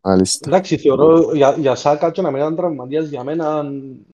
[0.01, 0.49] Μάλιστα.
[0.51, 3.63] Εντάξει, θεωρώ για, για Σάκα και να μην ήταν τραυματίας για μένα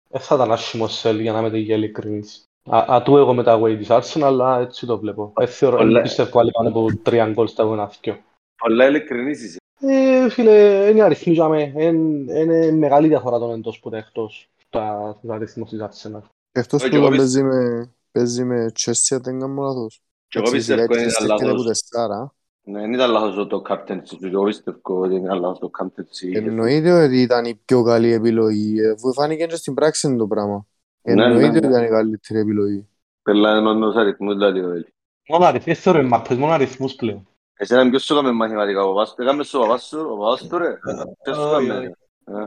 [0.08, 2.44] δεν θα ήταν άσχημο σελ για να είμαι τελικά ειλικρινής.
[2.70, 5.32] Α- Ατού εγώ με τα away της Arsenal, αλλά έτσι το βλέπω.
[5.36, 8.18] Δεν θεωρώ, Πολλά- δεν πιστεύω άλλοι πάνε από τρία γκολ στα επόμενα δυο.
[8.62, 9.56] Πολλά ειλικρινής είσαι.
[10.24, 11.72] Ε, φίλε, είναι αριθμοί για μέ.
[11.76, 16.20] Είναι μεγάλη διαφορά των εντός που είναι εκτός τα, τα αριθμούς της Arsenal.
[16.52, 20.02] Εκτός Όχι, που εγώ τον πισ- παίζει με, παίζει με Chelsea, αν δεν κάνω λάθος.
[20.28, 21.66] Και εγώ Έτσι, σιγά πιστεύω έτσι είναι στέκεται που λάθος.
[21.66, 22.34] τεσσάρα.
[22.62, 24.18] Ναι, δεν ήταν λάθος το captaincy του.
[24.18, 26.34] Και εγώ πιστεύω ότι είναι λάθος το captaincy.
[26.34, 30.66] Εννοείται ότι ήταν η πιο καλή επιλογή, ε, αφού φάνηκε και στην πράξη το πράγμα.
[31.02, 31.56] Ναι, ναι, Εννοείται ναι.
[31.58, 32.88] ότι ήταν η καλύτερη επιλογή.
[33.22, 34.94] Πελάνε μόνο τους αριθμούς, δηλαδή, ο Έλλη.
[35.28, 37.28] Μόνο αριθμοί, δεν θεωρώ μάπες, μόνο αριθμούς πλέον.
[37.62, 39.22] Εσένα ποιος σου έκαμε μαθηματικά, ο παπάς του.
[39.22, 40.78] Έκαμε σου ο παπάς σου, ο παπάς του, ρε.
[41.22, 41.78] Ποιος σου Όχι, έκαμε.
[41.78, 41.86] όχι.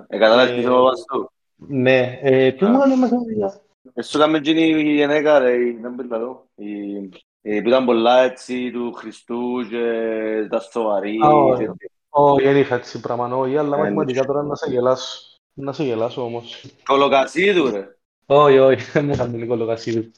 [0.10, 1.32] Ε, ε, καταλάβεις ποιος Ε, είναι ο παπάς του.
[1.68, 3.62] Ναι, ε, ποιο μου έκανε μαθηματικά.
[3.94, 6.46] Ε, σου έκαμε εκείνη η γυναίκα, ρε, η- δεν biết λαλό.
[6.56, 7.10] Η-
[7.42, 11.18] η που ήταν πολλά έτσι του Χριστού και τα σοβαρή.
[11.26, 11.64] Α, όχι.
[11.66, 15.22] και- Όχι, δεν είχα έτσι πράγμα, όχι, αλλά Ε, μαθηματικά τώρα να σε γελάσω.
[15.54, 16.66] Να σε γελάσω όμως.
[16.86, 17.88] Κολοκασίδου, ρε.
[18.26, 20.12] Όχι, όχι, δεν μου έκανε Νικόλο Κασίδου.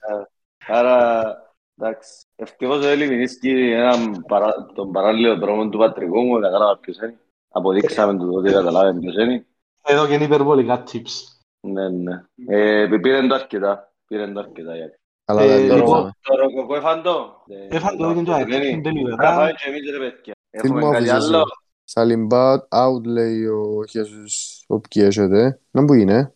[0.68, 1.24] Άρα,
[1.80, 2.26] εντάξει.
[2.36, 7.20] Ευτυχώς ο Έλλη Μινίσκι έναν παρά, τον παράλληλο δρόμο του πατρικού μου, κατάλαβα ποιος είναι.
[7.50, 9.46] Αποδείξαμε του ότι καταλάβει ποιος είναι.
[9.84, 11.12] Εδώ και είναι υπερβολικά tips.
[11.68, 12.24] Ναι, ναι.
[12.48, 13.94] Ε, πήρε το αρκετά.
[14.08, 14.96] Πήρε το αρκετά, γιατί.
[15.26, 16.02] Αλλά Ε, τα Το λοιπόν, λύσαμε.
[16.02, 17.44] ρο- το ροκοκό έφαν το.
[17.70, 18.56] Ε, Έφαν το, έγινε το δεν είναι.
[18.56, 19.16] ΑΕΚ, τελείως.
[19.16, 20.34] Να φάμε και εμείς, ρε παιδιά.
[20.50, 21.38] Τι Έχουμε μου κάτι άφησες, άλλο.
[21.38, 21.42] ε;
[21.84, 25.60] Σαλιμπάτ, out λέει ο Χέσους, όποιοι έχετε.
[25.72, 26.34] Να που είναι.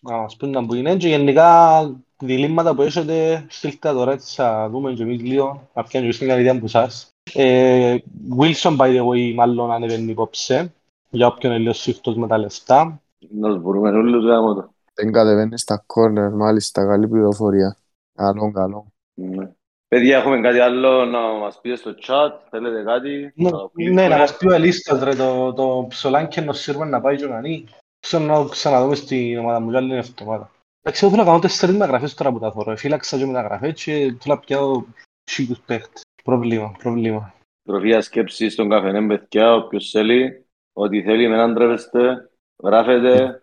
[0.00, 1.80] Να μας πούν να που είναι και γενικά
[2.24, 6.28] διλήμματα που έχετε στείλτε τα τώρα έτσι θα δούμε και εμείς λίγο να πιάνουμε στην
[6.28, 7.10] καλή ιδέα που σας.
[7.34, 7.96] Ε,
[8.38, 10.72] Wilson by the way μάλλον ανεβαίνει υπόψε
[11.10, 13.00] για όποιον είναι λίγο σύχτος με τα λεφτά.
[13.30, 14.70] Να τους μπορούμε όλους γάμο το.
[14.94, 17.76] Δεν κατεβαίνεις στα corner, μάλιστα, καλή πληροφορία.
[18.14, 18.86] Καλό, καλό.
[19.14, 19.50] Ναι.
[19.88, 22.30] Παιδιά, έχουμε κάτι άλλο να μας πείτε στο chat.
[22.50, 24.16] Θέλετε κάτι; Ναι, Να το ναι, να κλείσουμε.
[24.18, 27.64] μας πει ο Ελίστας ρε το, το ψολάνκι ενός σύρμα να πάει και ο Νανί.
[28.00, 30.50] Ξέρω να το ξαναδούμε στην ομάδα μου για άλλη εβδομάδα.
[30.88, 32.76] Εντάξει, εγώ θέλω να κάνω τέσσερις μεταγραφές τώρα που τα θωρώ.
[32.76, 34.82] Φύλαξα και μεταγραφές και θέλω να πιάω
[35.24, 36.02] σίγους παίχτες.
[36.24, 37.34] Πρόβλημα, πρόβλημα.
[37.64, 39.54] Τροφία σκέψης στον καφενέ, παιδιά.
[39.54, 42.30] Όποιος θέλει, ό,τι θέλει, με έναν τρέπεστε,
[42.64, 43.42] γράφετε.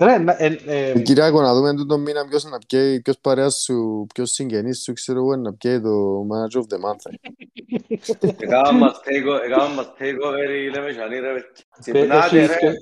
[0.00, 3.54] Ρε, να- ε, ε, Ε, Κυριάκο, να δούμε τον μήνα ποιος να πιέει, ποιος παρέας
[3.62, 7.14] σου, ποιος συγγενής σου, ξέρω εγώ, να πιέει το manager of the month.
[8.38, 11.28] Έκαναν μας take- έκαναν μας takeover οι Λεμεσανοί, ρε.
[11.34, 11.42] ε,
[11.80, 12.56] Ξυπνάτε, έχεις ρε.
[12.58, 12.72] και-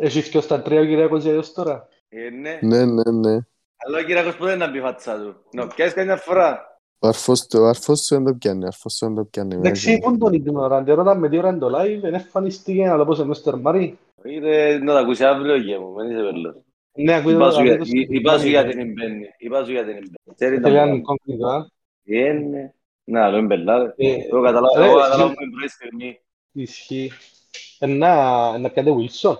[0.00, 1.88] Έχεις και ως τα τρία ο Κυριακός για έως τώρα.
[2.16, 2.58] Ε, ναι.
[2.62, 3.38] Ναι, ναι, ναι.
[3.86, 5.34] Αλλά ο Κυριακός ποτέ να μπει φάτσα του.
[5.52, 6.78] Να πιάσεις καμιά φορά.
[6.98, 9.54] Ο αρφός του, ο αρφός σου δεν το πιάνει, ο αρφός σου δεν το πιάνει.
[9.54, 13.18] Εντάξει, πού τον ignorant, ερώταν με τι ώρα είναι το live, δεν εμφανίστηκε, αλλά πώς
[13.18, 13.60] είναι Mr.
[13.60, 13.98] Μάρι.
[14.22, 16.54] Ήρθε να τα ακούσει αύριο γε μου, δεν είσαι βελός.
[16.96, 19.26] Ναι, ακούει Είπα το σου για- το- εί- είπα σου γιατί την μπαίνει.
[19.38, 20.34] Είπα σου γιατί την μπαίνει.
[20.34, 21.02] Ξέρεις τα Θέλει πράγματα.
[21.02, 21.66] incognito, α;
[22.04, 22.72] Ε, ναι.
[23.04, 23.92] Να, λέω μπελά, ρε.
[23.96, 26.20] Ε, Εγώ καταλάβω, ρε, εγώ εσύ- καταλάβω την πρώτη στιγμή.
[26.52, 27.10] Ισχύει.
[27.78, 29.36] Ε, να, να πιάτε Wilson.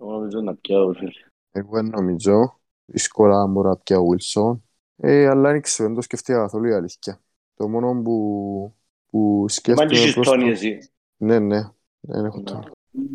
[0.00, 1.10] Εγώ νομίζω να πιάω, φίλε.
[1.52, 2.60] Εγώ δεν νομίζω.
[2.84, 4.58] δύσκολα μπορεί να πιάσει ο Wilson.
[4.96, 7.20] Ε, αλλά δεν ξέρω, δεν το σκέφτηκα καθόλου η αλήθεια.
[7.54, 8.74] Το μόνο που,
[9.10, 10.50] που Μαν σκέφτομαι και προς Τόνι το...
[10.50, 10.78] εσύ.
[11.16, 11.60] Ναι, ναι,
[12.00, 12.64] δεν έχω τόνι.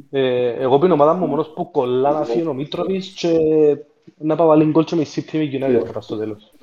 [0.09, 3.37] Ε, εγώ πίνω ομάδα μου μόνος που κολλά να φύγει ο Μίτροβιτς και
[4.17, 6.53] να πάω βάλει γκολ και με η City με United κατά στο τέλος.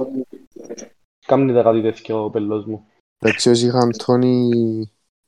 [1.26, 2.86] Κάμνει τα κάτι τέτοιο ο πελός μου.
[3.18, 4.48] Εντάξει, όσοι είχαν τόνι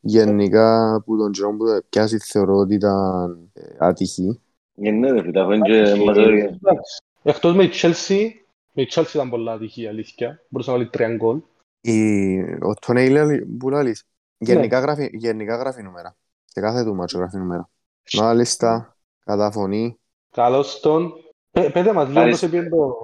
[0.00, 4.40] γενικά που τον καιρό που το πιάσει θεωρώ ότι ήταν ε, άτυχη.
[4.82, 7.02] Ε, Ναι, ρε φίλε, αφού είναι και μας Ε, εντάξει.
[7.22, 8.28] Εκτός με η Chelsea,
[8.72, 10.42] με η Chelsea ήταν πολλά ατυχή η αλήθεια.
[10.48, 11.40] Μπορούσε να βάλει τρία γκολ.
[11.80, 12.38] Η...
[12.42, 14.04] Ο Τόνι λέει που λαλείς,
[14.38, 14.52] Ναι.
[14.52, 16.16] γενικά γράφει, γενικά γράφει νούμερα.
[16.44, 17.68] Σε κάθε του μάτσο γράφει νούμερα.
[18.16, 19.98] Μάλιστα, καταφωνεί.
[20.30, 21.12] Καλώς τον.
[21.50, 22.46] Πέ- Πέτε μας λίγο πώς Ευχαριστώ.
[22.46, 22.94] έπιεν το...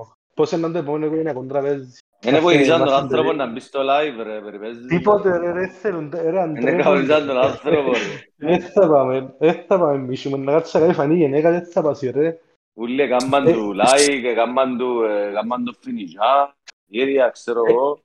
[0.40, 1.88] Πώς είναι το επόμενο οικογενειακό τραπέζι.
[2.26, 3.36] Είναι βοηθήσαν τον Μάθαμε, άνθρωπο ρε.
[3.36, 4.86] να μπει στο live ρε περιπέζει.
[4.86, 6.82] Τίποτε ρε, ρε θέλουν, ρε Είναι αντρέπονται.
[6.82, 7.98] καβολizan τον άνθρωπο ρε.
[8.36, 11.82] Δεν θα πάμε, δεν θα πάμε μίσουμε, να κάτσει να κάνει φανή γενέκα, δεν θα
[11.82, 12.38] πάσει ρε.
[12.72, 13.52] Ούλοι έκαναν Ε.
[13.52, 16.56] του like, έκαναν του, ε, έκαναν του φινιζά.
[16.86, 17.98] Γύρια, ξέρω εγώ.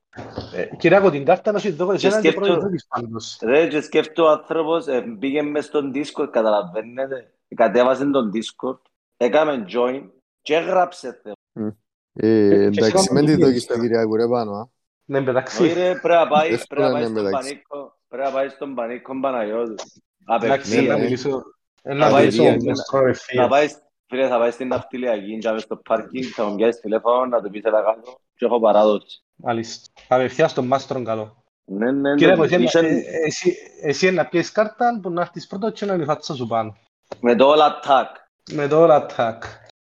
[0.55, 3.39] Ε, Κυριάκο, την κάρτα να σου δω εσένα και σκέφτω- πρώτη δόκης πάντως.
[3.43, 7.33] Ρε, και σκέφτω ο άνθρωπος, ε, μπήκε μες στον Discord, καταλαβαίνετε.
[7.55, 8.77] Κατέβασε τον Discord,
[9.17, 10.03] έκαμε join
[10.41, 11.31] και έγραψε θε.
[12.17, 12.27] Ε,
[12.69, 14.67] και εντάξει, σιγά μην τη μην δώκεις στον Κυριακό ρε πάνω, α.
[15.05, 15.73] Ναι, Όχι μεταξύ.
[15.73, 17.49] ρε, πρέπει να πάει, Εύκολα πρέπει να πάει είναι στον μεταξύ.
[17.49, 19.71] Πανίκο, πρέπει να πάει στον Πανίκο Παναγιώτου.
[19.71, 19.95] Εντάξει,
[20.25, 20.85] Απευθείας.
[20.85, 21.03] να ναι.
[21.03, 21.41] μιλήσω.
[21.81, 23.47] ε, Να Να πάει μιλήσω στην- με Θα σκορευθείας.
[23.49, 23.67] πάει,
[24.07, 27.63] φίλε, θα πάει στην ναυτιλιακή, και στο πάρκινγκ, θα μου πιάσεις τηλέφωνο, να του πεις
[27.63, 29.23] έλα κάτω και έχω παράδοση.
[29.35, 29.91] Μάλιστα.
[30.07, 31.43] Απευθείας στον μάστρον καλό.
[31.65, 35.47] Ναι, ναι, Κύριε ναι, εσύ, είχε- ε, εσύ- εσύ να πιέσεις κάρτα που να έρθεις
[35.47, 36.75] πρώτο και να είναι η φάτσα σου πάνω.
[37.21, 38.07] με το all attack.
[38.51, 39.37] Με το all attack.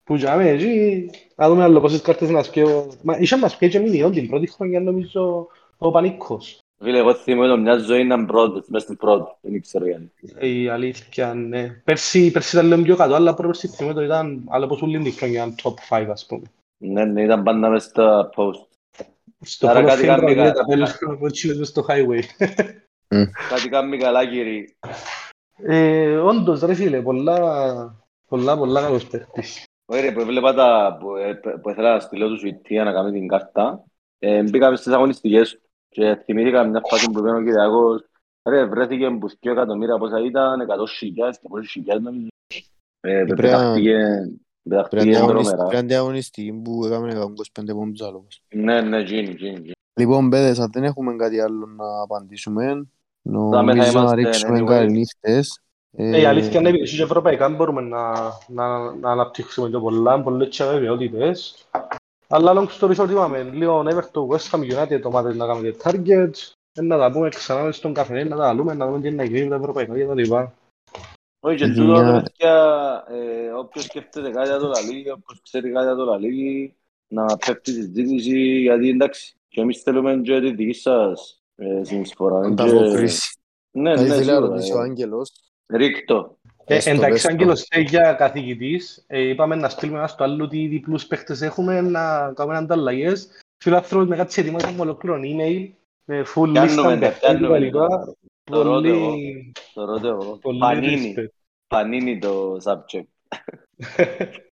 [0.05, 1.11] Που για μένα εκεί,
[1.41, 2.87] να δούμε άλλο πόσες κάρτες να σκέφω.
[3.03, 5.47] Μα είχε μας πει και μηνιόν την πρώτη χρονιά νομίζω
[5.79, 6.59] ο Πανίκος.
[6.83, 10.11] Φίλε, εγώ θυμούμαι μια ζωή να είναι πρώτος, μες στην πρώτη, δεν ξέρω γιατί.
[10.41, 11.69] Η αλήθεια, ναι.
[11.85, 15.13] Πέρσι, πέρσι ήταν λίγο πιο κάτω, αλλά πρόπερσι θυμούμαι το ήταν άλλο πως ούλη την
[15.13, 16.43] χρονιά ήταν top 5 ας πούμε.
[16.79, 18.67] Ναι, ναι, ήταν πάντα μες στα post.
[19.41, 20.53] Στο Άρα Hall of κάτι Fame κάνει τραγουδία καλά.
[20.53, 22.23] τα πέλα που τσίλες στο highway.
[23.49, 24.65] Κάτι κάνει καλά, κύριε.
[25.63, 27.39] Ε, όντως ρε φίλε, πολλά,
[28.29, 29.65] πολλά, πολλά καλός παίχτης.
[29.93, 31.33] Όχι ρε, που έβλεπα τα που, ε,
[31.63, 33.85] που ήθελα να στείλω τους Σουητία να κάνει την κάρτα.
[34.19, 38.05] Ε, μπήκα στις αγωνιστικές του και θυμήθηκα μια φάση που είπε ο Κυριακός
[38.49, 40.67] ρε, βρέθηκε που 2 εκατομμύρια πόσα ήταν, 100
[40.99, 42.29] χιλιάδες και πόσες χιλιάδες νομίζω.
[43.01, 43.97] Ε, Πρέπει πετάχτηκε,
[44.63, 45.79] Πρέπει πετάχτηκε να τρομερά.
[45.83, 47.15] είναι αγωνιστική που έκαμε
[47.61, 48.43] 125 πόντους άλογος.
[48.55, 49.59] Ναι, ναι, γίνει, γίνει.
[49.61, 49.71] γίνει.
[50.01, 52.65] Λοιπόν, παιδες, αν δεν έχουμε κάτι άλλο να απαντήσουμε,
[53.23, 54.67] θα νομίζω να είμαστε, ρίξουμε anyway.
[54.67, 55.61] καληνύχτες.
[55.97, 58.13] Ε, η αλήθεια είναι ότι και ευρωπαϊκά μπορούμε να,
[58.49, 61.67] να, να αναπτύξουμε το πολλά, πολλές και αβεβαιότητες.
[62.29, 66.53] Αλλά long story short είπαμε, λίγο Everton, West Ham United, ομάδες να κάνουμε και targets,
[66.73, 69.17] ε, να τα πούμε ξανά μες στον καφενέ, να τα λούμε, να δούμε τι είναι
[69.17, 70.55] να γίνει με τα ευρωπαϊκά και τα λοιπά.
[71.41, 72.55] Όχι, και Η τούτο δουλειά- ρε παιδιά,
[73.09, 76.75] ε, όποιος σκέφτεται κάτι για το λαλί, όποιος ξέρει κάτι για το λαλί,
[77.09, 82.41] να πέφτει στη συζήτηση, γιατί εντάξει, και εμείς θέλουμε και τη δική σας ε, συνεισφορά.
[82.41, 83.39] Και- Ανταποκρίση.
[83.71, 84.47] Ναι, Κάτι ναι, θέλει να σίγουρα.
[84.49, 84.83] ρωτήσει ο ε.
[84.83, 85.33] Άγγελος.
[85.73, 86.39] Ρίκτο.
[86.65, 87.29] Ε, Έστω, εντάξει, έστω.
[87.33, 92.33] Άγγελος για καθηγητής, ε, είπαμε να στείλουμε ένας στο άλλο τι διπλούς παίχτες έχουμε, να
[92.35, 93.41] κάνουμε ανταλλαγές.
[93.63, 95.69] Φιλάνθρωπος με κάτι ετοιμάσαμε ολόκληρο email,
[96.05, 98.15] με full Πιάνουμε, list ναι, πιάνουμε, τα λοιπά.
[98.45, 99.09] Το ρώτε εγώ.
[99.09, 100.39] Πολύ, Το ρώτε εγώ.
[100.41, 101.15] πολύ Πανίνι.
[101.17, 101.27] respect.
[101.67, 103.37] Πανίνι το subject.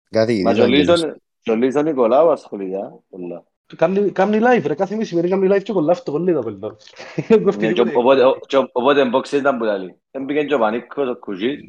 [0.09, 1.05] Καθηγητής Μα ο Άγγελος.
[1.41, 3.43] και ο Λίζος ο Νικολάου ασχολείται, α, πολλά.
[3.75, 6.75] Κάνει, κάνει live ρε, κάθε μισή μέρα κάνει live και κολλά αυτό κολλή το πελτό.
[7.57, 9.95] Ναι, και Οπότε ο- και ο- οπότε boxing ήταν που λέει.
[10.11, 11.59] Δεν πήγαινε και ο Πανίκος, ο Κουζής.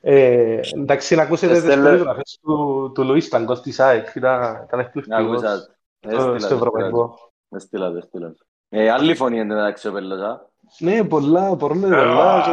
[0.00, 4.66] Ε, εντάξει, να ακούσετε τις Στέλνε- περιγραφές του, του Λουίς Ταγκός της ΑΕΚ, ήταν, ήταν
[4.78, 5.56] Να εκπληκτικός ακούσα.
[5.56, 7.18] στο- Έστειλα, στο ευρωπαϊκό.
[7.48, 8.28] Έστειλα, το, έστειλα.
[8.28, 8.44] το.
[8.68, 10.46] Ε, άλλη φωνή είναι μεταξύ ο Πέλος, α.
[10.78, 12.50] Ναι, πολλά, πολλά, πολλά και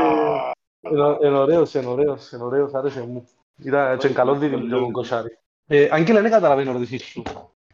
[0.89, 3.27] είναι- είναι ωραίος, είναι ωραίος, είναι ωραίος, άρεσε μου.
[3.63, 5.37] Ήταν και καλό δίδυμο το κοσάρι.
[5.67, 7.21] Ε, Άγγελα, δεν καταλαβαίνω ερωτήσεις σου.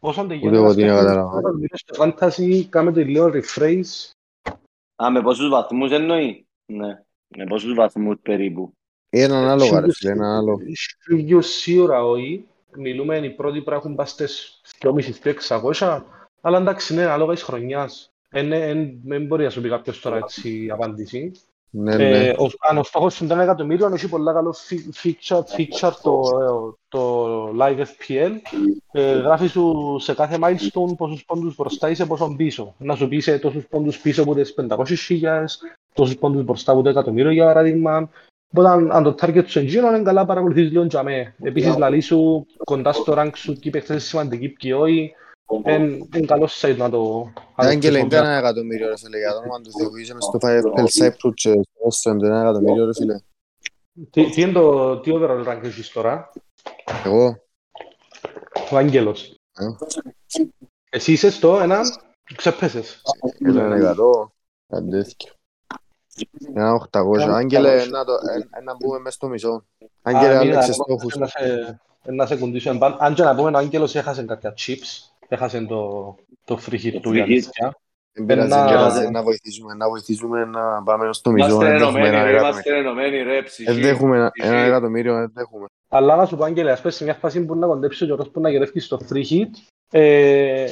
[0.05, 1.37] Πόσο τελειώνει εγώ ένας τι να παιχνίδι, καταλάβω.
[1.37, 4.11] όταν μιλάς στο fantasy, κάμε το λίγο rephrase.
[5.03, 8.73] Α, με πόσους βαθμούς εννοεί; Ναι, με πόσους βαθμούς περίπου;
[9.09, 10.59] Έναν ανάλογα ρε φίλε, έναν άλλο.
[10.99, 12.47] Σίγιο σίγουρα όχι.
[12.77, 16.01] Μιλούμε οι πρώτοι που έχουν πάει στις 2.500-600.
[16.41, 18.09] Αλλά εντάξει, ναι, ανάλογα της χρονιάς.
[18.29, 21.31] Δεν μπορεί να σου πει κάποιος τώρα έτσι απάντηση.
[21.69, 22.29] Ναι, Ε, ναι.
[22.29, 26.21] ο- Αν ο στόχος σου είναι ένα εκατομμύριο, έχει πολλά καλό fi- feature, feature το,
[26.41, 27.25] ε, το
[27.59, 28.31] Live FPL.
[28.91, 32.73] Ε, γράφεις σου σε κάθε milestone πόσους πόντους μπροστά είσαι, πόσο πίσω.
[32.77, 35.59] Να σου πεις σε τόσους πόντους πίσω από τις 500.000,
[35.93, 38.09] τόσους πόντους μπροστά από το εκατομμύριο για παράδειγμα.
[38.51, 41.35] Οπότε αν, αν το target σου εγγύνο είναι καλά παρακολουθείς λίγο για μέ.
[41.43, 45.13] Επίσης λαλί σου κοντά στο rank σου και οι παίχτες είναι σημαντικοί ποιοι όχι.
[45.65, 47.23] Είναι καλό site να το...
[47.23, 48.19] να το Άγγελε, είναι χρησιμοποιήσεις.
[48.19, 49.95] ένα εκατομμύριο ρε φίλε, για το όνομα του Θεού.
[49.95, 53.19] Είσαι μες στο FPL Cyprus και στο Western, ένα εκατομμύριο ρε φίλε.
[54.09, 56.31] Τι, τι είναι το τι overall rank έχεις τώρα;
[57.05, 57.37] Εγώ,
[58.71, 59.35] ο Άγγελος.
[59.57, 59.65] Ε.
[60.89, 61.81] Εσύ είσαι στο ένα,
[62.35, 63.01] ξεπέσες.
[63.45, 64.31] Ένα εκατό,
[64.67, 65.31] αντέθηκε.
[66.55, 67.19] Ένα 800.
[67.19, 69.65] Άγγελε, να, το, ε, να μπούμε μες στο μισό.
[70.01, 71.15] Άγγελε, Α, μήνα, άλλαξε εγώ στόχους.
[71.15, 72.95] να σε- Να σε κουντήσω εμπάν.
[72.99, 75.14] Αν και να πούμε, ο Άγγελος έχασε κάποια chips.
[75.27, 76.15] Έχασε το,
[76.45, 77.21] το free hit Το του free η hit.
[77.21, 77.75] αλήθεια.
[78.17, 81.47] Δεν πειράζει, Ένα- δεν πειράζει, να βοηθήσουμε, να βοηθήσουμε να πάμε στο μισό.
[81.47, 82.75] Είμαστε Δεν έχουμε ενωμένοι, ένα ρε, εκατομμύριο.
[82.75, 83.71] είμαστε ενωμένοι, ρε, ψυχή.
[83.71, 84.47] Δεν έχουμε ένα- ψυχή.
[84.53, 85.65] ένα εκατομμύριο, δεν έχουμε.
[85.89, 88.29] Αλλά να σου πω, Άγγελε, ας πούμε, σε μια φάση που να κοντέψει ο Γιώργος
[88.29, 89.49] που να γυρεύει στο free hit,
[89.91, 90.65] ε,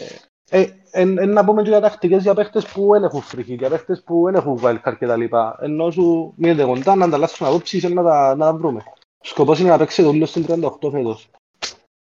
[0.49, 3.57] ε, εν, εν, να πούμε και για τακτικές για παίχτες που δεν έχουν free hit,
[3.57, 5.57] για παίχτες που δεν έχουν wildcard και τα λοιπά.
[5.61, 8.83] Ενώ σου μείνετε κοντά να ανταλλάσσουν απόψεις και να τα, να τα βρούμε.
[9.23, 11.29] Σκοπός είναι να παίξετε όλο στην 38 φέτος.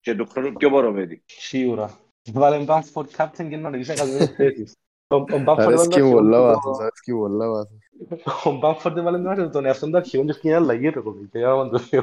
[0.01, 1.23] Και του χρόνου πιο πορωμένοι.
[1.27, 1.91] Σίγουρα.
[2.31, 4.77] Βάλε Bamford captain και να οδηγήσει εκατομμύρια θέσεις.
[5.09, 7.79] Ο- Ο Bamford Αρέσκει έβαλε μου πολλά το- βάθος, αρέσκει μου πολλά βάθος.
[8.45, 11.29] ο Bamford έβαλε μέσα τον εαυτόν του αρχηγόν και έφυγε αλλαγή ρε κομπή.
[11.29, 12.03] Και άμα το λέω.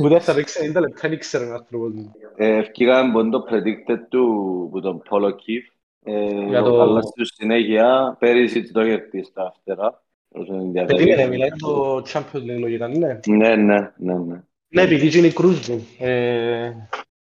[0.00, 2.12] Ούτε θα παίξει 90 λεπτά, δεν ήξερε ο άνθρωπος μου.
[2.36, 4.24] Ε, Ευκήγαμε από το predicted του
[4.70, 5.64] που τον Πόλο Κιφ.
[6.04, 10.02] Ε, Για ο το- Καλάς του συνέχεια, πέρυσι το κερδίσει στα φτερά.
[10.28, 10.96] Όσο ενδιαφέρει.
[10.96, 13.20] Περίμενε, μιλάει το Champions League λογικά, ναι.
[13.26, 14.42] Ναι, ναι, ναι, ναι.
[14.68, 15.84] Ναι, επειδή είναι η κρούζη.
[15.98, 16.70] Ε,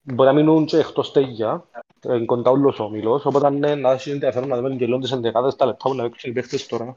[0.05, 1.64] μπορεί να μείνουν και εκτός τέγια,
[2.01, 5.12] ε, κοντά όλος ο όμιλος, οπότε ναι, να έχει ενδιαφέρον να δούμε και λόγω τις
[5.12, 6.97] εντεκάδες τα λεπτά που να παίξουν οι παίχτες τώρα.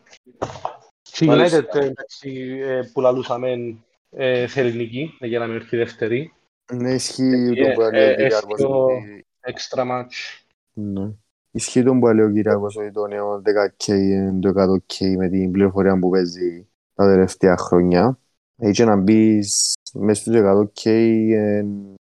[1.02, 1.60] Στη Μάλιστα.
[1.60, 3.76] United, ε, εντάξει, ε, που λαλούσαμε,
[4.10, 6.34] ε, θέλει νίκη, για να μην έρθει δεύτερη.
[6.74, 8.60] Ναι, ισχύει Ε, το που ε, λέει ο ε, Κυριάκος.
[8.60, 10.44] στο- ότι- Extra match.
[10.74, 11.12] Ναι.
[11.52, 15.52] Ισχύει το που λέει ο Κυριάκος ότι το νέο 10K είναι το 100K με την
[15.52, 18.20] πληροφορία που παίζει τα τελευταία χρόνια.
[18.58, 21.66] Έτσι να μπεις μέσα στους 100K είναι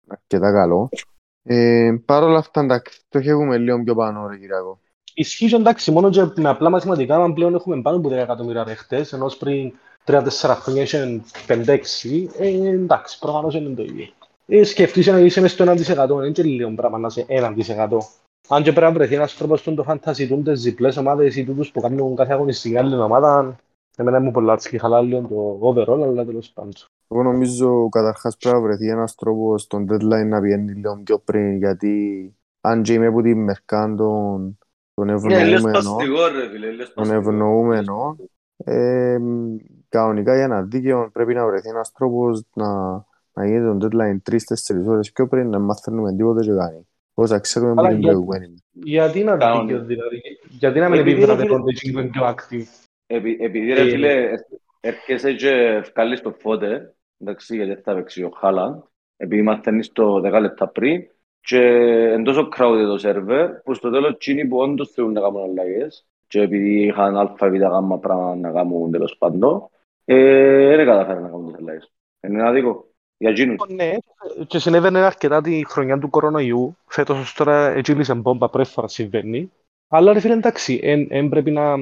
[0.08, 0.88] αρκετά καλό.
[1.42, 4.80] Ε, Παρ' όλα αυτά, εντάξει, το έχουμε λίγο πιο πάνω, ρε Κυριάκο.
[5.14, 8.64] Ισχύει και εντάξει, μόνο και με απλά μαθηματικά, αν πλέον έχουμε πάνω από 10 εκατομμύρια
[8.64, 9.72] ρεχτές, ενώ πριν
[10.04, 10.24] 3-4
[10.60, 14.06] χρόνια είχαν 5-6, ε, εντάξει, προφανώς είναι το ίδιο.
[14.46, 17.98] Ε, σκεφτείς να είσαι μες στο 1%, είναι και λίγο πράγμα να είσαι 1%.
[18.48, 21.44] Αν και πρέπει να βρεθεί ένας τρόπος στον το fantasy του, τις διπλές ομάδες ή
[21.44, 23.56] τούτους που κάνουν κάθε αγωνιστική άλλη ομάδα,
[23.98, 26.72] εμένα μου πολλά έτσι χαλά λίγο το overall, αλλά τέλος πάντων.
[27.08, 31.56] Εγώ νομίζω καταρχάς πρέπει να βρεθεί ένας τρόπος στον deadline να πηγαίνει λίγο πιο πριν,
[31.56, 34.40] γιατί αν και είμαι από τη Μερκάντο
[34.94, 37.18] τον Ναι, λες ευνοούμενο, παστιγό, ρε φίλε, λες τον παστιγό.
[37.18, 38.16] ευνοούμενο,
[38.56, 39.18] ε,
[39.88, 42.90] κανονικά για ένα δίκαιο πρέπει να βρεθεί ένας τρόπος να,
[43.32, 46.86] να γίνει το deadline 3-4 ώρες πιο πριν να μαθαίνουμε τίποτα και κάνει.
[47.14, 48.54] Όσα ξέρουμε Αλλά πριν για- προηγουμένη.
[48.72, 49.66] Γιατί να Κάνουν.
[49.66, 52.64] δίκαιο δηλαδή, γιατί να μην Επειδή, ρε, επιβραβεύονται και είναι πιο active;
[53.10, 54.28] Επει- Επειδή ρε Ε, φίλε,
[54.80, 58.82] έρχεσαι και βγάλεις το φώτε, εντάξει, γιατί θα παίξει ο Χάλαντ,
[59.16, 61.02] επειδή μαθαίνεις το 10 λεπτά πριν
[61.40, 61.58] και
[62.14, 66.06] είναι τόσο crowded το σερβερ που στο τέλος εκείνοι που όντως θέλουν να κάνουν αλλαγές
[66.26, 69.68] και επειδή είχαν αλφα, β, γ πράγμα να κάνουν τέλος πάντων,
[70.04, 71.92] ε, δεν καταφέραν να κάνουν τις αλλαγές.
[72.20, 72.86] Είναι ένα δίκο.
[73.20, 73.56] Για εκείνους.
[73.68, 73.94] Ναι,
[74.46, 76.76] και συνέβαινε αρκετά τη χρονιά του κορονοϊού.
[76.86, 79.52] Φέτος ως τώρα έτσι λύσε μπόμπα πρώτη φορά συμβαίνει.
[79.88, 81.74] Αλλά ρε φίλε εντάξει, εν, εν πρέπει να...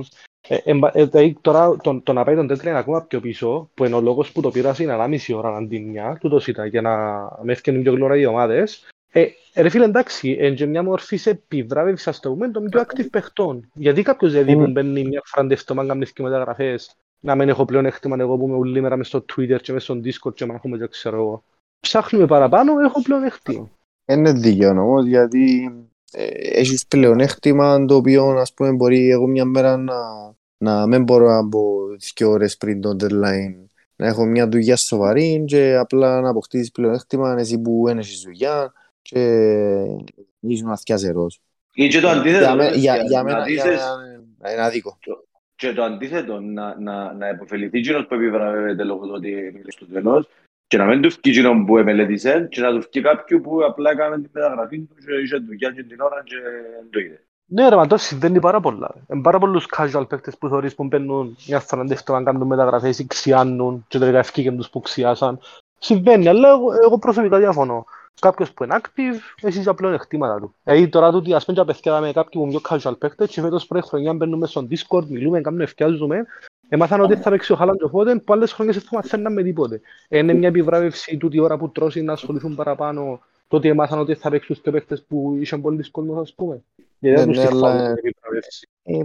[0.49, 3.71] Ε, εν, ε, δηλαδή, τώρα το, το να πάει τον τέτοιο είναι ακόμα πιο πίσω,
[3.75, 6.81] που είναι ο λόγος που το πήρασε είναι ανάμιση ώρα αντί μια, τούτος ήταν, για
[6.81, 6.97] να
[7.43, 8.89] με έφτιανουν πιο γλωρά οι ομάδες.
[9.13, 12.81] Ε, ρε φίλε εντάξει, εν και μια μορφή σε επιβράβευσης ας το πούμε των πιο
[12.81, 13.71] active παιχτών.
[13.75, 17.65] Γιατί κάποιος δηλαδή που μπαίνει μια φορά τευτόμα να κάνεις και μεταγραφές, να μην έχω
[17.65, 20.47] πλέον έκτημα εγώ που είμαι όλη μέρα μες στο Twitter και μες στο Discord και
[20.47, 21.43] μάχομαι και ξέρω εγώ
[21.81, 23.71] ψάχνουμε παραπάνω, έχω πλέον έκτημα.
[24.07, 25.73] Είναι δίκαιο όμως γιατί ε,
[26.53, 29.95] έχεις πλεονέκτημα το οποίο ας πούμε μπορεί εγώ μια μέρα να,
[30.57, 31.61] να μην μπορώ να μπω
[32.15, 33.65] δύο ώρες πριν το deadline
[33.97, 38.73] να έχω μια δουλειά σοβαρή και απλά να αποκτήσεις πλεονέκτημα εσύ που δεν έχεις δουλειά
[39.03, 39.21] και
[40.41, 41.41] ήσουν αθιάζερος.
[41.75, 43.83] Ή και το αντίθετο, Για, μέ- ρε, για, για για να μένα για δείξεις-
[44.41, 44.99] μένα είναι άδικο.
[45.57, 49.87] Και το αντίθετο, να, να, να υποφεληθεί εκείνος που επιβραβεύεται λόγω του ότι είναι στο
[49.87, 50.29] τέλος
[50.67, 53.91] και να μην τους βγει εκείνον που εμελετήσε και να τους βγει κάποιου που απλά
[53.91, 56.35] έκανε την μεταγραφή τους και είχε δουλειά και την ώρα και
[56.77, 57.21] δεν το είδε.
[57.49, 58.91] Ναι, ρε, μα τώρα συμβαίνει πάρα πολλά.
[58.95, 59.01] ρε.
[59.11, 62.99] Είναι πάρα πολλούς casual παίκτες που θεωρείς που μπαίνουν μια φορά δεύτερο να κάνουν μεταγραφές
[62.99, 65.39] ή ξιάνουν και τελικά ευκήγεν τους που ξιάσαν.
[65.79, 67.85] Συμβαίνει, αλλά εγώ, εγώ προσωπικά διαφωνώ.
[68.21, 70.55] Κάποιος που είναι active, εσύ για πλέον εκτίματα του.
[70.63, 73.41] Δηλαδή τώρα τούτοι ας πούμε και απευθύναμε με κάποιοι που είναι πιο casual παίκτες και
[73.41, 76.27] φέτος πρώτη χρονιά μπαίνουμε στον Discord, μιλούμε, κάνουμε ευκιάζουμε.
[76.69, 79.81] Έμαθαν ότι θα παίξει ο Χάλαντ οπότε που άλλες χρονιές δεν θα μαθαίναν με τίποτε.
[80.09, 84.31] Είναι μια επιβράβευση τούτη ώρα που τρώσει να ασχοληθούν παραπάνω το ότι έμαθαν ότι θα
[84.31, 86.63] παίξουν και παίκτες που είχαν πολύ δύσκολος, ας πούμε.
[86.99, 88.69] Γιατί δεν Ναι, τους ναι, τυχφάλουν αλλά- την επιβράβευση.
[88.83, 89.01] Ε,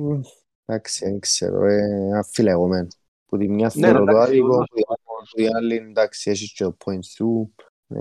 [0.66, 2.88] εντάξει, δεν ξέρω, ε, αφιλεγωμένο.
[3.26, 4.68] Που τη μια Ναι, θεωρώ το εντάξει, άδικο, όντως.
[4.70, 7.54] που τη- που τη άλλη εντάξει, έχεις και το point σου.
[7.88, 8.00] Ε,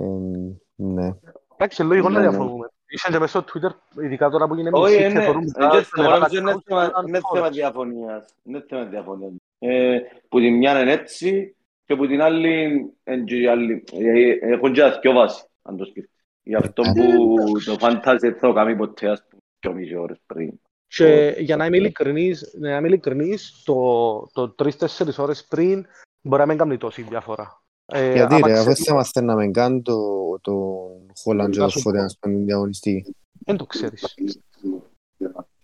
[0.75, 1.15] ναι.
[1.57, 2.31] Εντάξει, λογικό να Ναι, ναι.
[2.31, 2.69] διαφωνούμε.
[2.93, 5.53] Είχαν και μέσα στο Twitter, ειδικά τώρα που είναι Όχι, μισή είναι, και θεωρούν είναι,
[5.57, 7.39] μετά και στον θεωρώ Εβάκα ότι είναι Τσάουσι, θέμα- ήταν είναι φόρος.
[7.39, 8.35] θέμα διαφωνίας.
[8.45, 9.33] Είναι θέμα διαφωνίας.
[9.63, 14.53] Ε, που τη μια είναι έτσι και που την άλλη, εν και η άλλη, ε,
[14.53, 16.25] έχουν και δυο βάση, αν το σκεφτείς.
[16.43, 20.19] Γι' αυτό που το fantasy δεν θα το κάνει ποτέ, ας πούμε, και μισή ώρες
[20.27, 20.61] πριν.
[20.87, 25.87] Και για να είμαι ειλικρινής, να είμαι ειλικρινής το, το 3-4 ώρες πριν
[26.23, 27.63] μπορεί να μην κάνει τόση διαφορά.
[27.85, 29.97] Ε, Γιατί ρε, αφού θα είμαστε να μην κάνει το,
[30.41, 30.85] το
[31.25, 33.15] Holland και το Φωτεάν στον διαγωνιστή.
[33.45, 34.15] Δεν το ξέρεις.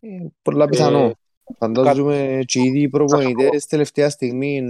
[0.01, 1.13] Ε, πολλά πιθανό.
[1.59, 4.63] Φαντάζομαι και ήδη οι προπονητές τελευταία στιγμή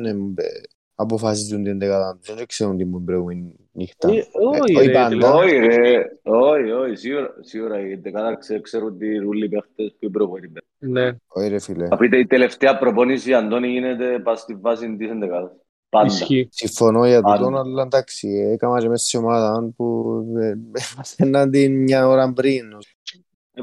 [0.95, 2.19] αποφασίζουν την δεκάδα.
[2.37, 4.09] Δεν ξέρουν την προηγούμενη νύχτα.
[4.09, 6.97] Όχι ρε, όχι ρε, όχι, όχι,
[7.41, 10.63] σίγουρα η δεκάδα ξέρουν τι ρούλοι παίχτες που είναι προπονητές.
[10.79, 11.17] Ναι.
[11.27, 11.87] Όχι ρε φίλε.
[11.87, 15.51] Θα πείτε η τελευταία προπονήση, Αντώνη, γίνεται πας στη βάση της δεκάδας.
[15.89, 16.15] Πάντα.
[16.49, 20.17] Συμφωνώ για τούτο, αλλά εντάξει, έκανα και μέσα στη ομάδα που
[20.93, 22.65] έμαθαιναν την μια ώρα πριν.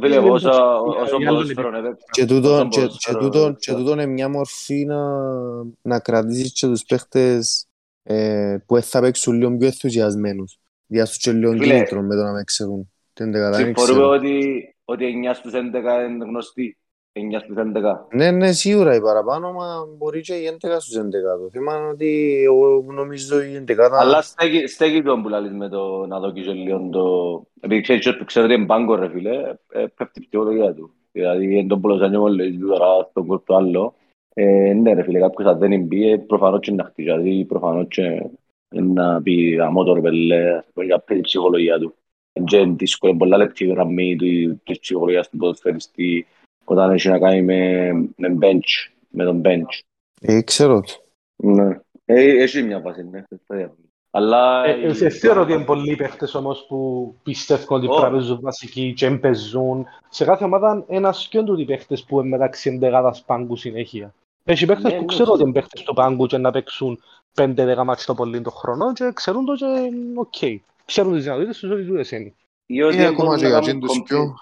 [0.02, 1.72] Φίλε, όσο ποδοσφαίρο
[3.60, 4.86] Και τούτο είναι μια μορφή
[5.82, 7.68] να κρατήσεις και τους παίχτες
[8.66, 10.58] που θα παίξουν λίγο πιο ενθουσιασμένους.
[10.86, 12.92] Διάσου και λίγο κίνητρο με το να με ξέρουν.
[13.54, 14.06] Συμφωνούμε
[14.86, 15.56] ότι 9 στους 11
[16.10, 16.78] είναι γνωστοί.
[17.20, 18.06] 9 στους 11.
[18.12, 21.02] Ναι, ναι, σίγουρα η παραπάνω, μα μπορεί και η 11 στους 11.
[21.40, 23.76] Το θέμα είναι ότι εγώ νομίζω η 11...
[23.92, 27.04] Αλλά στέκει, στέκει τον που λαλείς με το να δω και λίγο το...
[27.60, 30.94] Επειδή ξέρεις ότι ξέρω ότι είναι μπάγκο ρε φίλε, ε, πέφτει η πτυχολογία του.
[31.12, 33.94] Δηλαδή, είναι τον πολλοσανιό μόλις τώρα στον κόρτο άλλο.
[34.34, 37.08] Ε, ναι ρε φίλε, κάποιος αν δεν είναι μπει, προφανώς και να χτίσει.
[37.08, 38.30] Δηλαδή, προφανώς και
[38.70, 41.96] να πει αμότο ρε πέλε, για πέντε ψυχολογία του.
[42.34, 44.16] Είναι δύσκολο, πολλά λεπτή γραμμή
[44.64, 46.26] της ψυχολογίας του ποδοσφαιριστή
[46.64, 49.80] όταν έχει να κάνει με, με bench, με τον bench.
[50.22, 50.84] Ε, ξέρω
[51.36, 51.80] Ναι.
[52.06, 53.24] Ε, έχει μια βάση, ναι.
[54.12, 54.66] Αλλά...
[54.66, 58.94] Ε, ε, θεωρώ ότι είναι πολλοί παίχτες όμως που πιστεύουν ότι πρέπει να παίζουν βασικοί
[58.94, 59.86] και παίζουν.
[60.10, 64.14] Σε κάθε ομάδα ένας και οι παίχτες που είναι μεταξύ εντεγάδας πάγκου συνέχεια.
[64.44, 67.00] Έχει παίχτες ναι, που ναι, ξέρω ότι είναι παίχτες του πάγκου και να παίξουν
[67.34, 69.66] πέντε δέκα ματς το πολύ το χρόνο και ξέρουν το και
[70.16, 70.62] οκ.
[70.86, 72.34] Ξέρουν τις δυνατότητες τους ότι τούτες είναι.
[72.66, 74.34] Ή ακόμα και για τους πιο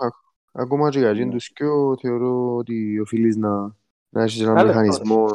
[0.51, 3.75] Ακόμα και για τους πιο θεωρώ ότι οφείλεις να,
[4.09, 5.25] να έχεις έναν μηχανισμό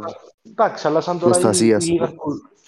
[0.42, 1.50] Εντάξει, αλλά σαν τώρα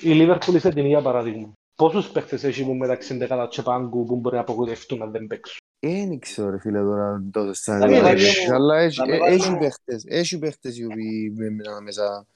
[0.00, 1.52] η Λίβερπουλ είσαι την ίδια παράδειγμα.
[1.74, 5.58] Πόσους παίχτες έχει που μεταξύ δεκάτα και πάγκου που μπορεί να απογοητευτούν αν δεν παίξουν;
[5.80, 7.82] Δεν ξέρω ρε φίλε τώρα τόσο σαν
[8.52, 12.26] αλλά έχει παίχτες, έχει παίχτες οι οποίοι μένουν μέσα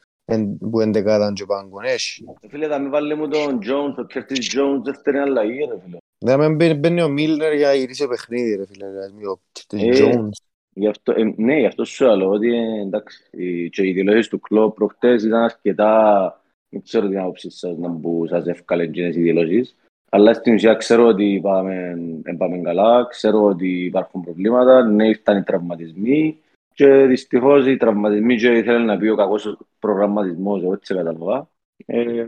[0.70, 2.24] που είναι δεκάτα και πάγκου, έχει.
[2.48, 5.96] Φίλε, θα μην βάλει μου τον Jones, ο Curtis Jones δεύτερη αλλαγή ρε φίλε.
[6.18, 8.86] Δεν με μπαίνει ο Μίλνερ για γυρίσει παιχνίδι, ρε φίλε.
[9.30, 9.40] Ο
[9.70, 10.28] Jones.
[10.74, 12.48] Γι αυτό, ε, ναι, γι' αυτό σου λέω ότι
[12.80, 13.22] εντάξει,
[13.70, 18.26] και οι δηλώσεις του κλόπ προχτές ήταν αρκετά, δεν ξέρω την άποψη σας να που
[18.28, 19.76] σας εύκαλε εκείνες οι δηλώσεις,
[20.10, 21.96] αλλά στην ουσία ξέρω ότι πάμε,
[22.38, 26.38] πάμε καλά, ξέρω ότι υπάρχουν προβλήματα, ναι, ήρθαν οι τραυματισμοί
[26.74, 31.50] και δυστυχώς οι τραυματισμοί και ήθελε να πει ο κακός προγραμματισμός, έτσι κατάλαβα.
[31.86, 32.26] Ε,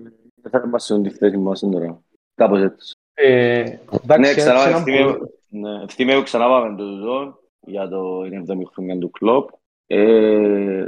[0.50, 2.02] θα είμαστε στη θέση μας τώρα.
[2.34, 2.94] Κάπως έτσι.
[3.14, 3.64] Ε,
[4.18, 4.84] ναι, ξανά,
[5.82, 9.48] ευθύμιο ξανά πάμε το ζω για το 7η χρονιά του κλόπ.
[9.86, 10.84] Ε,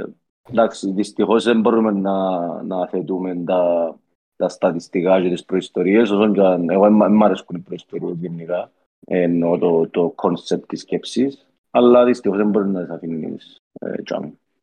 [0.49, 3.95] εντάξει, δυστυχώς δεν μπορούμε να, να θέτουμε τα,
[4.35, 8.71] τα στατιστικά και τις προϊστορίες, όσον και αν εγώ δεν μ' αρέσκουν οι προϊστορίες γενικά,
[9.05, 11.46] εννοώ το, το concept της σκέψης,
[11.77, 13.93] αλλά δυστυχώς δεν μπορεί να τις αφήνεις ε,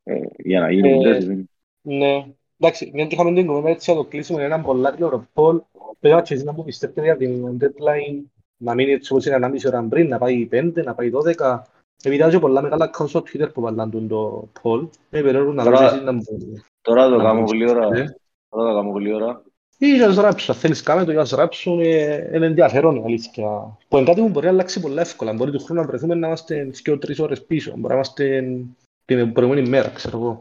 [0.03, 0.89] ε, για να γίνει.
[1.05, 1.45] Ε,
[1.81, 2.25] ναι,
[2.59, 5.61] εντάξει, μια και είχαμε την κομμένα έτσι θα το κλείσουμε έναν πολλά γλυόρο πόλ,
[5.99, 8.23] Πέρα και εσείς να μου πιστεύετε για την deadline
[8.57, 11.59] να μείνει έτσι όπως είναι ανάμιση ώρα πριν, να πάει 5, να πάει 12.
[12.03, 14.87] Επειδή και πολλά μεγάλα accounts στο Twitter που βάλαν το poll.
[15.09, 16.21] Ε, περίπου να δω εσείς να μου...
[16.81, 17.89] Τώρα το κάνω πολύ ώρα.
[18.49, 19.43] Τώρα το κάνω πολύ ώρα.
[19.77, 23.77] Ή για τους ράψουν, αν θέλεις κάμε το για τους ράψουν, είναι ενδιαφέρον η αλήθεια.
[23.87, 25.33] Που είναι κάτι που μπορεί να αλλάξει πολύ εύκολα.
[25.33, 27.71] Μπορεί του χρόνου να βρεθούμε να είμαστε 2-3 ώρες πίσω.
[27.71, 28.43] Μπορεί να είμαστε
[29.05, 30.37] την προηγούμενη μέρα, ξέρω εγώ.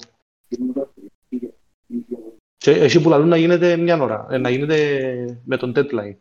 [2.56, 6.16] Και εσύ που λαλούν να γίνεται μια ώρα, ε, να γίνεται με τον deadline.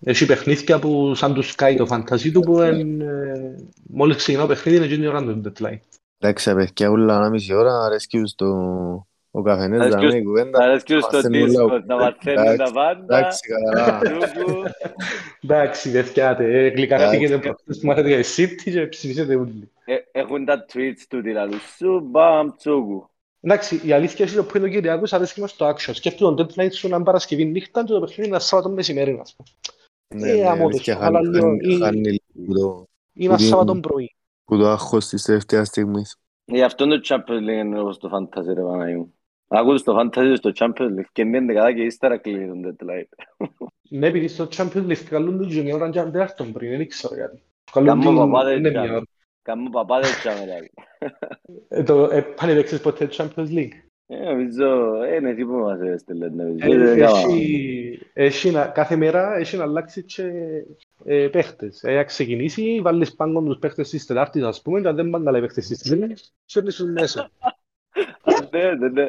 [0.00, 3.56] Έχει παιχνίδια που σαν του σκάει το φαντασί του που εν, ε,
[3.86, 5.78] μόλις ξεκινά το παιχνίδι είναι γίνει ώρα του deadline.
[6.18, 9.06] Εντάξει, παιδιά, ούλα ένα μισή ώρα αρέσκει στο
[9.36, 10.64] ο καφενές να μην κουβέντα.
[10.64, 13.18] Αρέσκει στο Discord, να μαθαίνουν τα πάντα.
[13.18, 14.00] Εντάξει, καλά.
[15.42, 16.32] Εντάξει, παιδιά,
[16.74, 19.70] γλυκαθήκετε πρώτος που μάθετε για City και ψηφίσετε όλοι.
[20.12, 23.10] Έχουν τα tweets του δηλαδή, σου μπαμ τσούγου.
[23.40, 25.90] Εντάξει, η αλήθεια είναι που είναι ο Κυριακός αρέσκει μας το action.
[25.92, 29.36] Σκέφτομαι τον deadline σου να είναι Παρασκευή νύχτα και το παιχνίδι είναι Σάββατο μεσημέρι, ας
[29.36, 29.48] πούμε.
[30.14, 32.84] Ναι, ναι, αλήθεια, χάνει λίγο.
[33.12, 34.16] Ή ένα Σάββατο πρωί.
[34.44, 36.16] Που το άγχος της τελευταίας στιγμής.
[36.44, 39.14] Γι' αυτό το Champions League είναι όπως το Fantasy, ρε Παναγιού.
[39.48, 43.38] Άκουσες το Fantasy στο Champions League και μείνετε κατά και ύστερα κλείνει τον deadline.
[43.90, 46.88] Ναι, επειδή στο Champions League καλούν το μια ώρα και αν δεν έρθουν πριν, δεν
[46.88, 47.42] ξέρω γιατί.
[47.72, 48.72] Κάμω παπάδες
[49.42, 50.70] Κάμω παπάδες και δηλαδή.
[52.36, 53.72] Πάνε παίξεις ποτέ Champions League.
[54.08, 56.30] Ε, νομίζω, είναι εσύ που μας έστειλε.
[58.12, 60.32] Έχει, κάθε μέρα έχει να αλλάξει και
[61.04, 61.82] ε, παίχτες.
[61.82, 65.30] Ε, ξεκινήσει, βάλεις πάνω τους παίχτες της Τετάρτης, ας πούμε, και αν δεν πάνε να
[65.30, 67.30] λέει παίχτες της Τρίτης, σέρνεις τους μέσα.
[68.50, 69.08] Ναι, ναι, ναι.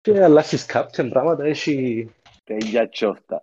[0.00, 2.10] Και αλλάσεις captain, πράγματα, έχει...
[2.44, 3.42] Τέλεια τσόφτα.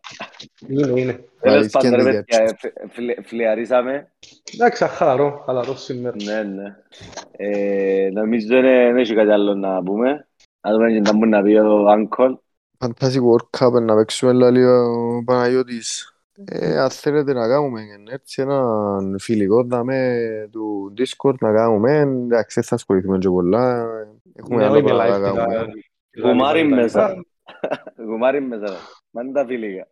[0.67, 1.23] Είναι, είναι.
[1.39, 4.11] Τέλος Αλήθεια πάντων, ρε είναι παιδιά, ε, φλε- φλε- φλιαρίσαμε.
[4.53, 6.15] Εντάξει, χαλαρό, χαλαρό σήμερα.
[6.23, 6.75] Ναι, ναι.
[7.31, 10.27] Ε, νομίζω δεν δεν έχει κάτι άλλο να πούμε.
[10.61, 12.37] Να δούμε και να μπορεί να πει ο Άγκολ.
[12.77, 16.13] Fantasy World Cup να παίξουμε λέει ο Παναγιώτης.
[16.45, 22.63] Ε, αν θέλετε να κάνουμε έτσι έναν φιλικό δάμε του Discord να κάνουμε, εντάξει δεν
[22.63, 23.87] θα ασχοληθούμε και πολλά,
[24.39, 25.55] έχουμε Ναι, άλλο όχι πράγμα να live, κάνουμε.
[25.55, 27.15] τα- Γουμάρι τα- μέσα.
[28.07, 28.77] Γουμάρι μέσα.
[29.11, 29.87] Μα είναι τα φιλικά.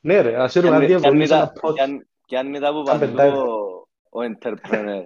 [0.00, 1.74] Ναι ρε, ας έρουμε Κι αν- να κι αν διαβολείς ήταν- ένα pod.
[1.74, 3.36] κι αν- Κι αν ήταν που Σαν παντού πεντάρι.
[3.36, 5.02] ο- ο entrepreneur.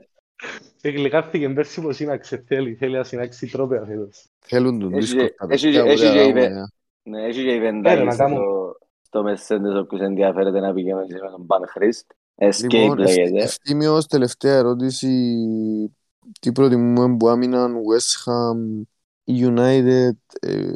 [0.81, 4.27] Εγκλικάρθηκε πέρσι πως σύναξε, θέλει, θέλει να συνάξει τρόπαια φέτος.
[4.39, 6.63] Θέλουν τον Έχει Discord και- τα έχει παιδιά, και- έχει ωραία και κάνουμε, είπε- ε.
[7.11, 8.41] Ναι, έχει και Έλα, eventάκι να κάνουμε.
[8.41, 12.11] στο- στο Mercedes όποιος ενδιαφέρεται να πηγαίνει μαζί με τον Παν Χρήστ.
[12.41, 13.43] Escape Λοιπόν, λέγεται.
[13.43, 15.09] ευθύμιος, τελευταία ερώτηση.
[16.41, 18.83] Τι προτιμούμε που άμυναν West Ham
[19.49, 20.73] United ε,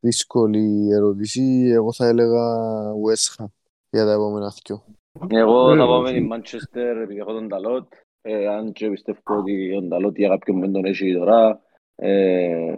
[0.00, 1.70] δύσκολη ερώτηση.
[1.74, 2.56] Εγώ θα έλεγα
[2.92, 3.46] West Ham
[3.90, 4.84] για τα επόμενα δυο.
[5.28, 5.86] Εγώ θα Mm.
[5.86, 7.92] πάω με την Manchester επειδή έχω τον Ταλότ.
[8.22, 11.60] Ε, αν και πιστεύω ότι τον Ταλότ για κάποιον δεν τον έχει τώρα.
[11.94, 12.74] Ε,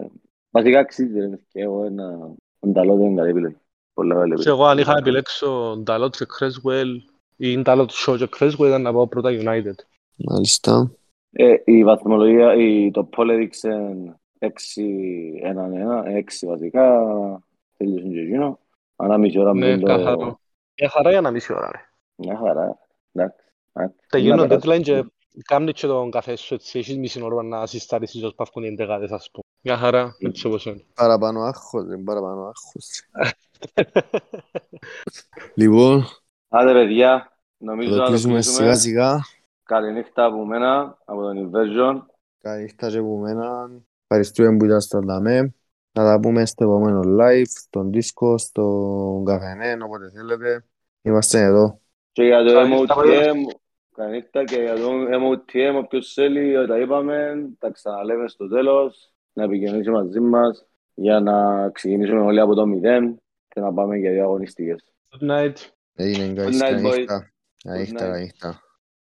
[0.51, 3.57] βασικά αξίζει ρε, και εγώ ένα τον Ταλότ είναι καλή επιλογή.
[3.95, 4.61] Πολλά καλή Και επιλογή.
[4.61, 6.87] εγώ αν είχα να επιλέξω Νταλότ και Cresswell
[7.37, 9.75] ή Νταλότ Shaw και Cresswell ήταν να πάω πρώτα United.
[10.17, 10.91] Μάλιστα.
[11.39, 13.95] Ε, η βαθμολογία, η, το poll έδειξε
[14.39, 14.47] 6-1-1, 6
[16.47, 17.07] βασικά.
[17.77, 18.59] Τέλειωσε και εκείνο.
[18.97, 19.87] Ανά μισή ώρα Ναι, πριν το...
[19.87, 20.41] καθαρό.
[20.81, 21.79] Μια χαρά για να μισή ώρα ρε.
[22.15, 22.79] Μια χαρά.
[23.13, 23.45] Εντάξει.
[23.73, 23.97] εντάξει.
[24.09, 24.81] Τελειώνει Να το περάσει.
[24.81, 25.05] deadline και
[25.45, 29.11] κάνεις και τον καφέ σου έτσι, έχεις μισή ώρα να συστάρισεις ως παύκουν οι εντεγάδες
[29.11, 29.45] ας πούμε.
[29.61, 30.85] Μια χαρά, έτσι όπως είναι.
[30.95, 33.03] Παραπάνω άγχος, δεν παραπάνω άγχος.
[35.55, 36.05] Λοιπόν,
[36.49, 38.57] Άντε παιδιά, θα νομίζω το να το κλείσουμε κλείσουμε.
[38.57, 39.21] σιγά σιγά.
[39.67, 42.01] Καληνύχτα από μένα, από τον Inversion.
[42.41, 43.71] Καλή νύχτα και από μένα.
[44.03, 45.55] Ευχαριστούμε που ήταν δαμέ.
[45.93, 50.65] Να τα πούμε στο επόμενο live, στον Discord, στον καφενέ, όποτε θέλετε.
[51.03, 51.81] Είμαστε εδώ.
[52.13, 53.35] Και για το Καληνύχτα, MOTM,
[53.95, 59.91] καληνύχτα και για το MOTM, όποιος θέλει, τα είπαμε, τα ξαναλέμε στο τέλος, να επικοινωνήσει
[59.91, 64.85] μαζί μας για να ξεκινήσουμε όλοι από το μηδέν και να πάμε για δύο αγωνιστικές.
[65.11, 65.55] Good night.
[65.95, 66.97] Έγινε Good καλή night, boys.
[66.99, 67.33] νύχτα.
[67.63, 68.33] Καλή